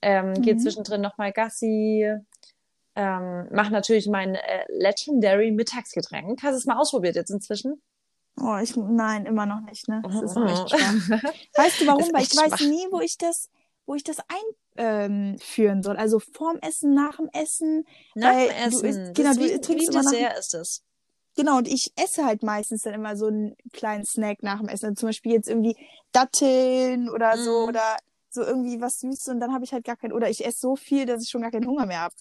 ähm, 0.00 0.32
gehe 0.40 0.54
Mhm. 0.54 0.58
zwischendrin 0.58 1.02
nochmal 1.02 1.32
Gassi, 1.32 2.10
ähm, 2.96 3.46
mache 3.52 3.70
natürlich 3.72 4.08
mein 4.08 4.34
äh, 4.34 4.64
Legendary 4.68 5.50
Mittagsgetränk. 5.52 6.42
Hast 6.42 6.52
du 6.52 6.56
es 6.56 6.66
mal 6.66 6.78
ausprobiert 6.78 7.14
jetzt 7.16 7.30
inzwischen? 7.30 7.80
Oh, 8.40 8.56
ich, 8.62 8.76
nein, 8.76 9.24
immer 9.26 9.46
noch 9.46 9.60
nicht, 9.60 9.88
ne? 9.88 10.02
Das 10.02 10.14
ist 10.22 10.36
echt 10.36 10.70
schwer. 10.70 11.22
Weißt 11.56 11.80
du 11.80 11.86
warum? 11.86 12.12
Weil 12.12 12.22
ich 12.22 12.36
weiß 12.36 12.60
nie, 12.68 12.86
wo 12.90 13.00
ich 13.00 13.16
das, 13.16 13.48
wo 13.86 13.94
ich 13.94 14.04
das 14.04 14.18
einführen 14.76 15.82
soll. 15.82 15.96
Also 15.96 16.18
vorm 16.18 16.58
Essen, 16.60 16.94
nach 16.94 17.16
dem 17.16 17.28
Essen. 17.32 17.84
Nach 18.14 18.32
dem 18.32 18.48
du 18.48 18.54
Essen. 18.54 18.84
isst- 18.86 18.98
das 19.08 19.14
genau, 19.14 19.30
ist 19.30 19.38
du 19.40 19.44
wie, 19.44 19.60
trinkst 19.60 19.88
wie 19.88 19.92
immer 19.94 20.02
nach- 20.02 20.38
ist 20.38 20.54
es. 20.54 20.82
Genau, 21.36 21.58
und 21.58 21.68
ich 21.68 21.92
esse 21.96 22.24
halt 22.24 22.42
meistens 22.42 22.82
dann 22.82 22.94
immer 22.94 23.16
so 23.16 23.26
einen 23.26 23.56
kleinen 23.72 24.04
Snack 24.04 24.42
nach 24.42 24.58
dem 24.58 24.68
Essen. 24.68 24.86
Also 24.86 24.94
zum 25.00 25.08
Beispiel 25.10 25.32
jetzt 25.32 25.48
irgendwie 25.48 25.76
Datteln 26.12 27.10
oder 27.10 27.36
so 27.36 27.62
Mhm. 27.62 27.68
oder 27.68 27.96
so 28.30 28.42
irgendwie 28.42 28.80
was 28.80 29.00
Süßes 29.00 29.28
und 29.28 29.40
dann 29.40 29.52
habe 29.54 29.64
ich 29.64 29.72
halt 29.72 29.84
gar 29.84 29.96
keinen, 29.96 30.12
oder 30.12 30.28
ich 30.30 30.44
esse 30.44 30.58
so 30.60 30.76
viel, 30.76 31.06
dass 31.06 31.22
ich 31.22 31.28
schon 31.30 31.42
gar 31.42 31.50
keinen 31.50 31.66
Hunger 31.66 31.86
mehr 31.86 32.00
habe. 32.00 32.14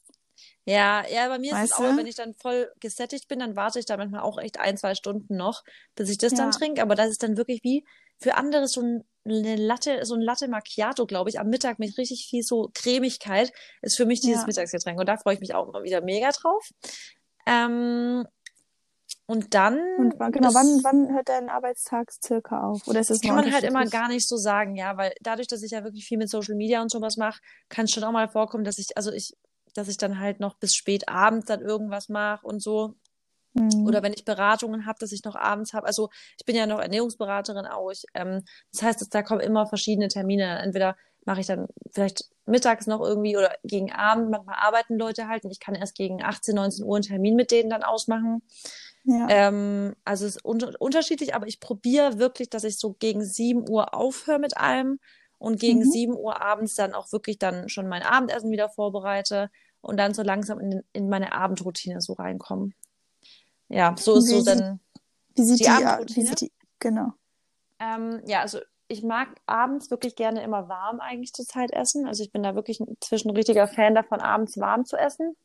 Ja, 0.67 1.05
ja, 1.07 1.27
bei 1.27 1.37
mir 1.37 1.51
ist 1.51 1.57
es 1.57 1.71
Weißt 1.71 1.73
auch, 1.79 1.91
du? 1.91 1.97
wenn 1.97 2.07
ich 2.07 2.15
dann 2.15 2.33
voll 2.33 2.71
gesättigt 2.79 3.27
bin, 3.27 3.39
dann 3.39 3.55
warte 3.55 3.77
ich 3.79 3.85
da 3.85 3.97
manchmal 3.97 4.21
auch 4.21 4.39
echt 4.39 4.59
ein, 4.59 4.77
zwei 4.77 4.95
Stunden 4.95 5.35
noch, 5.37 5.63
bis 5.95 6.09
ich 6.09 6.17
das 6.17 6.33
dann 6.33 6.51
Ja. 6.51 6.57
trinke. 6.57 6.81
Aber 6.81 6.95
das 6.95 7.09
ist 7.11 7.21
dann 7.23 7.37
wirklich 7.37 7.63
wie 7.63 7.85
für 8.19 8.35
andere 8.35 8.67
so 8.67 8.81
ein, 8.81 9.03
eine 9.25 9.55
Latte, 9.57 10.05
so 10.05 10.15
ein 10.15 10.21
Latte 10.21 10.47
Macchiato, 10.47 11.05
glaube 11.05 11.29
ich, 11.29 11.39
am 11.39 11.49
Mittag 11.49 11.77
mit 11.77 11.97
richtig 11.99 12.27
viel 12.29 12.41
so 12.43 12.71
Cremigkeit, 12.73 13.51
ist 13.81 13.95
für 13.97 14.05
mich 14.05 14.21
dieses 14.21 14.41
Ja. 14.41 14.47
Mittagsgetränk. 14.47 14.99
Und 14.99 15.07
da 15.07 15.17
freue 15.17 15.35
ich 15.35 15.39
mich 15.39 15.53
auch 15.53 15.67
immer 15.67 15.83
wieder 15.83 16.01
mega 16.01 16.31
drauf. 16.31 16.67
Ähm, 17.45 18.25
und 19.27 19.53
dann. 19.53 19.79
Und 19.97 20.15
wann, 20.19 20.31
genau, 20.31 20.47
das- 20.47 20.55
wann, 20.55 20.83
wann 20.83 21.13
hört 21.13 21.29
dein 21.29 21.49
Arbeitstag 21.49 22.11
circa 22.11 22.63
auf? 22.63 22.87
Oder 22.87 22.99
ist 22.99 23.09
es 23.11 23.19
Das 23.19 23.27
kann 23.27 23.35
man 23.35 23.51
halt 23.53 23.63
immer 23.63 23.85
gar 23.85 24.07
nicht 24.07 24.27
so 24.27 24.37
sagen, 24.37 24.75
ja, 24.75 24.97
weil 24.97 25.13
dadurch, 25.21 25.47
dass 25.47 25.63
ich 25.63 25.71
ja 25.71 25.83
wirklich 25.83 26.05
viel 26.05 26.17
mit 26.17 26.29
Social 26.29 26.55
Media 26.55 26.81
und 26.81 26.89
sowas 26.91 27.17
mache, 27.17 27.39
kann 27.69 27.85
es 27.85 27.91
schon 27.91 28.03
auch 28.03 28.11
mal 28.11 28.29
vorkommen, 28.29 28.63
dass 28.63 28.77
ich, 28.77 28.95
also 28.97 29.11
ich, 29.11 29.33
dass 29.75 29.89
ich 29.89 29.97
dann 29.97 30.19
halt 30.19 30.39
noch 30.39 30.55
bis 30.55 30.75
spät 30.75 31.09
abends 31.09 31.47
dann 31.47 31.61
irgendwas 31.61 32.09
mache 32.09 32.47
und 32.47 32.61
so. 32.61 32.95
Mhm. 33.53 33.85
Oder 33.87 34.03
wenn 34.03 34.13
ich 34.13 34.25
Beratungen 34.25 34.85
habe, 34.85 34.99
dass 34.99 35.11
ich 35.13 35.23
noch 35.23 35.35
abends 35.35 35.73
habe. 35.73 35.87
Also 35.87 36.09
ich 36.37 36.45
bin 36.45 36.55
ja 36.55 36.65
noch 36.67 36.79
Ernährungsberaterin 36.79 37.65
auch. 37.67 37.91
Ich, 37.91 38.03
ähm, 38.13 38.43
das 38.71 38.83
heißt, 38.83 39.01
dass 39.01 39.09
da 39.09 39.23
kommen 39.23 39.41
immer 39.41 39.67
verschiedene 39.67 40.09
Termine. 40.09 40.59
Entweder 40.59 40.97
mache 41.25 41.41
ich 41.41 41.47
dann 41.47 41.67
vielleicht 41.91 42.25
mittags 42.45 42.87
noch 42.87 43.01
irgendwie 43.01 43.37
oder 43.37 43.55
gegen 43.63 43.91
Abend. 43.93 44.29
Manchmal 44.29 44.57
arbeiten 44.59 44.97
Leute 44.97 45.27
halt 45.29 45.45
und 45.45 45.51
ich 45.51 45.59
kann 45.61 45.75
erst 45.75 45.95
gegen 45.95 46.23
18, 46.23 46.55
19 46.55 46.85
Uhr 46.85 46.95
einen 46.97 47.03
Termin 47.03 47.35
mit 47.35 47.51
denen 47.51 47.69
dann 47.69 47.83
ausmachen. 47.83 48.41
Ja. 49.03 49.27
Ähm, 49.29 49.95
also 50.03 50.25
es 50.25 50.37
ist 50.37 50.45
unter 50.45 50.71
unterschiedlich, 50.79 51.35
aber 51.35 51.47
ich 51.47 51.59
probiere 51.59 52.19
wirklich, 52.19 52.49
dass 52.49 52.63
ich 52.63 52.77
so 52.77 52.93
gegen 52.93 53.23
7 53.23 53.67
Uhr 53.69 53.93
aufhöre 53.93 54.39
mit 54.39 54.57
allem 54.57 54.99
und 55.37 55.59
gegen 55.59 55.79
Mhm. 55.79 55.91
7 55.91 56.13
Uhr 56.15 56.41
abends 56.41 56.75
dann 56.75 56.93
auch 56.93 57.11
wirklich 57.11 57.39
dann 57.39 57.69
schon 57.69 57.87
mein 57.87 58.03
Abendessen 58.03 58.51
wieder 58.51 58.69
vorbereite 58.69 59.49
und 59.85 59.97
dann 59.97 60.13
so 60.13 60.23
langsam 60.23 60.59
in, 60.59 60.83
in 60.93 61.09
meine 61.09 61.33
Abendroutine 61.33 62.01
so 62.01 62.13
reinkomme. 62.13 62.71
Ja, 63.69 63.95
so 63.97 64.15
ist 64.15 64.29
so 64.29 64.43
dann. 64.43 64.79
Wie 65.35 65.43
sieht 65.43 65.59
die 65.59 65.63
die, 65.63 65.69
Abendroutine? 65.69 66.15
wie 66.15 66.27
sieht 66.27 66.41
die, 66.41 66.51
genau. 66.79 67.13
Ähm, 67.79 68.21
ja, 68.25 68.41
also 68.41 68.59
ich 68.87 69.03
mag 69.03 69.29
abends 69.45 69.91
wirklich 69.91 70.15
gerne 70.15 70.43
immer 70.43 70.69
warm 70.69 70.99
eigentlich 70.99 71.33
zur 71.33 71.45
Zeit 71.45 71.71
essen. 71.71 72.07
Also 72.07 72.23
ich 72.23 72.31
bin 72.31 72.43
da 72.43 72.55
wirklich 72.55 72.79
inzwischen 72.79 73.29
ein 73.29 73.35
richtiger 73.35 73.67
Fan 73.67 73.95
davon, 73.95 74.21
abends 74.21 74.57
warm 74.59 74.85
zu 74.85 74.97
essen. 74.97 75.35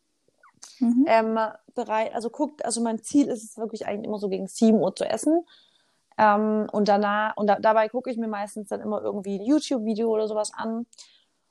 Mhm. 0.78 1.06
ähm, 1.08 1.38
bereit, 1.74 2.14
also 2.14 2.28
guckt, 2.28 2.64
also 2.64 2.82
mein 2.82 3.02
Ziel 3.02 3.28
ist 3.28 3.44
es 3.44 3.56
wirklich 3.56 3.86
eigentlich 3.86 4.06
immer 4.06 4.18
so 4.18 4.28
gegen 4.28 4.46
7 4.46 4.78
Uhr 4.78 4.94
zu 4.94 5.04
essen. 5.04 5.46
Ähm, 6.18 6.68
und 6.70 6.88
danach, 6.88 7.36
und 7.36 7.46
da, 7.46 7.58
dabei 7.58 7.88
gucke 7.88 8.10
ich 8.10 8.18
mir 8.18 8.28
meistens 8.28 8.68
dann 8.68 8.80
immer 8.80 9.02
irgendwie 9.02 9.38
ein 9.38 9.44
YouTube-Video 9.44 10.10
oder 10.10 10.28
sowas 10.28 10.52
an. 10.54 10.86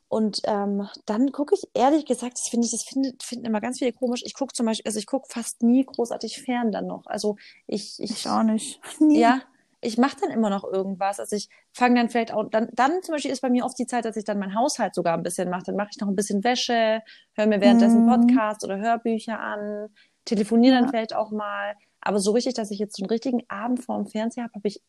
Und 0.09 0.41
ähm, 0.45 0.89
dann 1.05 1.31
gucke 1.31 1.55
ich, 1.55 1.69
ehrlich 1.75 2.05
gesagt, 2.05 2.33
das 2.39 2.49
finde 2.49 2.65
ich, 2.65 2.71
das 2.71 2.83
finde, 2.83 3.13
finden 3.21 3.45
immer 3.45 3.61
ganz 3.61 3.79
viele 3.79 3.93
komisch. 3.93 4.23
Ich 4.25 4.33
gucke 4.33 4.53
zum 4.53 4.65
Beispiel, 4.65 4.87
also 4.89 4.99
ich 4.99 5.05
gucke 5.05 5.27
fast 5.29 5.61
nie 5.63 5.85
großartig 5.85 6.41
fern 6.41 6.71
dann 6.71 6.87
noch. 6.87 7.05
Also 7.05 7.37
ich, 7.67 7.99
ich, 7.99 8.11
Ich 8.11 8.27
auch 8.27 8.43
nicht. 8.43 8.81
Nie. 8.99 9.19
ja, 9.19 9.41
ich 9.81 9.97
mache 9.99 10.17
dann 10.21 10.31
immer 10.31 10.49
noch 10.49 10.63
irgendwas. 10.63 11.19
Also 11.19 11.35
ich 11.35 11.47
fange 11.73 11.95
dann 11.99 12.09
vielleicht 12.09 12.33
auch, 12.33 12.49
dann, 12.49 12.69
dann 12.73 13.03
zum 13.03 13.13
Beispiel 13.13 13.31
ist 13.31 13.41
bei 13.41 13.51
mir 13.51 13.65
oft 13.65 13.77
die 13.79 13.85
Zeit, 13.87 14.03
dass 14.05 14.17
ich 14.17 14.25
dann 14.25 14.39
meinen 14.39 14.55
Haushalt 14.55 14.95
sogar 14.95 15.13
ein 15.15 15.23
bisschen 15.23 15.49
mache. 15.49 15.63
Dann 15.67 15.75
mache 15.75 15.89
ich 15.91 16.01
noch 16.01 16.07
ein 16.07 16.15
bisschen 16.15 16.43
Wäsche, 16.43 17.01
höre 17.35 17.47
mir 17.47 17.61
währenddessen 17.61 18.01
Mhm. 18.01 18.05
Podcasts 18.05 18.63
oder 18.65 18.77
Hörbücher 18.79 19.39
an, 19.39 19.89
telefoniere 20.25 20.75
dann 20.75 20.85
Ja. 20.85 20.89
vielleicht 20.89 21.15
auch 21.15 21.31
mal. 21.31 21.75
Aber 22.01 22.19
so 22.19 22.31
richtig, 22.31 22.55
dass 22.55 22.71
ich 22.71 22.79
jetzt 22.79 22.97
so 22.97 23.03
einen 23.03 23.09
richtigen 23.11 23.43
Abend 23.47 23.83
vor 23.83 23.95
dem 23.97 24.07
Fernseher 24.07 24.45
habe, 24.45 24.53
habe 24.55 24.67
ich 24.67 24.81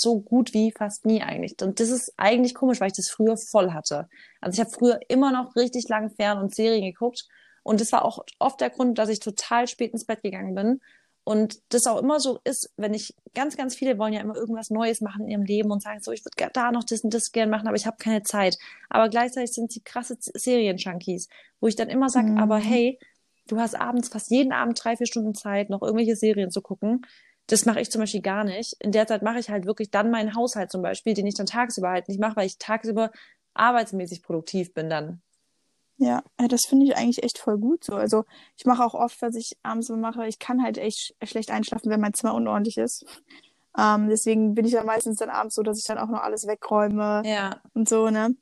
so 0.00 0.20
gut 0.20 0.54
wie 0.54 0.72
fast 0.72 1.04
nie 1.06 1.22
eigentlich. 1.22 1.56
Und 1.62 1.80
das 1.80 1.90
ist 1.90 2.12
eigentlich 2.16 2.54
komisch, 2.54 2.80
weil 2.80 2.88
ich 2.88 2.96
das 2.96 3.10
früher 3.10 3.36
voll 3.36 3.72
hatte. 3.72 4.08
Also 4.40 4.54
ich 4.56 4.60
habe 4.60 4.70
früher 4.70 5.00
immer 5.08 5.30
noch 5.32 5.54
richtig 5.56 5.88
lang 5.88 6.10
Fern- 6.10 6.38
und 6.38 6.54
Serien 6.54 6.84
geguckt. 6.84 7.26
Und 7.62 7.80
das 7.80 7.92
war 7.92 8.04
auch 8.04 8.24
oft 8.38 8.60
der 8.60 8.70
Grund, 8.70 8.98
dass 8.98 9.08
ich 9.08 9.20
total 9.20 9.68
spät 9.68 9.92
ins 9.92 10.04
Bett 10.04 10.22
gegangen 10.22 10.54
bin. 10.54 10.80
Und 11.24 11.60
das 11.68 11.86
auch 11.86 11.98
immer 12.00 12.18
so 12.18 12.40
ist, 12.42 12.72
wenn 12.76 12.94
ich, 12.94 13.14
ganz, 13.34 13.56
ganz 13.56 13.76
viele 13.76 13.96
wollen 13.96 14.12
ja 14.12 14.20
immer 14.20 14.34
irgendwas 14.34 14.70
Neues 14.70 15.00
machen 15.00 15.22
in 15.24 15.30
ihrem 15.30 15.44
Leben 15.44 15.70
und 15.70 15.80
sagen 15.80 16.00
so, 16.00 16.10
ich 16.10 16.24
würde 16.24 16.50
da 16.52 16.72
noch 16.72 16.82
das 16.82 17.02
und 17.04 17.14
das 17.14 17.30
gern 17.30 17.48
machen, 17.48 17.68
aber 17.68 17.76
ich 17.76 17.86
habe 17.86 17.96
keine 17.98 18.24
Zeit. 18.24 18.58
Aber 18.90 19.08
gleichzeitig 19.08 19.52
sind 19.52 19.70
sie 19.70 19.82
krasse 19.82 20.16
Serien-Junkies, 20.18 21.28
wo 21.60 21.68
ich 21.68 21.76
dann 21.76 21.88
immer 21.88 22.08
sage, 22.08 22.30
Mhm. 22.32 22.38
aber 22.38 22.56
hey, 22.56 22.98
du 23.46 23.60
hast 23.60 23.76
abends 23.76 24.08
fast 24.08 24.32
jeden 24.32 24.52
Abend 24.52 24.82
drei, 24.82 24.96
vier 24.96 25.06
Stunden 25.06 25.34
Zeit, 25.34 25.70
noch 25.70 25.82
irgendwelche 25.82 26.16
Serien 26.16 26.50
zu 26.50 26.60
gucken. 26.60 27.02
Das 27.48 27.66
mache 27.66 27.80
ich 27.80 27.90
zum 27.90 28.00
Beispiel 28.00 28.22
gar 28.22 28.44
nicht. 28.44 28.74
In 28.80 28.92
der 28.92 29.06
Zeit 29.06 29.22
mache 29.22 29.38
ich 29.38 29.50
halt 29.50 29.66
wirklich 29.66 29.90
dann 29.90 30.10
meinen 30.10 30.34
Haushalt 30.34 30.70
zum 30.70 30.80
Beispiel, 30.82 31.14
den 31.14 31.26
ich 31.26 31.34
dann 31.34 31.46
tagsüber 31.46 31.90
halt 31.90 32.08
nicht 32.08 32.20
mache, 32.20 32.36
weil 32.36 32.46
ich 32.46 32.58
tagsüber 32.58 33.10
arbeitsmäßig 33.54 34.22
produktiv 34.22 34.72
bin 34.74 34.88
dann. 34.88 35.20
Ja, 35.98 36.22
ja, 36.40 36.48
das 36.48 36.64
finde 36.66 36.86
ich 36.86 36.96
eigentlich 36.96 37.22
echt 37.22 37.38
voll 37.38 37.58
gut 37.58 37.84
so. 37.84 37.94
Also 37.94 38.24
ich 38.56 38.64
mache 38.64 38.82
auch 38.84 38.94
oft, 38.94 39.20
was 39.22 39.34
ich 39.36 39.56
abends 39.62 39.88
mache, 39.90 40.26
ich 40.26 40.38
kann 40.38 40.62
halt 40.62 40.78
echt 40.78 40.98
sch- 41.20 41.26
schlecht 41.26 41.50
einschlafen, 41.50 41.90
wenn 41.90 42.00
mein 42.00 42.14
Zimmer 42.14 42.34
unordentlich 42.34 42.76
ist. 42.76 43.04
Ähm, 43.78 44.10
deswegen 44.10 44.54
bin 44.54 44.66
ich 44.66 44.72
dann 44.72 44.84
meistens 44.84 45.16
dann 45.16 45.30
abends 45.30 45.54
so, 45.54 45.62
dass 45.62 45.78
ich 45.78 45.84
dann 45.84 45.96
auch 45.96 46.08
noch 46.08 46.20
alles 46.20 46.46
wegräume 46.46 47.22
Ja. 47.24 47.62
und 47.72 47.88
so, 47.88 48.10
ne? 48.10 48.36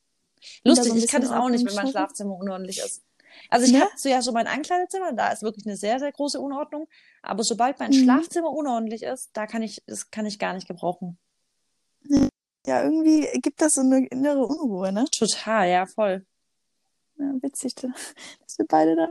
Lustig, 0.65 0.91
so 0.91 0.99
ich 0.99 1.07
kann 1.07 1.23
das 1.23 1.31
auch 1.31 1.49
nicht, 1.49 1.65
wenn 1.65 1.73
mein. 1.77 1.87
Schlafzimmer 1.87 2.35
unordentlich 2.35 2.79
ist. 2.79 3.05
Also 3.49 3.67
ich 3.67 3.73
Ne? 3.73 3.81
habe 3.81 3.91
so 3.97 4.09
ja 4.09 4.23
so 4.23 4.33
mein 4.33 4.47
Ankleidezimmer, 4.47 5.13
da 5.13 5.29
ist 5.31 5.43
wirklich 5.43 5.67
eine 5.67 5.77
sehr, 5.77 5.99
sehr 5.99 6.13
große 6.13 6.41
Unordnung. 6.41 6.89
Aber 7.23 7.43
sobald 7.45 7.79
mein 7.79 7.91
Mhm. 7.91 7.95
Schlafzimmer 7.95 8.51
unordentlich 8.51 9.03
ist, 9.03 9.31
da 9.35 9.47
kann 9.47 9.63
ich, 9.63 9.83
das 9.87 10.11
kann 10.11 10.27
ich 10.27 10.39
gar 10.39 10.53
nicht 10.55 10.67
gebrauchen. 10.69 11.19
Ja, 12.67 12.83
irgendwie 12.83 13.27
gibt 13.41 13.61
das 13.63 13.73
so 13.73 13.81
eine 13.81 14.07
innere 14.07 14.45
Unruhe, 14.47 14.93
ne? 14.93 15.05
Total, 15.17 15.69
ja, 15.69 15.87
voll. 15.87 16.27
Ja, 17.19 17.33
witzig, 17.43 17.75
da- 17.75 17.89
dass 18.41 18.59
wir 18.59 18.67
beide 18.69 18.97
da. 18.97 19.09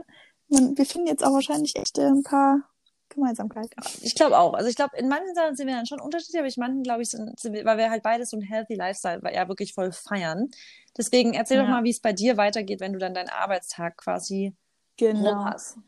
Man, 0.48 0.76
wir 0.76 0.86
finden 0.86 1.06
jetzt 1.08 1.24
auch 1.24 1.32
wahrscheinlich 1.32 1.76
echt 1.76 1.98
äh, 1.98 2.06
ein 2.06 2.22
paar 2.22 2.68
Gemeinsamkeiten. 3.10 3.70
Ich 4.02 4.14
glaube 4.14 4.38
auch. 4.38 4.54
Also 4.54 4.68
ich 4.68 4.76
glaube, 4.76 4.96
in 4.96 5.08
manchen 5.08 5.34
Sachen 5.34 5.56
sind 5.56 5.66
wir 5.66 5.74
dann 5.74 5.86
schon 5.86 6.00
unterschiedlich, 6.00 6.38
aber 6.38 6.48
ich 6.48 6.56
manchen, 6.56 6.82
glaube 6.82 7.02
ich, 7.02 7.10
sind, 7.10 7.38
sind 7.38 7.52
wir, 7.52 7.64
weil 7.64 7.78
wir 7.78 7.90
halt 7.90 8.02
beide 8.02 8.24
so 8.24 8.36
ein 8.36 8.42
healthy 8.42 8.74
Lifestyle 8.74 9.20
ja 9.32 9.48
wirklich 9.48 9.74
voll 9.74 9.92
feiern. 9.92 10.48
Deswegen 10.96 11.34
erzähl 11.34 11.58
doch 11.58 11.64
Ja. 11.64 11.70
mal, 11.70 11.84
wie 11.84 11.90
es 11.90 12.00
bei 12.00 12.12
dir 12.12 12.36
weitergeht, 12.36 12.80
wenn 12.80 12.92
du 12.92 12.98
dann 12.98 13.14
deinen 13.14 13.28
Arbeitstag 13.28 13.96
quasi 13.98 14.54
rum 15.00 15.12
Genau. 15.12 15.44
hast. 15.44 15.78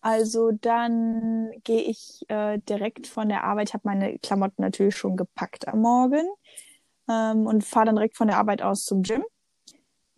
Also 0.00 0.50
dann 0.52 1.50
gehe 1.64 1.80
ich 1.80 2.20
äh, 2.28 2.58
direkt 2.68 3.06
von 3.06 3.28
der 3.30 3.44
Arbeit. 3.44 3.70
Ich 3.70 3.74
habe 3.74 3.88
meine 3.88 4.18
Klamotten 4.18 4.60
natürlich 4.62 4.96
schon 4.96 5.16
gepackt 5.16 5.66
am 5.66 5.80
Morgen 5.80 6.26
ähm, 7.08 7.46
und 7.46 7.64
fahre 7.64 7.86
dann 7.86 7.96
direkt 7.96 8.16
von 8.16 8.28
der 8.28 8.36
Arbeit 8.36 8.60
aus 8.60 8.84
zum 8.84 9.02
Gym, 9.02 9.24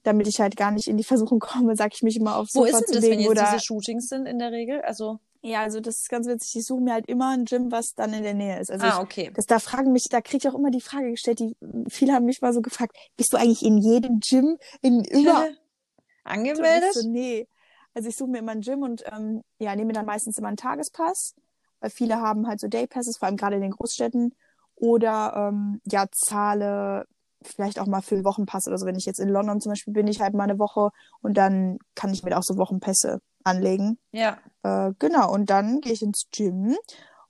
damit 0.02 0.26
ich 0.26 0.40
halt 0.40 0.56
gar 0.56 0.72
nicht 0.72 0.88
in 0.88 0.96
die 0.96 1.04
Versuchung 1.04 1.38
komme, 1.38 1.76
sag 1.76 1.94
ich 1.94 2.02
mich 2.02 2.16
immer 2.16 2.36
aufs 2.36 2.54
Wo 2.54 2.64
Sofa 2.64 2.78
ist 2.78 2.80
denn 2.80 2.86
zu 2.86 2.92
das, 2.94 3.02
wenn 3.04 3.10
legen 3.10 3.22
jetzt 3.22 3.30
oder 3.30 3.44
diese 3.44 3.64
Shootings 3.64 4.08
sind 4.08 4.26
in 4.26 4.38
der 4.40 4.50
Regel? 4.50 4.80
Also, 4.82 5.20
ja, 5.46 5.62
also 5.62 5.78
das 5.78 5.98
ist 5.98 6.08
ganz 6.08 6.26
witzig. 6.26 6.56
Ich 6.56 6.66
suche 6.66 6.80
mir 6.80 6.92
halt 6.92 7.06
immer 7.06 7.30
ein 7.30 7.44
Gym, 7.44 7.70
was 7.70 7.92
dann 7.94 8.12
in 8.12 8.24
der 8.24 8.34
Nähe 8.34 8.58
ist. 8.58 8.70
Also 8.70 8.84
ah, 8.84 8.88
ich, 8.88 8.98
okay. 8.98 9.30
das, 9.32 9.46
da 9.46 9.60
fragen 9.60 9.92
mich, 9.92 10.08
da 10.10 10.20
kriege 10.20 10.38
ich 10.38 10.52
auch 10.52 10.58
immer 10.58 10.72
die 10.72 10.80
Frage 10.80 11.12
gestellt, 11.12 11.38
die 11.38 11.56
viele 11.88 12.12
haben 12.12 12.26
mich 12.26 12.40
mal 12.40 12.52
so 12.52 12.60
gefragt, 12.60 12.96
bist 13.16 13.32
du 13.32 13.36
eigentlich 13.36 13.64
in 13.64 13.78
jedem 13.78 14.18
Gym 14.18 14.58
in 14.82 15.04
über 15.04 15.46
Angemeldet? 16.24 16.94
So, 16.94 17.08
nee. 17.08 17.46
Also 17.94 18.08
ich 18.08 18.16
suche 18.16 18.30
mir 18.30 18.38
immer 18.38 18.52
ein 18.52 18.60
Gym 18.60 18.82
und 18.82 19.04
ähm, 19.06 19.42
ja, 19.58 19.76
nehme 19.76 19.92
dann 19.92 20.04
meistens 20.04 20.36
immer 20.36 20.48
einen 20.48 20.56
Tagespass, 20.56 21.34
weil 21.78 21.90
viele 21.90 22.20
haben 22.20 22.48
halt 22.48 22.60
so 22.60 22.66
Daypasses, 22.66 23.16
vor 23.18 23.28
allem 23.28 23.36
gerade 23.36 23.54
in 23.54 23.62
den 23.62 23.70
Großstädten. 23.70 24.34
Oder 24.74 25.50
ähm, 25.50 25.80
ja, 25.86 26.06
zahle 26.10 27.06
vielleicht 27.40 27.78
auch 27.78 27.86
mal 27.86 28.02
für 28.02 28.16
einen 28.16 28.24
Wochenpass 28.24 28.66
oder 28.66 28.78
so. 28.78 28.86
Wenn 28.86 28.96
ich 28.96 29.06
jetzt 29.06 29.20
in 29.20 29.28
London 29.28 29.60
zum 29.60 29.70
Beispiel 29.70 29.94
bin, 29.94 30.08
ich 30.08 30.20
halt 30.20 30.34
mal 30.34 30.42
eine 30.42 30.58
Woche 30.58 30.90
und 31.22 31.36
dann 31.36 31.78
kann 31.94 32.12
ich 32.12 32.24
mir 32.24 32.36
auch 32.36 32.42
so 32.42 32.56
Wochenpässe 32.56 33.20
anlegen. 33.46 33.98
Ja. 34.12 34.38
Äh, 34.62 34.92
genau, 34.98 35.32
und 35.32 35.50
dann 35.50 35.80
gehe 35.80 35.92
ich 35.92 36.02
ins 36.02 36.26
Gym 36.34 36.76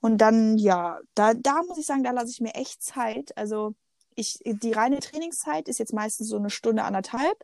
und 0.01 0.19
dann, 0.19 0.57
ja, 0.57 0.99
da, 1.15 1.35
da 1.35 1.63
muss 1.67 1.79
ich 1.79 1.87
sagen, 1.87 2.05
da 2.05 2.11
lasse 2.11 2.31
ich 2.31 2.41
mir 2.41 2.55
echt 2.55 2.83
Zeit. 2.83 3.37
Also 3.37 3.75
ich, 4.15 4.39
die 4.45 4.73
reine 4.73 5.01
Trainingszeit 5.01 5.69
ist 5.69 5.79
jetzt 5.79 5.93
meistens 5.93 6.29
so 6.29 6.37
eine 6.37 6.51
Stunde, 6.51 6.85
anderthalb, 6.85 7.37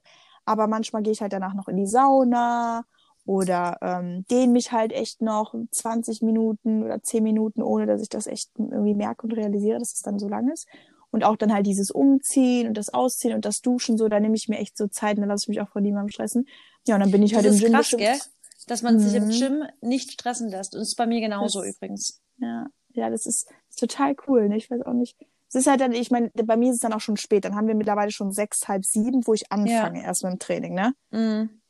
aber 0.44 0.66
manchmal 0.66 1.02
gehe 1.02 1.12
ich 1.12 1.20
halt 1.20 1.32
danach 1.32 1.54
noch 1.54 1.68
in 1.68 1.76
die 1.76 1.86
Sauna 1.86 2.84
oder 3.24 3.78
ähm, 3.82 4.24
dehne 4.30 4.52
mich 4.52 4.72
halt 4.72 4.92
echt 4.92 5.22
noch 5.22 5.54
20 5.70 6.22
Minuten 6.22 6.82
oder 6.82 7.02
10 7.02 7.22
Minuten, 7.22 7.62
ohne 7.62 7.86
dass 7.86 8.02
ich 8.02 8.08
das 8.08 8.26
echt 8.26 8.50
irgendwie 8.58 8.94
merke 8.94 9.26
und 9.26 9.32
realisiere, 9.32 9.78
dass 9.78 9.94
es 9.94 10.02
dann 10.02 10.18
so 10.18 10.28
lang 10.28 10.50
ist. 10.50 10.66
Und 11.10 11.24
auch 11.24 11.36
dann 11.36 11.52
halt 11.52 11.66
dieses 11.66 11.90
Umziehen 11.90 12.66
und 12.66 12.74
das 12.74 12.92
Ausziehen 12.92 13.34
und 13.34 13.44
das 13.44 13.60
Duschen, 13.60 13.98
so, 13.98 14.08
da 14.08 14.18
nehme 14.18 14.34
ich 14.34 14.48
mir 14.48 14.58
echt 14.58 14.78
so 14.78 14.88
Zeit 14.88 15.16
und 15.16 15.20
dann 15.20 15.28
lasse 15.28 15.44
ich 15.44 15.48
mich 15.48 15.60
auch 15.60 15.68
von 15.68 15.82
niemandem 15.82 16.08
stressen. 16.08 16.46
Ja, 16.86 16.94
und 16.94 17.00
dann 17.02 17.10
bin 17.10 17.22
ich 17.22 17.34
halt 17.34 17.44
Das 17.44 17.56
im 17.56 17.60
Gym 17.60 17.72
krass, 17.72 17.80
bestimmt 17.82 18.02
gell? 18.02 18.18
Dass 18.66 18.82
man 18.82 18.98
sich 18.98 19.14
im 19.14 19.26
Mhm. 19.26 19.30
Gym 19.30 19.64
nicht 19.80 20.12
stressen 20.12 20.48
lässt. 20.48 20.74
Und 20.74 20.80
das 20.80 20.88
ist 20.88 20.96
bei 20.96 21.06
mir 21.06 21.20
genauso 21.20 21.60
Das- 21.62 21.74
übrigens. 21.74 22.20
Ja, 22.38 22.66
Ja, 22.94 23.08
das 23.08 23.24
ist, 23.26 23.50
ist 23.70 23.78
total 23.78 24.14
cool. 24.26 24.48
Ne? 24.48 24.56
Ich 24.58 24.70
weiß 24.70 24.82
auch 24.82 24.92
nicht. 24.92 25.16
Es 25.48 25.54
ist 25.54 25.66
halt 25.66 25.80
dann, 25.80 25.92
ich 25.92 26.10
meine, 26.10 26.30
bei 26.34 26.56
mir 26.56 26.68
ist 26.70 26.76
es 26.76 26.80
dann 26.80 26.92
auch 26.92 27.00
schon 27.00 27.16
spät. 27.16 27.44
Dann 27.44 27.54
haben 27.56 27.66
wir 27.66 27.74
mittlerweile 27.74 28.10
schon 28.10 28.32
sechs, 28.32 28.68
halb 28.68 28.84
sieben, 28.84 29.26
wo 29.26 29.32
ich 29.34 29.50
anfange 29.50 30.00
ja. 30.00 30.06
erst 30.06 30.24
mit 30.24 30.32
dem 30.32 30.38
Training, 30.38 30.74
ne? 30.74 30.94
Mhm. 31.10 31.60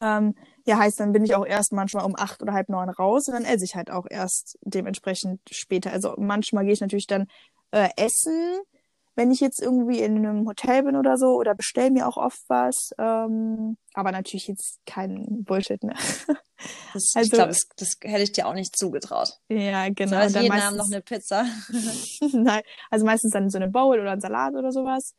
Ähm, 0.00 0.34
ja, 0.66 0.78
heißt, 0.78 0.98
dann 0.98 1.12
bin 1.12 1.24
ich 1.24 1.34
auch 1.36 1.46
erst 1.46 1.72
manchmal 1.72 2.04
um 2.04 2.16
acht 2.16 2.42
oder 2.42 2.52
halb 2.52 2.68
neun 2.68 2.88
raus 2.90 3.28
und 3.28 3.34
dann 3.34 3.44
esse 3.44 3.64
ich 3.64 3.76
halt 3.76 3.90
auch 3.90 4.06
erst 4.10 4.58
dementsprechend 4.62 5.40
später. 5.50 5.92
Also 5.92 6.14
manchmal 6.18 6.64
gehe 6.64 6.72
ich 6.72 6.80
natürlich 6.80 7.06
dann 7.06 7.28
äh, 7.70 7.88
essen, 7.96 8.58
wenn 9.14 9.30
ich 9.30 9.40
jetzt 9.40 9.60
irgendwie 9.60 10.00
in 10.00 10.18
einem 10.18 10.46
Hotel 10.46 10.84
bin 10.84 10.96
oder 10.96 11.16
so, 11.16 11.36
oder 11.36 11.54
bestell 11.54 11.90
mir 11.90 12.08
auch 12.08 12.16
oft 12.16 12.40
was. 12.48 12.90
Ähm, 12.98 13.76
aber 13.94 14.12
natürlich 14.12 14.48
jetzt 14.48 14.80
kein 14.86 15.44
Bullshit, 15.44 15.82
ne? 15.82 15.94
Das, 16.94 17.16
also, 17.16 17.26
ich 17.26 17.30
glaube, 17.32 17.48
das, 17.48 17.66
das, 17.76 17.96
hätte 18.02 18.22
ich 18.22 18.32
dir 18.32 18.46
auch 18.46 18.54
nicht 18.54 18.76
zugetraut. 18.76 19.40
Ja, 19.48 19.88
genau. 19.88 20.16
Also 20.16 20.38
jeden 20.38 20.48
meistens, 20.48 20.68
Abend 20.68 20.78
noch 20.78 20.86
eine 20.86 21.00
Pizza. 21.00 21.44
Nein, 22.32 22.62
also 22.88 23.04
meistens 23.04 23.32
dann 23.32 23.50
so 23.50 23.58
eine 23.58 23.68
Bowl 23.68 23.98
oder 23.98 24.12
ein 24.12 24.20
Salat 24.20 24.54
oder 24.54 24.70
sowas. 24.70 25.14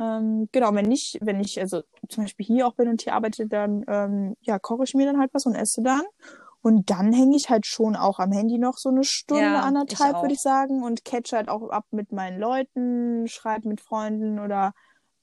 Ähm, 0.00 0.48
genau, 0.52 0.74
wenn 0.74 0.86
nicht, 0.86 1.18
wenn 1.20 1.40
ich 1.40 1.60
also 1.60 1.82
zum 2.08 2.24
Beispiel 2.24 2.46
hier 2.46 2.66
auch 2.66 2.74
bin 2.74 2.88
und 2.88 3.02
hier 3.02 3.14
arbeite, 3.14 3.46
dann 3.46 3.84
ähm, 3.88 4.36
ja, 4.40 4.58
koche 4.58 4.84
ich 4.84 4.94
mir 4.94 5.06
dann 5.06 5.20
halt 5.20 5.32
was 5.32 5.46
und 5.46 5.54
esse 5.54 5.82
dann. 5.82 6.02
Und 6.68 6.90
dann 6.90 7.14
hänge 7.14 7.34
ich 7.34 7.48
halt 7.48 7.64
schon 7.64 7.96
auch 7.96 8.18
am 8.18 8.30
Handy 8.30 8.58
noch 8.58 8.76
so 8.76 8.90
eine 8.90 9.02
Stunde, 9.02 9.42
ja, 9.42 9.60
anderthalb, 9.60 10.20
würde 10.20 10.34
ich 10.34 10.40
sagen, 10.40 10.82
und 10.82 11.02
catch 11.02 11.32
halt 11.32 11.48
auch 11.48 11.70
ab 11.70 11.86
mit 11.92 12.12
meinen 12.12 12.38
Leuten, 12.38 13.26
schreibe 13.26 13.68
mit 13.68 13.80
Freunden 13.80 14.38
oder 14.38 14.74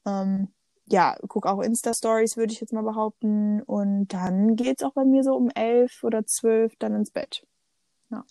ähm, 0.04 0.48
ja, 0.86 1.16
guck 1.28 1.46
auch 1.46 1.60
Insta-Stories, 1.60 2.36
würde 2.36 2.52
ich 2.52 2.60
jetzt 2.60 2.72
mal 2.72 2.82
behaupten. 2.82 3.62
Und 3.62 4.08
dann 4.08 4.56
geht's 4.56 4.82
auch 4.82 4.94
bei 4.94 5.04
mir 5.04 5.22
so 5.22 5.36
um 5.36 5.48
elf 5.50 6.02
oder 6.02 6.26
zwölf 6.26 6.74
dann 6.80 6.96
ins 6.96 7.12
Bett. 7.12 7.46
Ja. 8.10 8.24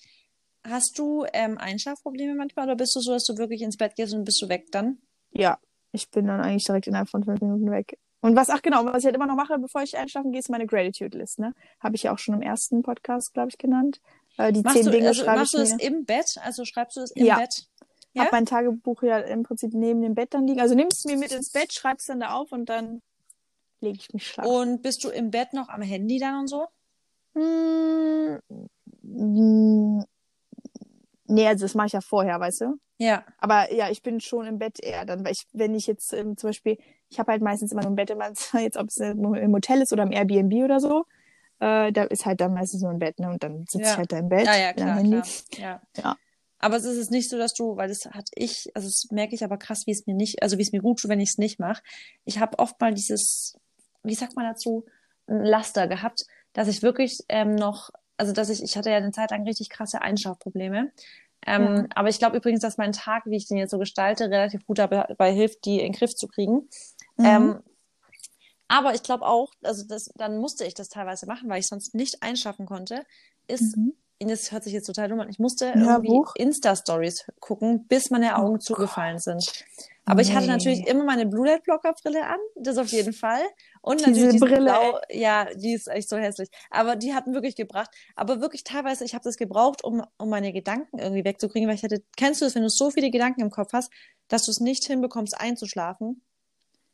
Hast 0.68 0.99
du 0.99 1.26
ähm, 1.32 1.57
Einschlafprobleme 1.57 2.36
manchmal 2.36 2.66
oder 2.66 2.76
bist 2.76 2.97
du 2.97 2.99
so, 2.99 3.13
dass 3.13 3.24
du 3.24 3.38
wirklich 3.38 3.61
ins 3.61 3.78
Bett 3.78 3.95
gehst 3.95 4.13
und 4.13 4.26
bist 4.26 4.41
du 4.41 4.49
weg 4.49 4.66
dann? 4.74 4.97
Ja, 5.32 5.57
ich 5.93 6.11
bin 6.11 6.28
dann 6.28 6.41
eigentlich 6.41 6.66
direkt 6.66 6.88
innerhalb 6.88 7.07
von 7.07 7.24
fünf 7.24 7.39
Minuten 7.39 7.72
weg. 7.72 7.97
Und 8.26 8.36
was, 8.36 8.50
ach 8.50 8.64
genau, 8.64 8.84
was 8.86 8.98
ich 8.98 9.06
halt 9.06 9.16
immer 9.16 9.28
noch 9.28 9.36
mache, 9.36 9.60
bevor 9.60 9.84
ich 9.84 9.96
einschlafen 9.96 10.32
gehe, 10.32 10.40
ist 10.40 10.50
meine 10.50 10.66
Gratitude-List, 10.66 11.38
ne? 11.38 11.54
Habe 11.80 11.96
ich 11.96 12.02
ja 12.02 12.12
auch 12.12 12.18
schon 12.18 12.34
im 12.34 12.42
ersten 12.42 12.82
Podcast, 12.82 13.36
glaube 13.36 13.50
ich, 13.50 13.60
genannt. 13.60 14.02
Äh, 14.38 14.52
die 14.52 14.62
machst 14.62 14.78
zehn 14.78 14.86
du, 14.88 14.92
Dinge 14.92 15.10
also, 15.10 15.24
schreibe 15.24 15.42
machst 15.42 15.54
ich 15.54 15.60
du 15.60 15.64
das 15.64 15.76
mir. 15.76 15.84
im 15.84 16.06
Bett? 16.06 16.36
Also 16.44 16.66
schreibst 16.66 16.98
du 16.98 17.02
das 17.02 17.12
im 17.12 17.24
Ja. 17.24 17.38
Bett? 17.38 17.68
Ja? 18.14 18.24
Hab 18.24 18.32
mein 18.32 18.48
Tagebuch 18.48 19.04
ja 19.04 19.20
im 19.20 19.44
Prinzip 19.44 19.76
neben 19.76 20.02
dem 20.02 20.16
Bett 20.16 20.34
dann 20.34 20.48
liegen. 20.48 20.60
Also 20.60 20.74
nimmst 20.74 21.06
du 21.06 21.10
mir 21.10 21.18
mit 21.18 21.34
ins 21.34 21.52
Bett, 21.52 21.72
schreibst 21.72 22.10
dann 22.10 22.20
da 22.20 22.34
auf 22.34 22.52
und 22.52 22.68
dann 22.68 23.04
lege 23.80 24.00
ich 24.00 24.12
mich 24.12 24.28
schlafen. 24.28 24.50
Und 24.50 24.82
bist 24.82 25.04
du 25.04 25.10
im 25.10 25.30
Bett 25.30 25.54
noch 25.54 25.70
am 25.70 25.84
Handy 25.84 26.18
dann 26.18 26.40
und 26.40 26.48
so? 26.48 26.66
Mm, 27.36 28.40
mm, 29.04 30.04
nee, 31.28 31.48
also 31.48 31.64
das 31.64 31.76
mache 31.76 31.88
ich 31.88 31.94
ja 31.94 32.02
vorher, 32.02 32.40
weißt 32.40 32.62
du? 32.62 32.80
Ja. 32.98 33.24
Aber 33.39 33.74
ja, 33.74 33.89
ich 33.89 34.02
bin 34.02 34.20
schon 34.22 34.46
im 34.46 34.58
Bett 34.60 34.80
eher 34.82 35.06
dann, 35.06 35.26
weil 35.26 35.34
ich, 35.34 35.46
wenn 35.54 35.76
ich 35.76 35.86
jetzt 35.88 36.14
ähm, 36.14 36.38
zum 36.38 36.50
Beispiel, 36.50 36.78
ich 37.10 37.20
habe 37.20 37.32
halt 37.32 37.41
meistens 37.41 37.72
immer 37.72 37.82
nur 37.82 37.91
ein 37.91 37.96
Bett, 37.96 38.10
immer, 38.10 38.32
jetzt 38.60 38.78
ob 38.78 38.88
es 38.88 38.98
im 38.98 39.54
Hotel 39.54 39.82
ist 39.82 39.91
oder 39.91 40.04
im 40.04 40.12
Airbnb 40.12 40.54
oder 40.64 40.80
so, 40.80 41.06
äh, 41.60 41.91
da 41.91 42.04
ist 42.04 42.26
halt 42.26 42.41
dann 42.41 42.54
meistens 42.54 42.82
nur 42.82 42.91
ein 42.91 43.00
Bett, 43.00 43.20
ne? 43.20 43.30
Und 43.30 43.43
dann 43.43 43.66
sitze 43.68 43.86
Ja. 43.86 43.91
ich 43.91 43.98
halt 43.98 44.12
da 44.12 44.18
im 44.20 44.30
Bett, 44.30 44.46
Ja, 44.46 44.56
ja, 44.56 44.74
klar, 44.74 45.02
klar. 45.04 45.26
Ja. 45.58 45.82
Ja. 45.98 46.18
Aber 46.60 46.78
es 46.78 46.86
ist 46.86 46.98
es 46.98 47.10
nicht 47.10 47.30
so, 47.30 47.38
dass 47.38 47.54
du, 47.54 47.76
weil 47.76 47.89
das 47.89 48.06
hat 48.06 48.30
ich, 48.34 48.72
also 48.76 48.88
das 48.88 49.08
merke 49.12 49.36
ich 49.36 49.43
aber 49.43 49.58
krass, 49.58 49.86
wie 49.86 49.91
es 49.91 50.08
mir 50.08 50.16
nicht, 50.16 50.41
also 50.41 50.58
wie 50.58 50.62
es 50.64 50.72
mir 50.72 50.82
gut 50.82 51.00
tut, 51.00 51.10
wenn 51.10 51.20
ich 51.20 51.30
es 51.32 51.38
nicht 51.38 51.60
mache. 51.60 51.84
Ich 52.24 52.39
habe 52.39 52.58
oft 52.60 52.80
mal 52.80 52.93
dieses, 52.93 53.58
wie 54.04 54.16
sagt 54.16 54.36
man 54.36 54.46
dazu, 54.46 54.86
ein 55.28 55.43
Laster 55.43 55.88
gehabt, 55.88 56.26
dass 56.54 56.68
ich 56.70 56.82
wirklich 56.82 57.20
ähm, 57.30 57.56
noch, 57.56 57.89
also 58.18 58.32
dass 58.32 58.50
ich, 58.50 58.64
ich 58.64 58.78
hatte 58.78 58.89
ja 58.89 58.98
eine 58.98 59.12
Zeit 59.12 59.32
lang 59.32 59.43
richtig 59.43 59.70
krasse 59.70 60.02
Einschlafprobleme. 60.02 60.91
Ähm, 61.46 61.64
Ja. 61.76 61.86
Aber 61.96 62.10
ich 62.10 62.20
glaube 62.20 62.38
übrigens, 62.38 62.62
dass 62.62 62.78
mein 62.78 62.91
Tag, 62.91 63.24
wie 63.26 63.36
ich 63.38 63.48
den 63.48 63.58
jetzt 63.58 63.72
so 63.72 63.78
gestalte, 63.78 64.26
relativ 64.30 64.66
gut 64.66 64.80
dabei 64.80 65.32
hilft, 65.32 65.66
die 65.66 65.80
in 65.80 65.91
den 65.91 65.93
Griff 65.93 66.16
zu 66.16 66.28
kriegen. 66.28 66.68
Mhm. 67.18 67.26
Ähm, 67.26 67.60
aber 68.68 68.96
ich 68.96 69.04
glaube 69.04 69.26
auch, 69.26 69.52
also 69.64 69.86
das, 69.88 70.10
dann 70.16 70.38
musste 70.38 70.66
ich 70.66 70.74
das 70.74 70.89
teilweise 70.89 71.28
machen, 71.28 71.50
weil 71.50 71.60
ich 71.60 71.68
sonst 71.68 71.93
nicht 71.93 72.24
einschlafen 72.24 72.66
konnte, 72.66 73.04
ist, 73.48 73.78
Mhm. 73.78 73.93
das 74.20 74.52
hört 74.52 74.64
sich 74.64 74.74
jetzt 74.74 74.88
total 74.88 75.08
dumm 75.10 75.20
an, 75.20 75.30
ich 75.30 75.38
musste 75.38 75.72
Ein 75.72 75.82
irgendwie? 75.82 76.20
Insta-Stories 76.36 77.28
gucken, 77.39 77.86
bis 77.88 78.10
meine 78.10 78.38
Augen 78.38 78.56
Oh 78.56 78.58
zugefallen 78.60 79.20
sind. 79.20 79.66
Aber 80.06 80.22
ich 80.22 80.34
hatte 80.34 80.48
Nee. 80.48 80.54
natürlich 80.54 80.88
immer 80.88 81.04
meine 81.04 81.28
Blue 81.28 81.46
Light 81.46 81.64
Blocker 81.64 81.93
Brille 82.02 82.26
an, 82.26 82.39
das 82.56 82.78
auf 82.80 82.88
jeden 82.88 83.14
Fall. 83.14 83.41
Und 83.86 84.02
Diese 84.04 84.10
natürlich 84.12 84.40
Brille, 84.40 84.66
blau, 84.66 85.00
ja, 85.12 85.46
die 85.54 85.74
ist 85.74 85.88
echt 85.88 86.10
so 86.10 86.18
hässlich. 86.18 86.50
Aber 86.72 86.96
die 86.96 87.14
hatten 87.14 87.36
wirklich 87.36 87.56
gebracht. 87.56 87.92
Aber 88.16 88.42
wirklich 88.42 88.64
teilweise, 88.64 89.06
ich 89.06 89.14
habe 89.14 89.24
das 89.24 89.38
gebraucht, 89.38 89.84
um, 89.84 90.04
um 90.18 90.30
meine 90.30 90.52
Gedanken 90.54 90.98
irgendwie 90.98 91.24
wegzukriegen, 91.24 91.68
weil 91.70 91.76
ich 91.76 91.84
hatte, 91.84 92.04
kennst 92.18 92.42
du 92.42 92.46
das, 92.46 92.56
wenn 92.56 92.64
du 92.64 92.70
so 92.70 92.90
viele 92.90 93.12
Gedanken 93.12 93.42
im 93.42 93.52
Kopf 93.52 93.74
hast, 93.74 93.92
dass 94.28 94.46
du 94.46 94.52
es 94.52 94.60
nicht 94.60 94.86
hinbekommst 94.86 95.40
einzuschlafen? 95.40 96.24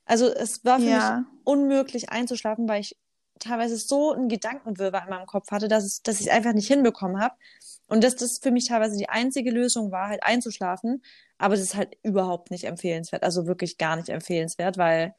Also 0.06 0.28
es 0.28 0.66
war 0.66 0.82
für 0.82 0.90
Ja. 0.90 1.20
mich 1.20 1.26
unmöglich 1.46 2.10
einzuschlafen, 2.10 2.68
weil 2.68 2.82
ich 2.82 2.98
teilweise 3.40 3.78
so 3.78 4.12
einen 4.12 4.28
Gedankenwirrwarr 4.28 5.04
in 5.06 5.10
meinem 5.12 5.28
Kopf 5.28 5.50
hatte, 5.52 5.70
dass, 5.70 5.86
es, 5.86 6.02
dass 6.04 6.20
ich 6.20 6.28
es 6.28 6.34
einfach 6.34 6.52
nicht 6.54 6.68
hinbekommen 6.68 7.22
habe. 7.22 7.36
Und 7.88 8.04
dass 8.04 8.18
das 8.18 8.40
für 8.40 8.52
mich 8.52 8.68
teilweise 8.68 8.98
die 8.98 9.08
einzige 9.10 9.52
Lösung 9.52 9.92
war, 9.92 10.10
halt 10.10 10.24
einzuschlafen. 10.24 11.02
Aber 11.38 11.56
das 11.56 11.64
ist 11.64 11.76
halt 11.76 11.98
überhaupt 12.04 12.52
nicht 12.52 12.66
empfehlenswert. 12.66 13.24
Also 13.24 13.48
wirklich 13.48 13.78
gar 13.78 13.96
nicht 13.96 14.10
empfehlenswert, 14.10 14.78
weil 14.78 15.16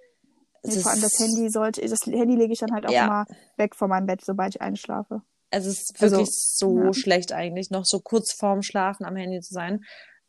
Nee, 0.65 0.79
vor 0.81 0.93
allem 0.93 1.01
das 1.03 1.19
Handy 1.19 1.49
sollte, 1.51 1.81
das 1.87 2.01
Handy 2.07 2.37
lege 2.37 2.53
ich 2.53 2.61
dann 2.61 2.73
halt 2.73 2.87
auch 2.87 2.91
Ja. 2.93 3.05
immer 3.07 3.27
weg 3.57 3.75
von 3.75 3.89
meinem 3.91 4.07
Bett, 4.07 4.25
sobald 4.25 4.55
ich 4.55 4.61
einschlafe. 4.63 5.23
Es 5.51 5.67
ist 5.67 6.01
Also, 6.01 6.17
wirklich 6.17 6.35
so 6.35 6.79
ja. 6.85 6.93
schlecht 6.95 7.33
eigentlich, 7.33 7.71
noch 7.71 7.85
so 7.85 8.01
kurz 8.01 8.33
vorm 8.33 8.63
Schlafen 8.63 9.05
am 9.05 9.17
Handy 9.17 9.41
zu 9.41 9.53
sein. 9.53 9.85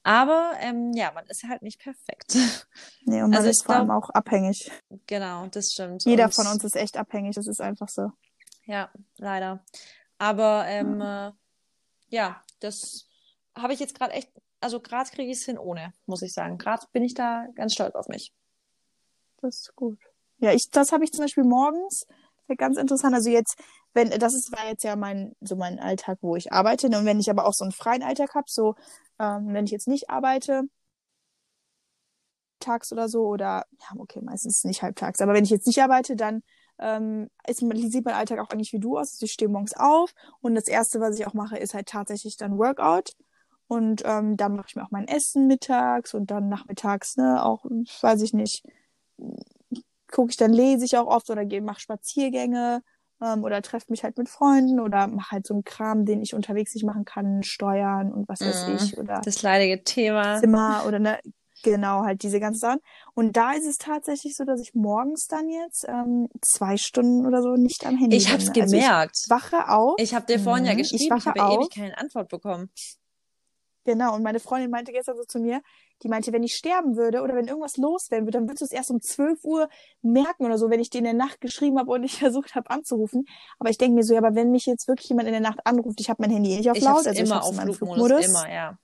Aber 0.06 0.52
ähm, 0.60 0.92
ja, 0.96 1.12
man 1.14 1.26
ist 1.28 1.44
halt 1.48 1.62
nicht 1.62 1.80
perfekt. 1.80 2.36
Nee, 3.06 3.22
und 3.22 3.30
man 3.30 3.38
Also 3.40 3.50
ist 3.50 3.64
vor 3.66 3.76
allem 3.76 3.88
glaub- 3.88 4.04
auch 4.06 4.10
abhängig. 4.10 4.72
genau, 5.08 5.46
das 5.48 5.72
stimmt. 5.72 6.04
Jeder 6.06 6.26
Und- 6.26 6.36
von 6.36 6.48
uns 6.48 6.64
ist 6.64 6.76
echt 6.76 6.98
abhängig, 6.98 7.36
das 7.36 7.48
ist 7.48 7.62
einfach 7.62 7.88
so. 7.90 8.12
Ja, 8.66 8.90
leider. 9.18 9.64
Aber 10.18 10.66
ähm, 10.68 11.00
äh, 11.02 11.32
ja, 12.08 12.42
das 12.60 13.06
habe 13.58 13.74
ich 13.74 13.80
jetzt 13.80 13.96
gerade 13.98 14.14
echt, 14.14 14.32
also 14.62 14.80
gerade 14.80 15.10
kriege 15.10 15.32
ich 15.32 15.40
es 15.40 15.46
hin 15.46 15.58
ohne, 15.58 15.94
muss 16.06 16.22
ich 16.22 16.34
sagen. 16.34 16.58
Gerade 16.58 16.86
bin 16.94 17.04
ich 17.04 17.14
da 17.14 17.46
ganz 17.56 17.74
stolz 17.74 17.94
auf 17.96 18.08
mich. 18.08 18.34
Das 19.42 19.56
ist 19.60 19.76
gut. 19.76 20.00
Ja, 20.44 20.52
ich, 20.52 20.70
das 20.70 20.92
habe 20.92 21.06
ich 21.06 21.14
zum 21.14 21.24
Beispiel 21.24 21.46
morgens. 21.46 22.06
Ganz 22.58 22.78
interessant. 22.78 23.16
Also 23.16 23.30
jetzt, 23.30 23.58
wenn, 23.94 24.10
das 24.10 24.34
ist, 24.34 24.52
war 24.52 24.68
jetzt 24.68 24.84
ja 24.84 24.98
mein, 24.98 25.34
so 25.40 25.56
mein 25.56 25.80
Alltag, 25.80 26.18
wo 26.22 26.36
ich 26.36 26.52
arbeite. 26.52 26.88
Und 26.88 27.06
wenn 27.06 27.22
ich 27.22 27.30
aber 27.30 27.46
auch 27.46 27.54
so 27.54 27.64
einen 27.64 27.72
freien 27.72 28.04
Alltag 28.04 28.36
habe, 28.36 28.48
so, 28.50 28.76
ähm, 29.20 29.54
wenn 29.54 29.64
ich 29.64 29.72
jetzt 29.72 29.88
nicht 29.88 30.10
arbeite, 30.10 30.64
tags 32.60 32.92
oder 32.92 33.08
so, 33.08 33.26
oder, 33.26 33.66
ja, 33.80 33.98
okay, 33.98 34.20
meistens 34.22 34.66
nicht 34.66 34.84
halbtags, 34.84 35.22
aber 35.22 35.34
wenn 35.34 35.46
ich 35.46 35.50
jetzt 35.50 35.66
nicht 35.68 35.82
arbeite, 35.82 36.18
dann 36.18 36.44
ähm, 36.80 37.30
ist, 37.48 37.60
sieht 37.60 38.06
mein 38.06 38.16
Alltag 38.16 38.40
auch 38.40 38.50
eigentlich 38.50 38.74
wie 38.74 38.80
du 38.80 38.98
aus. 38.98 39.14
Also 39.14 39.26
ich 39.26 39.32
stehe 39.32 39.50
morgens 39.50 39.74
auf 39.78 40.14
und 40.42 40.56
das 40.56 40.68
erste, 40.68 41.00
was 41.00 41.18
ich 41.18 41.26
auch 41.26 41.34
mache, 41.34 41.58
ist 41.58 41.74
halt 41.74 41.88
tatsächlich 41.88 42.36
dann 42.36 42.58
Workout. 42.58 43.14
Und 43.68 44.04
ähm, 44.06 44.36
dann 44.36 44.56
mache 44.58 44.68
ich 44.70 44.76
mir 44.76 44.84
auch 44.84 44.92
mein 44.92 45.08
Essen 45.08 45.48
mittags 45.48 46.14
und 46.14 46.32
dann 46.32 46.50
nachmittags, 46.50 47.16
ne, 47.16 47.44
auch, 47.44 47.64
weiß 48.02 48.22
ich 48.22 48.34
nicht, 48.34 48.66
gucke 50.14 50.32
ich, 50.32 50.38
dann 50.38 50.54
lese 50.54 50.86
ich 50.86 50.98
auch 50.98 51.08
oft 51.08 51.30
oder 51.30 51.46
gehe, 51.46 51.62
mache 51.62 51.82
Spaziergänge 51.82 52.82
ähm, 53.22 53.44
oder 53.44 53.62
treffe 53.62 53.88
mich 53.90 54.04
halt 54.04 54.18
mit 54.18 54.30
Freunden 54.30 54.80
oder 54.80 55.08
mache 55.08 55.32
halt 55.32 55.48
so 55.48 55.56
einen 55.56 55.64
Kram, 55.66 56.06
den 56.06 56.22
ich 56.22 56.34
unterwegs 56.36 56.74
nicht 56.76 56.86
machen 56.86 57.06
kann, 57.06 57.44
steuern 57.44 58.14
und 58.14 58.30
was 58.30 58.46
weiß 58.46 58.64
Mhm. 58.64 58.68
ich 58.68 58.98
oder 58.98 59.26
Das 59.26 59.42
leidige 59.42 59.84
Thema. 59.84 60.40
Zimmer 60.40 60.84
oder 60.88 61.00
ne, 61.00 61.20
genau, 61.62 62.04
halt 62.04 62.24
diese 62.24 62.40
ganzen 62.40 62.60
Sachen. 62.60 62.80
Und 63.14 63.38
da 63.38 63.54
ist 63.54 63.66
es 63.66 63.78
tatsächlich 63.78 64.36
so, 64.36 64.44
dass 64.46 64.62
ich 64.62 64.74
morgens 64.74 65.28
dann 65.28 65.50
jetzt 65.50 65.86
ähm, 65.88 66.28
zwei 66.42 66.78
Stunden 66.78 67.26
oder 67.26 67.42
so 67.42 67.56
nicht 67.56 67.86
am 67.86 67.96
Handy 67.98 68.18
Ich 68.18 68.32
hab's 68.32 68.46
bin. 68.46 68.56
Also 68.58 68.76
gemerkt. 68.76 69.18
ich 69.26 69.30
wache 69.30 69.70
auf. 69.70 70.02
Ich 70.02 70.14
habe 70.14 70.26
dir 70.26 70.40
vorhin 70.40 70.66
ja 70.66 70.74
Mhm, 70.74 70.80
geschrieben, 70.80 71.00
ich 71.00 71.10
ich, 71.18 71.26
habe 71.26 71.40
auf. 71.40 71.68
ewig 71.68 71.74
keine 71.74 71.98
Antwort 71.98 72.30
bekommen. 72.30 72.70
Genau, 73.86 74.16
und 74.16 74.24
meine 74.24 74.40
Freundin 74.40 74.72
meinte 74.72 74.94
gestern 74.94 75.18
so 75.18 75.24
zu 75.26 75.40
mir, 75.40 75.62
die 76.02 76.10
meinte, 76.10 76.34
wenn 76.34 76.44
ich 76.44 76.56
sterben 76.56 76.98
würde 76.98 77.22
oder 77.22 77.36
wenn 77.36 77.48
irgendwas 77.48 77.78
los 77.78 78.12
werden 78.12 78.26
würde, 78.26 78.40
dann 78.40 78.48
würdest 78.48 78.62
du 78.62 78.66
es 78.66 78.72
erst 78.72 78.92
um 78.92 79.02
12 79.02 79.44
Uhr 79.46 79.70
merken 80.02 80.46
oder 80.46 80.58
so, 80.58 80.70
wenn 80.70 80.80
ich 80.80 80.90
dir 80.90 80.98
in 80.98 81.06
der 81.06 81.14
Nacht 81.14 81.40
geschrieben 81.40 81.80
habe 81.80 81.92
und 81.92 82.04
ich 82.04 82.18
versucht 82.20 82.56
habe 82.56 82.70
anzurufen. 82.70 83.26
Aber 83.60 83.70
ich 83.70 83.78
denke 83.78 83.96
mir 83.96 84.04
so, 84.04 84.14
ja, 84.14 84.20
aber 84.20 84.36
wenn 84.36 84.52
mich 84.52 84.66
jetzt 84.66 84.88
wirklich 84.88 85.10
jemand 85.10 85.28
in 85.28 85.34
der 85.34 85.42
Nacht 85.42 85.60
anruft, 85.66 86.00
ich 86.02 86.10
habe 86.10 86.22
mein 86.22 86.32
Handy 86.32 86.52
eh 86.54 86.58
nicht 86.58 86.70
auf 86.70 86.78
Ich 86.78 86.84
laut, 86.84 87.08
also 87.08 87.12
ich 87.12 87.20
immer 87.20 87.36
hab's 87.36 87.48
auf 87.48 87.56
Flugmodus, 87.56 87.78
Flugmodus. 87.78 88.26
immer, 88.26 88.52
ja. 88.52 88.78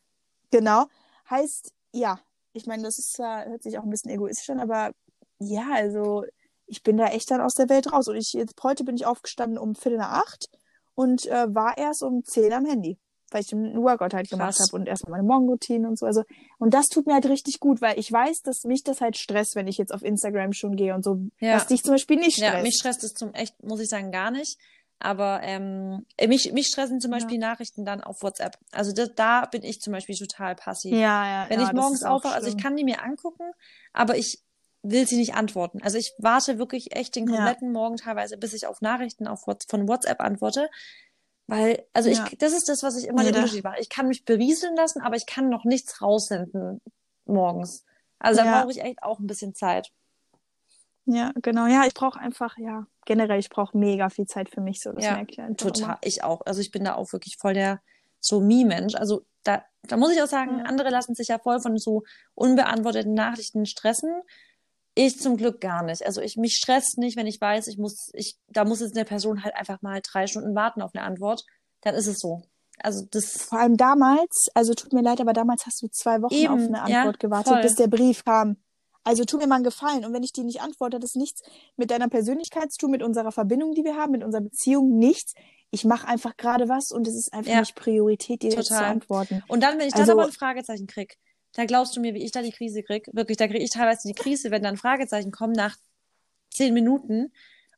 Genau. 0.52 0.86
Heißt, 1.30 1.74
ja, 1.92 2.20
ich 2.54 2.66
meine, 2.66 2.84
das 2.84 2.98
ist 2.98 3.14
zwar, 3.14 3.46
hört 3.46 3.64
sich 3.64 3.78
auch 3.78 3.84
ein 3.84 3.90
bisschen 3.90 4.12
egoistisch 4.12 4.50
an, 4.50 4.60
aber 4.60 4.92
ja, 5.40 5.68
also 5.72 6.24
ich 6.66 6.84
bin 6.84 6.98
da 6.98 7.08
echt 7.08 7.32
dann 7.32 7.42
aus 7.42 7.56
der 7.56 7.70
Welt 7.70 7.92
raus. 7.92 8.08
Und 8.08 8.16
ich 8.16 8.34
jetzt 8.34 8.56
heute 8.64 8.84
bin 8.84 8.96
ich 8.96 9.06
aufgestanden 9.06 9.58
um 9.58 9.76
Viertel 9.76 9.98
nach 9.98 10.24
acht 10.24 10.50
und 10.96 11.26
äh, 11.26 11.54
war 11.54 11.78
erst 11.78 12.04
um 12.04 12.24
zehn 12.24 12.54
am 12.54 12.66
Handy, 12.66 12.98
weil 13.34 13.42
ich 13.42 13.52
einen 13.54 13.82
Workout 13.82 14.14
halt 14.14 14.30
gemacht 14.30 14.60
habe 14.60 14.76
und 14.76 14.88
erstmal 14.88 15.20
meine 15.20 15.28
Morgenroutine 15.28 15.88
und 15.88 15.98
so. 15.98 16.06
Also, 16.06 16.24
und 16.58 16.74
das 16.74 16.88
tut 16.88 17.08
mir 17.08 17.14
halt 17.14 17.26
richtig 17.28 17.60
gut, 17.60 17.82
weil 17.82 17.98
ich 18.00 18.12
weiß, 18.12 18.42
dass 18.42 18.64
mich 18.64 18.84
das 18.84 19.02
halt 19.02 19.18
stresst, 19.18 19.56
wenn 19.56 19.68
ich 19.68 19.78
jetzt 19.78 19.94
auf 19.94 20.04
Instagram 20.04 20.54
schon 20.54 20.76
gehe 20.76 20.94
und 20.96 21.04
so, 21.04 21.20
Ja. 21.40 21.56
was 21.56 21.68
dich 21.68 21.84
zum 21.84 21.94
Beispiel 21.94 22.18
nicht 22.18 22.38
Ja, 22.38 22.50
stresst. 22.50 22.64
mich 22.64 22.76
stresst 22.76 23.04
es 23.04 23.14
zum 23.14 23.34
echt, 23.34 23.62
muss 23.64 23.80
ich 23.80 23.90
sagen, 23.90 24.12
gar 24.12 24.32
nicht. 24.32 24.58
Aber 25.02 25.40
ähm, 25.44 26.06
mich, 26.28 26.52
mich 26.52 26.68
stressen 26.68 27.00
zum 27.00 27.12
Beispiel 27.12 27.40
ja. 27.40 27.48
Nachrichten 27.48 27.86
dann 27.86 28.02
auf 28.02 28.22
WhatsApp. 28.22 28.58
Also 28.74 28.92
das, 28.92 29.12
da 29.16 29.46
bin 29.46 29.64
ich 29.64 29.80
zum 29.80 29.94
Beispiel 29.94 30.16
total 30.16 30.56
passiv. 30.56 30.92
Ja, 30.92 31.26
ja, 31.26 31.50
Wenn 31.50 31.62
ja, 31.62 31.68
ich 31.68 31.74
morgens 31.74 32.04
aufwache, 32.04 32.36
also 32.36 32.50
ich 32.50 32.58
kann 32.58 32.76
die 32.76 32.84
mir 32.84 33.02
angucken, 33.02 33.50
aber 33.94 34.18
ich 34.18 34.44
will 34.84 35.08
sie 35.08 35.18
nicht 35.18 35.36
antworten. 35.36 35.82
Also 35.84 35.98
ich 35.98 36.14
warte 36.18 36.58
wirklich 36.58 36.96
echt 36.96 37.16
den 37.16 37.28
kompletten 37.28 37.70
ja. 37.70 37.74
Morgen 37.74 37.96
teilweise, 37.98 38.38
bis 38.38 38.54
ich 38.54 38.68
auf 38.68 38.82
Nachrichten 38.82 39.28
auf, 39.28 39.44
von 39.44 39.88
WhatsApp 39.88 40.20
antworte. 40.20 40.70
Weil, 41.50 41.84
also 41.94 42.10
ja. 42.10 42.26
ich, 42.26 42.38
das 42.38 42.54
ist 42.54 42.70
das, 42.70 42.84
was 42.84 42.96
ich 42.98 43.08
immer 43.08 43.24
ja, 43.24 43.32
den 43.32 43.42
Unterschied 43.42 43.64
mache. 43.64 43.80
Ich 43.80 43.90
kann 43.90 44.08
mich 44.08 44.24
berieseln 44.24 44.76
lassen, 44.76 45.02
aber 45.02 45.16
ich 45.16 45.26
kann 45.26 45.50
noch 45.50 45.66
nichts 45.66 46.02
raussenden 46.02 46.80
morgens. 47.26 47.86
Also 48.20 48.44
da 48.44 48.62
brauche 48.62 48.72
ich 48.72 48.82
echt 48.82 49.02
auch 49.02 49.20
ein 49.20 49.28
bisschen 49.28 49.56
Zeit. 49.56 49.92
Ja, 51.06 51.32
genau. 51.42 51.66
Ja, 51.66 51.86
ich 51.88 51.94
brauche 51.96 52.20
einfach, 52.20 52.58
ja, 52.58 52.86
generell, 53.06 53.40
ich 53.40 53.50
brauche 53.50 53.76
mega 53.76 54.10
viel 54.10 54.28
Zeit 54.28 54.50
für 54.50 54.62
mich. 54.62 54.82
So, 54.82 54.92
das 54.92 55.04
ja, 55.04 55.14
merke 55.14 55.32
ich 55.32 55.42
einfach 55.42 55.56
Total, 55.56 55.86
immer. 55.86 56.00
ich 56.04 56.24
auch. 56.24 56.42
Also 56.46 56.62
ich 56.62 56.70
bin 56.70 56.84
da 56.84 56.96
auch 56.96 57.12
wirklich 57.14 57.38
voll 57.38 57.56
der 57.56 57.82
so 58.20 58.42
Me-Mensch. 58.42 58.96
Also 58.96 59.26
da, 59.44 59.64
da 59.84 59.98
muss 59.98 60.12
ich 60.12 60.22
auch 60.22 60.28
sagen, 60.28 60.62
andere 60.62 60.90
lassen 60.90 61.16
sich 61.16 61.30
ja 61.30 61.40
voll 61.40 61.60
von 61.62 61.78
so 61.78 62.04
unbeantworteten 62.36 63.14
Nachrichten 63.14 63.66
stressen. 63.66 64.22
Ich 65.02 65.18
zum 65.18 65.38
Glück 65.38 65.62
gar 65.62 65.82
nicht. 65.82 66.06
Also 66.06 66.20
ich 66.20 66.36
mich 66.36 66.56
stresst 66.56 66.98
nicht, 66.98 67.16
wenn 67.16 67.26
ich 67.26 67.40
weiß, 67.40 67.68
ich 67.68 67.78
muss, 67.78 68.10
ich, 68.14 68.38
da 68.50 68.66
muss 68.66 68.82
jetzt 68.82 68.98
eine 68.98 69.06
Person 69.06 69.46
halt 69.46 69.56
einfach 69.56 69.82
mal 69.82 70.02
drei 70.04 70.28
Stunden 70.28 70.54
warten 70.56 70.82
auf 70.82 70.92
eine 70.94 71.06
Antwort. 71.06 71.46
Dann 71.80 71.96
ist 71.96 72.08
es 72.08 72.20
so. 72.20 72.42
Also 72.80 73.06
das. 73.10 73.44
Vor 73.44 73.60
allem 73.60 73.78
damals, 73.78 74.50
also 74.54 74.74
tut 74.74 74.92
mir 74.92 75.02
leid, 75.02 75.22
aber 75.22 75.32
damals 75.32 75.66
hast 75.66 75.82
du 75.82 75.88
zwei 75.88 76.22
Wochen 76.22 76.34
Eben, 76.34 76.54
auf 76.54 76.60
eine 76.60 76.82
Antwort 76.82 77.16
ja, 77.16 77.28
gewartet, 77.28 77.54
voll. 77.54 77.62
bis 77.62 77.76
der 77.76 77.88
Brief 77.88 78.26
kam. 78.26 78.58
Also 79.06 79.24
tu 79.24 79.38
mir 79.38 79.48
mal 79.48 79.56
einen 79.56 79.64
Gefallen. 79.64 80.04
Und 80.04 80.12
wenn 80.12 80.24
ich 80.24 80.34
dir 80.34 80.44
nicht 80.44 80.60
antworte, 80.60 80.98
hat 80.98 81.04
es 81.06 81.16
nichts 81.16 81.44
mit 81.78 81.92
deiner 81.92 82.10
Persönlichkeit 82.10 82.70
zu 82.74 82.80
tun, 82.80 82.92
mit 82.92 83.02
unserer 83.02 83.32
Verbindung, 83.32 83.72
die 83.72 83.86
wir 83.86 83.96
haben, 83.96 84.12
mit 84.12 84.24
unserer 84.26 84.42
Beziehung, 84.42 84.98
nichts. 84.98 85.34
Ich 85.72 85.86
mache 85.86 86.10
einfach 86.10 86.36
gerade 86.36 86.68
was 86.68 86.92
und 86.92 87.08
es 87.08 87.16
ist 87.16 87.32
einfach 87.32 87.54
ja. 87.54 87.62
nicht 87.62 87.76
Priorität, 87.76 88.44
dir 88.44 88.50
zu 88.50 88.76
antworten. 88.76 89.44
Und 89.48 89.64
dann, 89.64 89.80
wenn 89.80 89.88
ich 89.88 89.94
dann 89.94 90.02
also, 90.02 90.12
aber 90.12 90.26
ein 90.26 90.34
Fragezeichen 90.34 90.88
krieg, 90.88 91.18
da 91.54 91.66
glaubst 91.66 91.96
du 91.96 92.02
mir, 92.02 92.14
wie 92.14 92.24
ich 92.24 92.32
da 92.32 92.42
die 92.42 92.52
Krise 92.52 92.84
krieg. 92.84 93.10
Wirklich, 93.14 93.38
da 93.38 93.48
kriege 93.48 93.64
ich 93.64 93.72
teilweise 93.72 94.08
die 94.08 94.14
Krise, 94.14 94.52
wenn 94.52 94.64
dann 94.64 94.78
Fragezeichen 94.78 95.32
kommen 95.32 95.54
nach 95.54 95.76
zehn 96.52 96.74
Minuten. 96.74 97.32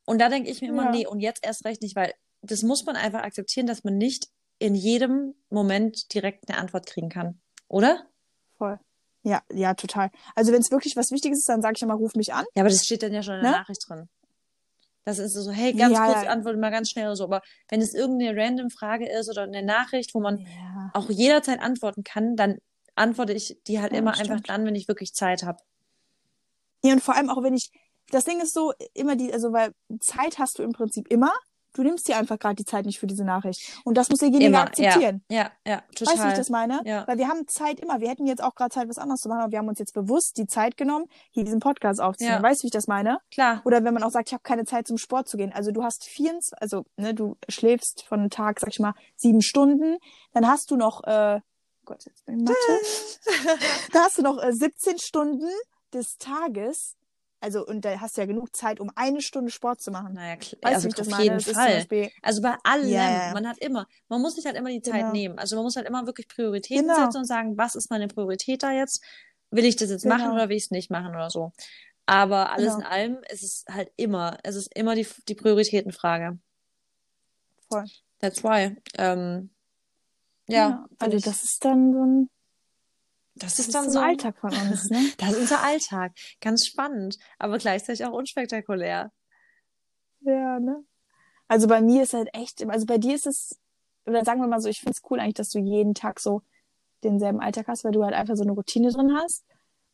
Und 0.05 0.19
da 0.19 0.29
denke 0.29 0.49
ich 0.49 0.61
mir 0.61 0.69
immer, 0.69 0.85
ja. 0.85 0.91
nee, 0.91 1.07
und 1.07 1.19
jetzt 1.19 1.45
erst 1.45 1.65
recht 1.65 1.81
nicht, 1.81 1.95
weil 1.95 2.13
das 2.41 2.63
muss 2.63 2.85
man 2.85 2.95
einfach 2.95 3.21
akzeptieren, 3.21 3.67
dass 3.67 3.83
man 3.83 3.97
nicht 3.97 4.27
in 4.59 4.75
jedem 4.75 5.35
Moment 5.49 6.13
direkt 6.13 6.49
eine 6.49 6.57
Antwort 6.59 6.85
kriegen 6.85 7.09
kann. 7.09 7.39
Oder? 7.67 8.07
Voll. 8.57 8.79
Ja, 9.23 9.41
ja, 9.51 9.73
total. 9.73 10.09
Also 10.35 10.51
wenn 10.51 10.61
es 10.61 10.71
wirklich 10.71 10.95
was 10.95 11.11
Wichtiges 11.11 11.39
ist, 11.39 11.49
dann 11.49 11.61
sage 11.61 11.75
ich 11.77 11.81
immer, 11.81 11.93
ruf 11.93 12.15
mich 12.15 12.33
an. 12.33 12.45
Ja, 12.55 12.63
aber 12.63 12.69
das 12.69 12.85
steht 12.85 13.03
dann 13.03 13.13
ja 13.13 13.23
schon 13.23 13.35
in 13.35 13.41
der 13.41 13.51
ne? 13.51 13.57
Nachricht 13.57 13.87
drin. 13.87 14.09
Das 15.03 15.17
ist 15.17 15.33
so, 15.33 15.51
hey, 15.51 15.73
ganz 15.73 15.93
ja, 15.93 16.05
kurz, 16.05 16.23
ja. 16.23 16.29
antworte 16.29 16.57
mal 16.57 16.69
ganz 16.69 16.89
schnell 16.89 17.07
oder 17.07 17.15
so. 17.15 17.23
Aber 17.23 17.41
wenn 17.69 17.81
es 17.81 17.93
irgendeine 17.93 18.39
random 18.39 18.69
Frage 18.69 19.09
ist 19.09 19.29
oder 19.29 19.43
eine 19.43 19.63
Nachricht, 19.63 20.13
wo 20.13 20.19
man 20.19 20.39
ja. 20.39 20.91
auch 20.93 21.09
jederzeit 21.09 21.59
antworten 21.59 22.03
kann, 22.03 22.35
dann 22.35 22.59
antworte 22.95 23.33
ich 23.33 23.57
die 23.67 23.79
halt 23.81 23.93
immer 23.93 24.13
stimmt. 24.13 24.31
einfach 24.31 24.43
dann, 24.45 24.65
wenn 24.65 24.75
ich 24.75 24.87
wirklich 24.87 25.13
Zeit 25.13 25.43
habe. 25.43 25.59
Ja, 26.83 26.93
und 26.93 27.01
vor 27.01 27.15
allem 27.15 27.29
auch, 27.29 27.43
wenn 27.43 27.53
ich, 27.53 27.71
das 28.09 28.25
Ding 28.25 28.41
ist 28.41 28.53
so, 28.53 28.73
immer 28.93 29.15
die, 29.15 29.33
also 29.33 29.53
weil 29.53 29.73
Zeit 29.99 30.39
hast 30.39 30.59
du 30.59 30.63
im 30.63 30.71
Prinzip 30.71 31.07
immer, 31.07 31.31
du 31.73 31.83
nimmst 31.83 32.07
dir 32.07 32.17
einfach 32.17 32.37
gerade 32.39 32.55
die 32.55 32.65
Zeit 32.65 32.85
nicht 32.85 32.99
für 32.99 33.07
diese 33.07 33.23
Nachricht. 33.23 33.79
Und 33.83 33.97
das 33.97 34.09
muss 34.09 34.19
derjenige 34.19 34.47
immer, 34.47 34.63
akzeptieren. 34.63 35.23
Ja, 35.29 35.51
ja, 35.65 35.73
ja, 35.73 35.83
total. 35.95 36.13
Weißt 36.13 36.23
du, 36.23 36.27
wie 36.27 36.31
ich 36.31 36.37
das 36.37 36.49
meine? 36.49 36.81
Ja. 36.85 37.07
Weil 37.07 37.17
wir 37.17 37.27
haben 37.27 37.47
Zeit 37.47 37.79
immer. 37.79 38.01
Wir 38.01 38.09
hätten 38.09 38.25
jetzt 38.25 38.43
auch 38.43 38.55
gerade 38.55 38.71
Zeit, 38.71 38.89
was 38.89 38.97
anderes 38.97 39.21
zu 39.21 39.29
machen, 39.29 39.41
aber 39.41 39.51
wir 39.51 39.59
haben 39.59 39.67
uns 39.67 39.79
jetzt 39.79 39.93
bewusst 39.93 40.37
die 40.37 40.47
Zeit 40.47 40.77
genommen, 40.77 41.05
hier 41.31 41.43
diesen 41.43 41.59
Podcast 41.59 42.01
aufzunehmen. 42.01 42.37
Ja. 42.37 42.43
Weißt 42.43 42.61
du, 42.61 42.63
wie 42.63 42.67
ich 42.67 42.73
das 42.73 42.87
meine? 42.87 43.19
Klar. 43.31 43.61
Oder 43.65 43.83
wenn 43.83 43.93
man 43.93 44.03
auch 44.03 44.11
sagt, 44.11 44.29
ich 44.29 44.33
habe 44.33 44.43
keine 44.43 44.65
Zeit 44.65 44.87
zum 44.87 44.97
Sport 44.97 45.27
zu 45.27 45.37
gehen. 45.37 45.51
Also 45.53 45.71
du 45.71 45.83
hast 45.83 46.05
24, 46.05 46.61
also 46.61 46.85
ne, 46.97 47.13
du 47.13 47.37
schläfst 47.47 48.03
von 48.03 48.19
einem 48.19 48.29
Tag, 48.29 48.59
sag 48.59 48.69
ich 48.69 48.79
mal, 48.79 48.93
sieben 49.15 49.41
Stunden, 49.41 49.97
dann 50.33 50.47
hast 50.47 50.71
du 50.71 50.75
noch, 50.75 51.03
äh, 51.05 51.39
Gott, 51.85 52.05
jetzt 52.05 52.25
bin 52.25 52.39
ich 52.39 52.45
Mathe. 52.45 53.59
da 53.91 54.03
hast 54.03 54.17
du 54.17 54.21
noch 54.21 54.41
äh, 54.41 54.53
17 54.53 54.99
Stunden 54.99 55.49
des 55.93 56.17
Tages, 56.17 56.95
also, 57.43 57.65
und 57.65 57.83
da 57.83 57.99
hast 57.99 58.17
du 58.17 58.21
ja 58.21 58.27
genug 58.27 58.55
Zeit, 58.55 58.79
um 58.79 58.91
eine 58.95 59.19
Stunde 59.19 59.49
Sport 59.49 59.81
zu 59.81 59.89
machen. 59.89 60.13
Naja, 60.13 60.35
klar. 60.35 60.59
Also 60.61 60.89
auf 60.89 61.19
jeden 61.19 61.39
Fall. 61.39 61.77
Beispiel, 61.77 62.11
also 62.21 62.39
bei 62.43 62.55
allem. 62.63 62.87
Yeah. 62.87 63.33
Man 63.33 63.47
hat 63.47 63.57
immer, 63.57 63.87
man 64.09 64.21
muss 64.21 64.35
sich 64.35 64.45
halt 64.45 64.55
immer 64.55 64.69
die 64.69 64.83
Zeit 64.83 65.01
genau. 65.01 65.11
nehmen. 65.11 65.39
Also 65.39 65.55
man 65.55 65.65
muss 65.65 65.75
halt 65.75 65.87
immer 65.87 66.05
wirklich 66.05 66.27
Prioritäten 66.27 66.87
genau. 66.87 67.03
setzen 67.03 67.17
und 67.17 67.25
sagen, 67.25 67.57
was 67.57 67.73
ist 67.73 67.89
meine 67.89 68.07
Priorität 68.07 68.61
da 68.61 68.71
jetzt? 68.71 69.03
Will 69.49 69.65
ich 69.65 69.75
das 69.75 69.89
jetzt 69.89 70.03
genau. 70.03 70.17
machen 70.17 70.31
oder 70.31 70.49
will 70.49 70.55
ich 70.55 70.65
es 70.65 70.71
nicht 70.71 70.91
machen 70.91 71.15
oder 71.15 71.31
so? 71.31 71.51
Aber 72.05 72.51
alles 72.51 72.75
genau. 72.75 72.85
in 72.85 72.85
allem 72.85 73.17
ist 73.31 73.41
es 73.41 73.65
halt 73.67 73.91
immer, 73.95 74.37
es 74.43 74.55
ist 74.55 74.75
immer 74.75 74.93
die, 74.93 75.07
die 75.27 75.35
Prioritätenfrage. 75.35 76.37
Voll. 77.69 77.85
That's 78.19 78.43
why. 78.43 78.77
Ähm, 78.99 79.49
ja. 80.51 80.85
also 80.99 81.17
ich, 81.17 81.23
das 81.23 81.43
ist 81.43 81.63
dann 81.65 81.93
so 81.93 82.05
ein 82.05 82.29
das, 83.35 83.55
das 83.55 83.67
ist 83.67 83.75
dann 83.75 83.89
so 83.89 83.99
ein 83.99 84.09
Alltag 84.09 84.37
von 84.37 84.51
uns, 84.51 84.89
ne? 84.89 84.99
das 85.17 85.31
ist 85.31 85.39
unser 85.39 85.63
Alltag. 85.63 86.13
Ganz 86.41 86.65
spannend, 86.65 87.17
aber 87.39 87.57
gleichzeitig 87.57 88.05
auch 88.05 88.13
unspektakulär. 88.13 89.11
Ja, 90.21 90.59
ne? 90.59 90.83
Also 91.47 91.67
bei 91.67 91.81
mir 91.81 92.03
ist 92.03 92.13
halt 92.13 92.29
echt, 92.33 92.63
also 92.67 92.85
bei 92.85 92.97
dir 92.97 93.15
ist 93.15 93.27
es, 93.27 93.59
oder 94.05 94.23
sagen 94.25 94.41
wir 94.41 94.47
mal 94.47 94.61
so, 94.61 94.69
ich 94.69 94.79
finde 94.79 94.91
es 94.91 95.09
cool 95.09 95.19
eigentlich, 95.19 95.35
dass 95.35 95.49
du 95.49 95.59
jeden 95.59 95.93
Tag 95.93 96.19
so 96.19 96.41
denselben 97.03 97.39
Alltag 97.39 97.67
hast, 97.67 97.83
weil 97.83 97.91
du 97.91 98.03
halt 98.03 98.13
einfach 98.13 98.35
so 98.35 98.43
eine 98.43 98.51
Routine 98.51 98.91
drin 98.91 99.15
hast. 99.15 99.45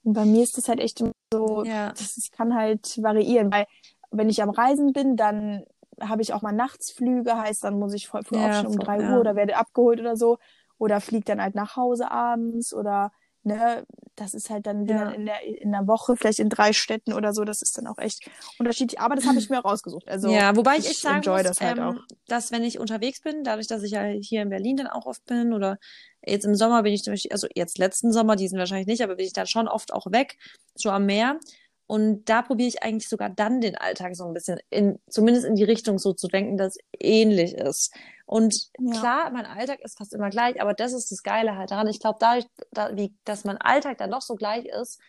Und 0.04 0.14
bei 0.14 0.26
mir 0.26 0.44
ist 0.44 0.58
das 0.58 0.68
halt 0.68 0.80
echt 0.80 1.00
so, 1.34 1.64
ja. 1.64 1.90
das, 1.92 2.16
das 2.16 2.32
kann 2.32 2.54
halt 2.56 3.02
variieren, 3.02 3.52
weil 3.52 3.66
wenn 4.12 4.30
ich 4.30 4.42
am 4.42 4.50
Reisen 4.50 4.94
bin, 4.94 5.16
dann 5.16 5.64
habe 6.02 6.22
ich 6.22 6.34
auch 6.34 6.42
mal 6.42 6.52
Nachtsflüge, 6.52 7.38
heißt, 7.38 7.64
dann 7.64 7.80
muss 7.80 7.94
ich 7.94 8.08
voll 8.08 8.24
früh 8.24 8.38
ja, 8.38 8.50
aufstehen 8.50 8.68
um 8.68 8.80
drei 8.80 9.02
ja. 9.02 9.14
Uhr 9.14 9.20
oder 9.20 9.36
werde 9.36 9.58
abgeholt 9.58 10.00
oder 10.00 10.16
so. 10.16 10.38
Oder 10.80 11.02
fliege 11.02 11.26
dann 11.26 11.42
halt 11.42 11.56
nach 11.56 11.76
Hause 11.76 12.12
abends 12.12 12.72
oder 12.72 13.12
ne, 13.48 13.86
das 14.16 14.34
ist 14.34 14.50
halt 14.50 14.68
dann 14.68 14.86
ja. 14.86 15.10
in, 15.10 15.26
der, 15.26 15.42
in 15.44 15.72
der 15.72 15.88
Woche, 15.88 16.16
vielleicht 16.16 16.40
in 16.40 16.50
drei 16.50 16.74
Städten 16.74 17.14
oder 17.14 17.34
so, 17.34 17.46
das 17.46 17.62
ist 17.62 17.78
dann 17.78 17.88
auch 17.88 17.98
echt 17.98 18.30
unterschiedlich. 18.60 19.00
Aber 19.00 19.16
das 19.16 19.26
habe 19.26 19.40
ich 19.40 19.50
mir 19.50 19.60
rausgesucht. 19.60 20.08
Also 20.08 20.30
ja, 20.30 20.56
wobei 20.56 20.78
ich 20.78 20.88
echt 20.88 21.02
sagen 21.02 21.24
muss, 21.26 21.44
das 21.44 21.62
halt 21.62 21.78
ähm, 21.78 22.00
dass 22.28 22.52
wenn 22.52 22.64
ich 22.64 22.80
unterwegs 22.80 23.22
bin, 23.22 23.44
dadurch, 23.44 23.68
dass 23.68 23.84
ich 23.84 23.92
ja 23.92 24.04
hier 24.04 24.44
in 24.44 24.50
Berlin 24.50 24.78
dann 24.78 24.88
auch 24.88 25.06
oft 25.06 25.26
bin 25.26 25.54
oder 25.54 25.78
jetzt 26.26 26.46
im 26.46 26.56
Sommer 26.56 26.84
bin 26.84 26.94
ich 26.94 27.04
zum 27.04 27.14
Beispiel, 27.14 27.32
also 27.32 27.48
jetzt 27.56 27.78
letzten 27.78 28.12
Sommer, 28.12 28.36
diesen 28.36 28.60
wahrscheinlich 28.60 28.88
nicht, 28.88 29.02
aber 29.02 29.16
bin 29.16 29.26
ich 29.26 29.34
dann 29.34 29.48
schon 29.48 29.68
oft 29.68 29.94
auch 29.94 30.12
weg, 30.12 30.38
so 30.76 30.90
am 30.90 31.06
Meer. 31.06 31.40
Und 31.88 32.26
da 32.26 32.42
probiere 32.42 32.68
ich 32.68 32.84
eigentlich 32.84 33.08
sogar 33.08 33.30
dann 33.30 33.62
den 33.62 33.78
Alltag 33.78 34.16
so 34.16 34.26
ein 34.26 34.34
bisschen 34.34 34.60
in, 34.70 35.00
zumindest 35.10 35.46
in 35.46 35.56
die 35.56 35.64
Richtung 35.64 36.00
so 36.00 36.12
zu 36.12 36.28
denken, 36.28 36.58
dass 36.58 36.78
ähnlich 37.00 37.56
ist. 37.56 37.94
Und 38.26 38.70
ja. 38.78 39.00
klar, 39.00 39.32
mein 39.32 39.46
Alltag 39.46 39.80
ist 39.80 39.98
fast 39.98 40.14
immer 40.14 40.30
gleich, 40.30 40.62
aber 40.62 40.74
das 40.74 40.92
ist 40.92 41.12
das 41.12 41.24
Geile 41.24 41.56
halt 41.56 41.72
daran. 41.72 41.88
Ich 41.88 42.02
glaube, 42.02 42.18
dadurch, 42.20 42.46
da, 42.72 42.94
wie, 42.98 43.14
dass 43.24 43.46
mein 43.46 43.58
Alltag 43.58 43.98
dann 44.00 44.12
doch 44.12 44.22
so 44.22 44.36
gleich 44.36 44.66
ist, 44.66 45.00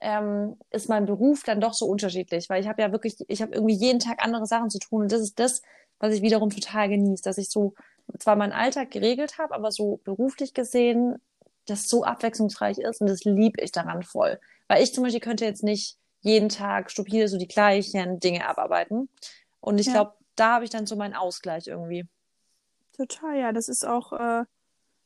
ähm, 0.00 0.56
ist 0.70 0.88
mein 0.88 1.04
Beruf 1.04 1.42
dann 1.44 1.60
doch 1.60 1.74
so 1.74 1.86
unterschiedlich, 1.86 2.48
weil 2.48 2.62
ich 2.62 2.68
habe 2.68 2.80
ja 2.80 2.90
wirklich, 2.92 3.16
ich 3.28 3.42
habe 3.42 3.54
irgendwie 3.54 3.74
jeden 3.76 4.00
Tag 4.00 4.24
andere 4.24 4.46
Sachen 4.46 4.70
zu 4.70 4.78
tun 4.78 5.02
und 5.02 5.12
das 5.12 5.20
ist 5.20 5.38
das, 5.38 5.62
was 6.00 6.14
ich 6.14 6.22
wiederum 6.22 6.48
total 6.48 6.88
genieße, 6.88 7.22
dass 7.22 7.38
ich 7.38 7.50
so 7.50 7.74
zwar 8.18 8.36
meinen 8.36 8.52
Alltag 8.52 8.90
geregelt 8.90 9.38
habe, 9.38 9.54
aber 9.54 9.70
so 9.70 10.00
beruflich 10.02 10.54
gesehen, 10.54 11.16
das 11.66 11.88
so 11.88 12.04
abwechslungsreich 12.04 12.78
ist 12.78 13.00
und 13.00 13.06
das 13.06 13.24
liebe 13.24 13.62
ich 13.62 13.70
daran 13.70 14.02
voll. 14.02 14.40
Weil 14.66 14.82
ich 14.82 14.92
zum 14.92 15.04
Beispiel 15.04 15.20
könnte 15.20 15.44
jetzt 15.44 15.62
nicht 15.62 15.98
jeden 16.22 16.48
Tag 16.48 16.90
stupide 16.90 17.28
so 17.28 17.36
die 17.36 17.48
gleichen 17.48 18.18
Dinge 18.18 18.48
abarbeiten. 18.48 19.08
Und 19.60 19.78
ich 19.78 19.86
ja. 19.86 19.92
glaube, 19.92 20.14
da 20.34 20.54
habe 20.54 20.64
ich 20.64 20.70
dann 20.70 20.86
so 20.86 20.96
meinen 20.96 21.14
Ausgleich 21.14 21.66
irgendwie. 21.66 22.06
Total, 22.96 23.38
ja. 23.38 23.52
Das 23.52 23.68
ist 23.68 23.86
auch, 23.86 24.12
äh, 24.12 24.44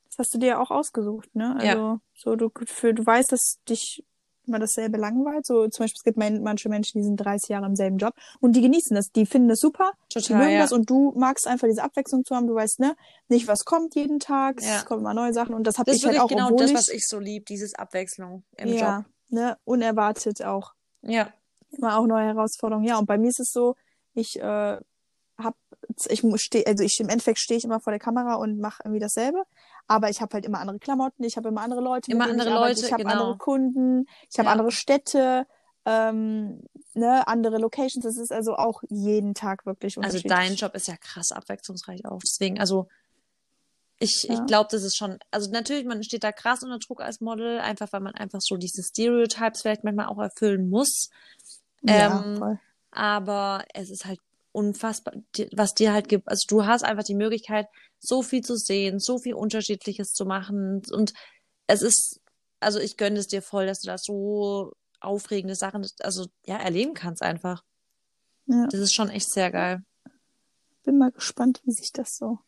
das 0.06 0.18
hast 0.18 0.34
du 0.34 0.38
dir 0.38 0.46
ja 0.46 0.60
auch 0.60 0.70
ausgesucht, 0.70 1.34
ne? 1.34 1.56
Also 1.58 1.66
ja. 1.66 2.00
so 2.14 2.36
du 2.36 2.50
für 2.66 2.94
du 2.94 3.04
weißt, 3.04 3.32
dass 3.32 3.58
dich 3.68 4.04
immer 4.46 4.58
dasselbe 4.58 4.96
langweilt. 4.96 5.46
So 5.46 5.66
zum 5.68 5.84
Beispiel, 5.84 5.98
es 5.98 6.04
gibt 6.04 6.18
manche 6.18 6.68
Menschen, 6.68 6.98
die 6.98 7.04
sind 7.04 7.16
30 7.16 7.48
Jahre 7.48 7.66
im 7.66 7.76
selben 7.76 7.98
Job 7.98 8.14
und 8.40 8.54
die 8.54 8.60
genießen 8.60 8.94
das, 8.94 9.10
die 9.10 9.26
finden 9.26 9.48
das 9.48 9.60
super, 9.60 9.92
Total, 10.08 10.28
die 10.28 10.34
mögen 10.34 10.54
ja. 10.54 10.62
das 10.62 10.72
und 10.72 10.88
du 10.88 11.12
magst 11.16 11.46
einfach 11.46 11.66
diese 11.66 11.82
Abwechslung 11.82 12.24
zu 12.24 12.34
haben. 12.34 12.46
Du 12.46 12.54
weißt, 12.54 12.80
ne, 12.80 12.96
nicht 13.28 13.48
was 13.48 13.64
kommt 13.64 13.94
jeden 13.94 14.20
Tag, 14.20 14.62
ja. 14.62 14.76
es 14.76 14.84
kommen 14.84 15.00
immer 15.00 15.14
neue 15.14 15.32
Sachen 15.32 15.54
und 15.54 15.66
das 15.66 15.78
habe 15.78 15.90
ich 15.90 16.04
halt 16.04 16.18
auch. 16.18 16.28
Das 16.28 16.38
ist 16.38 16.46
genau 16.46 16.56
das, 16.56 16.74
was 16.74 16.88
ich 16.88 17.06
so 17.06 17.18
lieb, 17.18 17.46
dieses 17.46 17.74
Abwechslung 17.74 18.44
im 18.56 18.68
ja, 18.68 18.98
Job. 18.98 19.04
Ne, 19.28 19.58
unerwartet 19.64 20.44
auch. 20.44 20.75
Ja. 21.06 21.32
Immer 21.70 21.98
auch 21.98 22.06
neue 22.06 22.26
Herausforderungen. 22.26 22.86
Ja, 22.86 22.98
und 22.98 23.06
bei 23.06 23.18
mir 23.18 23.28
ist 23.28 23.40
es 23.40 23.52
so, 23.52 23.76
ich 24.14 24.40
äh, 24.40 24.78
hab, 25.38 25.54
ich 26.08 26.22
stehe, 26.36 26.66
also 26.66 26.82
ich 26.82 26.98
im 27.00 27.08
Endeffekt 27.08 27.38
stehe 27.38 27.58
ich 27.58 27.64
immer 27.64 27.80
vor 27.80 27.92
der 27.92 28.00
Kamera 28.00 28.34
und 28.34 28.58
mache 28.58 28.82
irgendwie 28.84 29.00
dasselbe. 29.00 29.42
Aber 29.86 30.10
ich 30.10 30.20
habe 30.20 30.34
halt 30.34 30.44
immer 30.44 30.60
andere 30.60 30.78
Klamotten, 30.78 31.22
ich 31.24 31.36
habe 31.36 31.48
immer 31.48 31.62
andere 31.62 31.80
Leute. 31.80 32.10
Immer 32.10 32.24
andere 32.24 32.48
ich 32.48 32.54
Leute, 32.54 32.86
ich 32.86 32.92
habe 32.92 33.04
genau. 33.04 33.14
andere 33.14 33.38
Kunden, 33.38 34.06
ich 34.30 34.38
habe 34.38 34.46
ja. 34.46 34.52
andere 34.52 34.72
Städte, 34.72 35.46
ähm, 35.84 36.62
ne, 36.94 37.26
andere 37.28 37.58
Locations. 37.58 38.04
Das 38.04 38.16
ist 38.16 38.32
also 38.32 38.56
auch 38.56 38.82
jeden 38.88 39.34
Tag 39.34 39.66
wirklich 39.66 39.96
Also 39.98 40.18
dein 40.20 40.54
Job 40.54 40.74
ist 40.74 40.88
ja 40.88 40.96
krass 40.96 41.32
abwechslungsreich 41.32 42.04
auch. 42.06 42.20
Deswegen, 42.20 42.58
also 42.58 42.88
ich, 43.98 44.26
ja. 44.28 44.34
ich 44.34 44.46
glaube, 44.46 44.68
das 44.70 44.82
ist 44.82 44.96
schon, 44.96 45.18
also 45.30 45.50
natürlich, 45.50 45.86
man 45.86 46.02
steht 46.02 46.24
da 46.24 46.32
krass 46.32 46.62
unter 46.62 46.78
Druck 46.78 47.00
als 47.00 47.20
Model, 47.20 47.58
einfach 47.58 47.92
weil 47.92 48.00
man 48.00 48.14
einfach 48.14 48.40
so 48.40 48.56
diese 48.56 48.82
Stereotypes 48.82 49.62
vielleicht 49.62 49.84
manchmal 49.84 50.06
auch 50.06 50.18
erfüllen 50.18 50.68
muss. 50.68 51.08
Ja, 51.82 52.22
ähm, 52.24 52.36
voll. 52.36 52.58
Aber 52.90 53.64
es 53.74 53.90
ist 53.90 54.04
halt 54.04 54.20
unfassbar, 54.52 55.14
was 55.52 55.74
dir 55.74 55.92
halt 55.92 56.08
gibt. 56.08 56.28
Also 56.28 56.44
du 56.48 56.66
hast 56.66 56.82
einfach 56.82 57.04
die 57.04 57.14
Möglichkeit, 57.14 57.68
so 57.98 58.22
viel 58.22 58.42
zu 58.42 58.56
sehen, 58.56 59.00
so 59.00 59.18
viel 59.18 59.34
Unterschiedliches 59.34 60.12
zu 60.12 60.24
machen. 60.24 60.82
Und 60.90 61.12
es 61.66 61.82
ist, 61.82 62.20
also 62.60 62.78
ich 62.78 62.96
gönne 62.96 63.18
es 63.18 63.26
dir 63.26 63.42
voll, 63.42 63.66
dass 63.66 63.80
du 63.80 63.88
da 63.88 63.98
so 63.98 64.72
aufregende 65.00 65.54
Sachen, 65.54 65.86
also 66.00 66.26
ja, 66.44 66.56
erleben 66.56 66.94
kannst 66.94 67.22
einfach. 67.22 67.64
Ja. 68.46 68.66
Das 68.70 68.80
ist 68.80 68.94
schon 68.94 69.10
echt 69.10 69.30
sehr 69.30 69.50
geil. 69.50 69.82
Bin 70.84 70.98
mal 70.98 71.10
gespannt, 71.10 71.60
wie 71.64 71.72
sich 71.72 71.92
das 71.92 72.16
so 72.16 72.38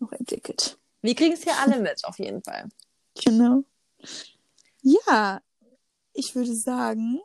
noch 0.00 0.12
entwickelt. 0.12 0.77
Wir 1.02 1.14
kriegen 1.14 1.34
es 1.34 1.42
hier 1.42 1.54
alle 1.58 1.80
mit, 1.80 2.04
auf 2.04 2.18
jeden 2.18 2.42
Fall. 2.42 2.68
Genau. 3.24 3.64
Ja, 4.82 5.40
ich 6.12 6.34
würde 6.34 6.54
sagen. 6.54 7.20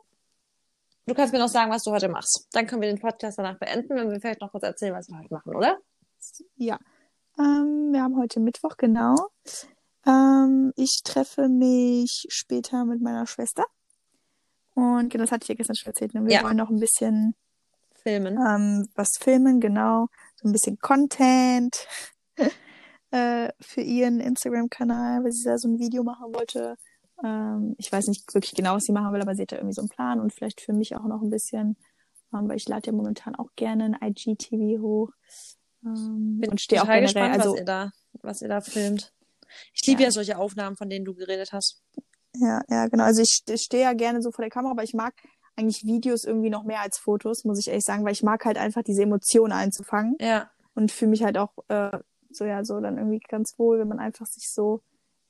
Du 1.06 1.14
kannst 1.14 1.32
mir 1.32 1.38
noch 1.38 1.48
sagen, 1.48 1.70
was 1.70 1.82
du 1.82 1.90
heute 1.90 2.08
machst. 2.08 2.48
Dann 2.52 2.66
können 2.66 2.80
wir 2.80 2.88
den 2.88 3.00
Podcast 3.00 3.38
danach 3.38 3.58
beenden, 3.58 3.94
wenn 3.94 4.10
wir 4.10 4.20
vielleicht 4.20 4.40
noch 4.40 4.52
kurz 4.52 4.64
erzählen, 4.64 4.94
was 4.94 5.08
wir 5.08 5.18
heute 5.18 5.34
machen, 5.34 5.54
oder? 5.54 5.78
Ja. 6.56 6.78
Ähm, 7.38 7.90
wir 7.92 8.02
haben 8.02 8.16
heute 8.16 8.40
Mittwoch, 8.40 8.76
genau. 8.76 9.16
Ähm, 10.06 10.72
ich 10.76 11.02
treffe 11.04 11.48
mich 11.48 12.26
später 12.30 12.84
mit 12.84 13.02
meiner 13.02 13.26
Schwester. 13.26 13.64
Und 14.74 15.10
genau, 15.10 15.24
das 15.24 15.32
hatte 15.32 15.44
ich 15.44 15.48
ja 15.48 15.54
gestern 15.54 15.76
schon 15.76 15.92
erzählt. 15.92 16.14
Ne? 16.14 16.24
Wir 16.24 16.34
ja. 16.34 16.42
wollen 16.42 16.56
noch 16.56 16.70
ein 16.70 16.80
bisschen 16.80 17.34
filmen. 18.02 18.38
Ähm, 18.38 18.88
was 18.94 19.16
filmen, 19.18 19.60
genau. 19.60 20.08
So 20.36 20.48
ein 20.48 20.52
bisschen 20.52 20.78
Content 20.78 21.86
äh, 23.14 23.52
für 23.60 23.80
ihren 23.80 24.18
Instagram-Kanal, 24.18 25.22
weil 25.22 25.30
sie 25.30 25.44
da 25.44 25.56
so 25.56 25.68
ein 25.68 25.78
Video 25.78 26.02
machen 26.02 26.34
wollte. 26.34 26.76
Ähm, 27.22 27.76
ich 27.78 27.92
weiß 27.92 28.08
nicht 28.08 28.34
wirklich 28.34 28.54
genau, 28.54 28.74
was 28.74 28.84
sie 28.84 28.92
machen 28.92 29.12
will, 29.12 29.22
aber 29.22 29.36
sie 29.36 29.42
hat 29.42 29.52
da 29.52 29.56
irgendwie 29.56 29.74
so 29.74 29.82
einen 29.82 29.88
Plan 29.88 30.20
und 30.20 30.32
vielleicht 30.32 30.60
für 30.60 30.72
mich 30.72 30.96
auch 30.96 31.04
noch 31.04 31.22
ein 31.22 31.30
bisschen, 31.30 31.76
ähm, 32.32 32.48
weil 32.48 32.56
ich 32.56 32.68
lade 32.68 32.86
ja 32.86 32.92
momentan 32.92 33.36
auch 33.36 33.50
gerne 33.54 33.96
ein 34.00 34.10
IGTV 34.10 34.82
hoch. 34.82 35.10
Ähm, 35.84 36.40
Bin 36.40 36.50
und 36.50 36.60
stehe 36.60 36.82
auch 36.82 36.86
generell, 36.86 37.02
gespannt, 37.04 37.34
also, 37.34 37.52
was 37.52 37.58
ihr 37.58 37.64
da, 37.64 37.92
was 38.22 38.42
ihr 38.42 38.48
da 38.48 38.60
filmt. 38.60 39.12
Ich 39.72 39.86
liebe 39.86 40.02
ja. 40.02 40.08
ja 40.08 40.10
solche 40.10 40.36
Aufnahmen, 40.36 40.74
von 40.74 40.90
denen 40.90 41.04
du 41.04 41.14
geredet 41.14 41.52
hast. 41.52 41.82
Ja, 42.34 42.62
ja, 42.68 42.88
genau. 42.88 43.04
Also 43.04 43.22
ich, 43.22 43.42
ich 43.48 43.62
stehe 43.62 43.84
ja 43.84 43.92
gerne 43.92 44.22
so 44.22 44.32
vor 44.32 44.42
der 44.42 44.50
Kamera, 44.50 44.72
aber 44.72 44.82
ich 44.82 44.94
mag 44.94 45.14
eigentlich 45.54 45.84
Videos 45.84 46.24
irgendwie 46.24 46.50
noch 46.50 46.64
mehr 46.64 46.80
als 46.80 46.98
Fotos, 46.98 47.44
muss 47.44 47.60
ich 47.60 47.68
ehrlich 47.68 47.84
sagen, 47.84 48.04
weil 48.04 48.12
ich 48.12 48.24
mag 48.24 48.44
halt 48.44 48.58
einfach 48.58 48.82
diese 48.82 49.02
Emotionen 49.02 49.52
einzufangen. 49.52 50.16
Ja. 50.18 50.50
Und 50.74 50.90
fühle 50.90 51.12
mich 51.12 51.22
halt 51.22 51.38
auch 51.38 51.52
äh, 51.68 51.96
so 52.36 52.44
ja 52.44 52.64
so 52.64 52.80
dann 52.80 52.98
irgendwie 52.98 53.20
ganz 53.20 53.58
wohl, 53.58 53.78
wenn 53.78 53.88
man 53.88 53.98
einfach 53.98 54.26
sich 54.26 54.50
so 54.50 54.82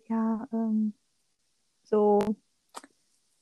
ja 0.09 0.47
ähm, 0.53 0.95
so 1.85 2.21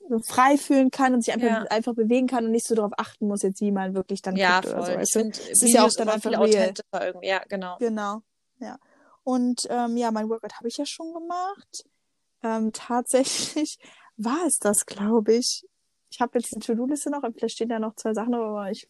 so 0.09 0.19
frei 0.21 0.57
fühlen 0.57 0.91
kann 0.91 1.15
und 1.15 1.25
sich 1.25 1.33
einfach, 1.33 1.49
ja. 1.49 1.63
einfach 1.65 1.95
bewegen 1.95 2.27
kann 2.27 2.45
und 2.45 2.51
nicht 2.51 2.67
so 2.67 2.75
darauf 2.75 2.93
achten 2.97 3.29
muss, 3.29 3.43
jetzt 3.43 3.61
wie 3.61 3.71
man 3.71 3.95
wirklich 3.95 4.21
dann 4.23 4.37
ja, 4.37 4.61
guckt 4.61 4.73
voll. 4.73 4.83
oder 4.83 4.95
so. 4.95 5.01
Ich 5.01 5.13
find, 5.13 5.39
es 5.39 5.63
ist 5.63 5.73
ja 5.73 5.85
auch 5.85 5.91
dann 5.97 6.09
einfach 6.09 6.31
real. 6.31 6.75
Irgendwie. 6.93 7.27
Ja, 7.27 7.43
genau. 7.49 7.77
Genau, 7.79 8.23
ja. 8.59 8.79
Und 9.25 9.63
ähm, 9.71 9.97
ja, 9.97 10.11
mein 10.11 10.29
Workout 10.29 10.55
habe 10.57 10.69
ich 10.69 10.77
ja 10.77 10.85
schon 10.85 11.13
gemacht. 11.15 11.85
Ähm, 12.43 12.73
tatsächlich 12.73 13.79
war 14.17 14.45
es 14.47 14.59
das, 14.59 14.87
glaube 14.87 15.35
ich. 15.35 15.67
Ich 16.11 16.21
habe 16.21 16.39
jetzt 16.39 16.55
die 16.55 16.59
To-Do-Liste 16.59 17.11
noch, 17.11 17.23
vielleicht 17.35 17.55
stehen 17.55 17.69
da 17.69 17.79
noch 17.79 17.95
zwei 17.95 18.13
Sachen, 18.13 18.35
aber 18.35 18.71
ich 18.71 18.87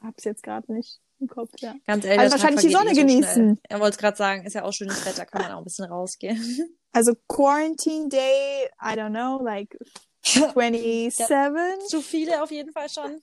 habe 0.00 0.14
es 0.16 0.24
jetzt 0.24 0.42
gerade 0.42 0.72
nicht 0.72 1.00
im 1.20 1.28
Kopf, 1.28 1.50
ja. 1.58 1.74
Ganz 1.86 2.04
ehrlich, 2.04 2.20
also 2.20 2.32
wahrscheinlich 2.32 2.66
die 2.66 2.72
Sonne 2.72 2.92
genießen. 2.92 3.54
So 3.54 3.60
er 3.68 3.80
wollte 3.80 3.98
gerade 3.98 4.16
sagen, 4.16 4.44
ist 4.44 4.54
ja 4.54 4.64
auch 4.64 4.72
schönes 4.72 5.04
Wetter, 5.04 5.26
kann 5.26 5.42
man 5.42 5.52
auch 5.52 5.58
ein 5.58 5.64
bisschen 5.64 5.86
rausgehen. 5.86 6.38
Also 6.92 7.12
Quarantine 7.28 8.08
Day, 8.08 8.68
I 8.82 8.98
don't 8.98 9.10
know, 9.10 9.40
like 9.40 9.78
27. 10.22 11.18
Ja, 11.28 11.52
zu 11.86 12.02
viele 12.02 12.42
auf 12.42 12.50
jeden 12.50 12.72
Fall 12.72 12.88
schon. 12.88 13.22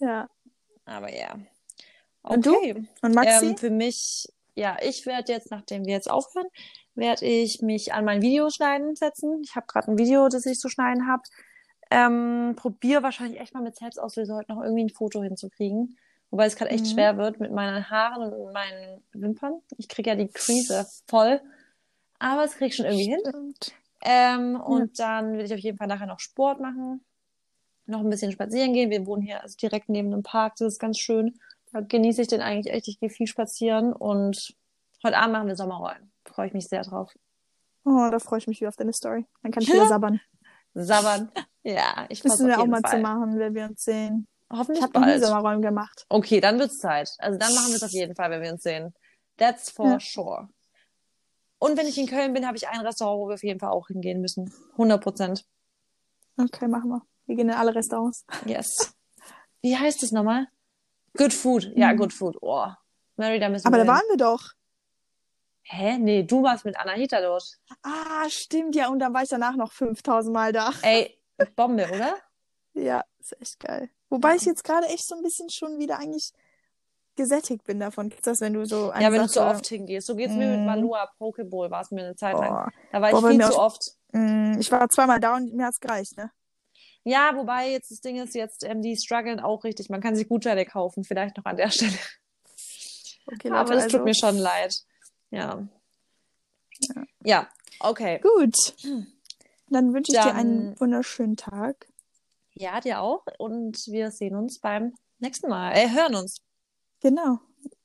Ja. 0.00 0.28
Aber 0.84 1.14
ja. 1.14 1.38
Okay. 2.24 2.34
Und 2.34 2.46
du? 2.46 2.86
Und 3.02 3.14
Maxi? 3.14 3.46
Ähm, 3.46 3.56
für 3.56 3.70
mich, 3.70 4.26
ja, 4.56 4.78
ich 4.82 5.06
werde 5.06 5.32
jetzt, 5.32 5.52
nachdem 5.52 5.84
wir 5.84 5.92
jetzt 5.92 6.10
aufhören, 6.10 6.48
werde 6.96 7.24
ich 7.24 7.62
mich 7.62 7.92
an 7.92 8.04
mein 8.04 8.20
Videoschneiden 8.20 8.96
setzen. 8.96 9.42
Ich 9.44 9.54
habe 9.54 9.66
gerade 9.68 9.92
ein 9.92 9.98
Video, 9.98 10.28
das 10.28 10.44
ich 10.44 10.58
zu 10.58 10.68
schneiden 10.68 11.06
habe. 11.06 11.22
Ähm, 11.90 12.54
probiere 12.56 13.04
wahrscheinlich 13.04 13.40
echt 13.40 13.54
mal 13.54 13.62
mit 13.62 13.76
Selbstauslöser 13.76 14.34
heute 14.34 14.52
noch 14.52 14.62
irgendwie 14.62 14.84
ein 14.84 14.90
Foto 14.90 15.22
hinzukriegen. 15.22 15.96
Wobei 16.30 16.46
es 16.46 16.56
gerade 16.56 16.70
echt 16.70 16.84
mhm. 16.84 16.90
schwer 16.90 17.16
wird 17.16 17.40
mit 17.40 17.52
meinen 17.52 17.88
Haaren 17.88 18.32
und 18.32 18.52
meinen 18.52 19.02
Wimpern. 19.12 19.60
Ich 19.78 19.88
kriege 19.88 20.10
ja 20.10 20.16
die 20.16 20.28
Krise 20.28 20.86
voll. 21.06 21.40
Aber 22.18 22.44
es 22.44 22.54
kriege 22.54 22.66
ich 22.66 22.76
schon 22.76 22.86
irgendwie 22.86 23.10
hin. 23.10 23.54
Ähm, 24.02 24.60
und 24.60 24.98
ja. 24.98 25.20
dann 25.20 25.36
will 25.36 25.44
ich 25.44 25.54
auf 25.54 25.60
jeden 25.60 25.78
Fall 25.78 25.86
nachher 25.86 26.06
noch 26.06 26.20
Sport 26.20 26.60
machen. 26.60 27.04
Noch 27.86 28.00
ein 28.00 28.10
bisschen 28.10 28.32
spazieren 28.32 28.72
gehen. 28.72 28.90
Wir 28.90 29.06
wohnen 29.06 29.22
hier 29.22 29.42
also 29.42 29.56
direkt 29.56 29.88
neben 29.88 30.12
einem 30.12 30.22
Park. 30.22 30.56
Das 30.56 30.74
ist 30.74 30.78
ganz 30.78 30.98
schön. 30.98 31.38
Da 31.72 31.80
genieße 31.80 32.22
ich 32.22 32.28
den 32.28 32.40
eigentlich 32.40 32.72
echt. 32.72 32.88
Ich 32.88 32.98
gehe 32.98 33.10
viel 33.10 33.26
spazieren. 33.26 33.92
Und 33.92 34.54
heute 35.04 35.18
Abend 35.18 35.32
machen 35.32 35.48
wir 35.48 35.56
Sommerrollen. 35.56 36.10
Freue 36.24 36.48
ich 36.48 36.52
mich 36.52 36.68
sehr 36.68 36.82
drauf. 36.82 37.12
Oh, 37.84 38.08
da 38.10 38.18
freue 38.18 38.40
ich 38.40 38.48
mich 38.48 38.60
wieder 38.60 38.68
auf 38.68 38.76
deine 38.76 38.92
Story. 38.92 39.26
Dann 39.42 39.52
kann 39.52 39.62
ich 39.62 39.72
wieder 39.72 39.86
sabbern. 39.88 40.20
sabbern. 40.74 41.30
Ja, 41.62 42.06
ich 42.08 42.24
mich. 42.24 42.32
wir 42.38 42.60
auch 42.60 42.66
mal 42.66 42.80
Fall. 42.80 42.90
zu 42.90 42.98
machen, 42.98 43.38
wenn 43.38 43.54
wir 43.54 43.66
uns 43.66 43.84
sehen. 43.84 44.26
Hoffentlich 44.50 44.84
ich 44.84 44.94
habe 44.94 45.06
nie 45.06 45.18
Sommerräumen 45.18 45.62
gemacht. 45.62 46.06
Okay, 46.08 46.40
dann 46.40 46.58
wird's 46.58 46.78
Zeit. 46.78 47.10
Also 47.18 47.38
dann 47.38 47.52
machen 47.54 47.68
wir 47.68 47.76
es 47.76 47.82
auf 47.82 47.90
jeden 47.90 48.14
Fall, 48.14 48.30
wenn 48.30 48.42
wir 48.42 48.52
uns 48.52 48.62
sehen. 48.62 48.94
That's 49.36 49.70
for 49.70 49.86
ja. 49.92 50.00
sure. 50.00 50.48
Und 51.58 51.76
wenn 51.76 51.86
ich 51.86 51.98
in 51.98 52.06
Köln 52.06 52.32
bin, 52.32 52.46
habe 52.46 52.56
ich 52.56 52.68
ein 52.68 52.80
Restaurant, 52.80 53.18
wo 53.18 53.28
wir 53.28 53.34
auf 53.34 53.42
jeden 53.42 53.58
Fall 53.58 53.70
auch 53.70 53.88
hingehen 53.88 54.20
müssen. 54.20 54.52
100 54.72 55.02
Prozent. 55.02 55.44
Okay, 56.38 56.68
machen 56.68 56.90
wir. 56.90 57.02
Wir 57.26 57.36
gehen 57.36 57.48
in 57.48 57.54
alle 57.54 57.74
Restaurants. 57.74 58.24
Yes. 58.44 58.94
Wie 59.62 59.76
heißt 59.76 60.02
es 60.02 60.12
nochmal? 60.12 60.46
Good 61.16 61.32
Food. 61.32 61.72
Ja, 61.74 61.92
mhm. 61.92 61.96
Good 61.96 62.12
Food. 62.12 62.36
Oh. 62.40 62.66
Mary, 63.16 63.40
da 63.40 63.48
müssen 63.48 63.66
Aber 63.66 63.78
wir 63.78 63.84
da 63.84 63.92
waren 63.92 64.04
wir 64.10 64.18
doch. 64.18 64.52
Hä? 65.62 65.98
Nee, 65.98 66.22
du 66.22 66.42
warst 66.42 66.64
mit 66.64 66.78
Anahita 66.78 67.20
dort. 67.20 67.58
Ah, 67.82 68.28
stimmt, 68.28 68.76
ja. 68.76 68.88
Und 68.88 69.00
dann 69.00 69.12
war 69.12 69.22
ich 69.22 69.28
danach 69.28 69.56
noch 69.56 69.72
5000 69.72 70.32
Mal 70.32 70.52
da. 70.52 70.70
Ey, 70.82 71.18
Bombe, 71.56 71.88
oder? 71.88 72.16
ja, 72.74 73.02
ist 73.18 73.40
echt 73.40 73.58
geil. 73.58 73.90
Wobei 74.08 74.30
ja. 74.30 74.36
ich 74.36 74.42
jetzt 74.42 74.64
gerade 74.64 74.86
echt 74.86 75.06
so 75.06 75.16
ein 75.16 75.22
bisschen 75.22 75.50
schon 75.50 75.78
wieder 75.78 75.98
eigentlich 75.98 76.32
gesättigt 77.16 77.64
bin 77.64 77.80
davon. 77.80 78.10
Kennst 78.10 78.26
du 78.26 78.30
das, 78.30 78.40
wenn 78.40 78.52
du 78.52 78.66
so 78.66 78.92
Ja, 78.92 79.10
wenn 79.10 79.14
Sache... 79.14 79.26
du 79.26 79.32
zu 79.32 79.40
oft 79.42 79.66
hingehst. 79.66 80.06
So 80.06 80.14
geht's 80.14 80.34
mm. 80.34 80.38
mir 80.38 80.56
mit 80.56 80.66
Malua 80.66 81.10
Pokeball, 81.18 81.70
war 81.70 81.80
es 81.80 81.90
mir 81.90 82.04
eine 82.04 82.16
Zeit 82.16 82.34
lang. 82.34 82.70
Da 82.92 83.00
war 83.00 83.08
ich 83.08 83.18
Boah, 83.18 83.30
viel 83.30 83.40
zu 83.40 83.58
oft. 83.58 83.82
Mm, 84.12 84.58
ich 84.60 84.70
war 84.70 84.88
zweimal 84.88 85.18
da 85.18 85.36
und 85.36 85.54
mir 85.54 85.66
hat's 85.66 85.80
gereicht, 85.80 86.16
ne? 86.16 86.30
Ja, 87.04 87.32
wobei 87.34 87.70
jetzt 87.70 87.90
das 87.90 88.00
Ding 88.00 88.16
ist 88.16 88.34
jetzt, 88.34 88.64
ähm, 88.64 88.82
die 88.82 88.96
strugglen 88.96 89.40
auch 89.40 89.64
richtig. 89.64 89.88
Man 89.90 90.00
kann 90.00 90.16
sich 90.16 90.28
Gutscheine 90.28 90.66
kaufen, 90.66 91.04
vielleicht 91.04 91.36
noch 91.36 91.44
an 91.44 91.56
der 91.56 91.70
Stelle. 91.70 91.92
Okay, 93.26 93.48
Leute, 93.48 93.54
Aber 93.54 93.74
das 93.74 93.84
also... 93.84 93.98
tut 93.98 94.04
mir 94.04 94.14
schon 94.14 94.36
leid. 94.36 94.74
Ja. 95.30 95.66
Ja, 96.80 97.02
ja 97.22 97.48
okay. 97.80 98.20
Gut. 98.20 98.74
Dann 99.68 99.94
wünsche 99.94 100.12
ich 100.12 100.18
Dann... 100.18 100.28
dir 100.28 100.34
einen 100.34 100.80
wunderschönen 100.80 101.36
Tag. 101.36 101.86
Ja, 102.58 102.80
dir 102.80 103.00
auch. 103.00 103.24
Und 103.38 103.86
wir 103.86 104.10
sehen 104.10 104.34
uns 104.34 104.58
beim 104.58 104.94
nächsten 105.18 105.48
Mal. 105.48 105.72
Äh, 105.76 105.90
hören 105.90 106.14
uns. 106.14 106.40
Genau. 107.00 107.38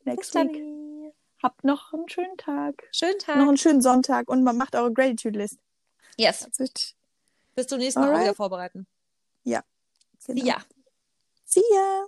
Next 0.06 0.34
week. 0.34 1.14
Habt 1.44 1.64
noch 1.64 1.92
einen 1.94 2.08
schönen 2.08 2.38
Tag. 2.38 2.88
Schönen 2.92 3.20
Tag. 3.20 3.38
Noch 3.38 3.48
einen 3.48 3.58
schönen 3.58 3.82
Sonntag 3.82 4.30
und 4.30 4.44
man 4.44 4.58
macht 4.58 4.76
eure 4.76 4.94
Gratitude-List. 4.94 5.58
Yes. 6.18 6.48
Bis 7.56 7.68
zum 7.68 7.80
nächsten 7.80 8.00
Mal 8.00 8.22
wieder 8.22 8.36
vorbereiten. 8.36 8.88
Ja. 9.44 9.64
Genau. 10.26 10.42
See 10.42 10.48
ya. 10.48 10.62
See 11.46 11.64
ya. 11.74 12.06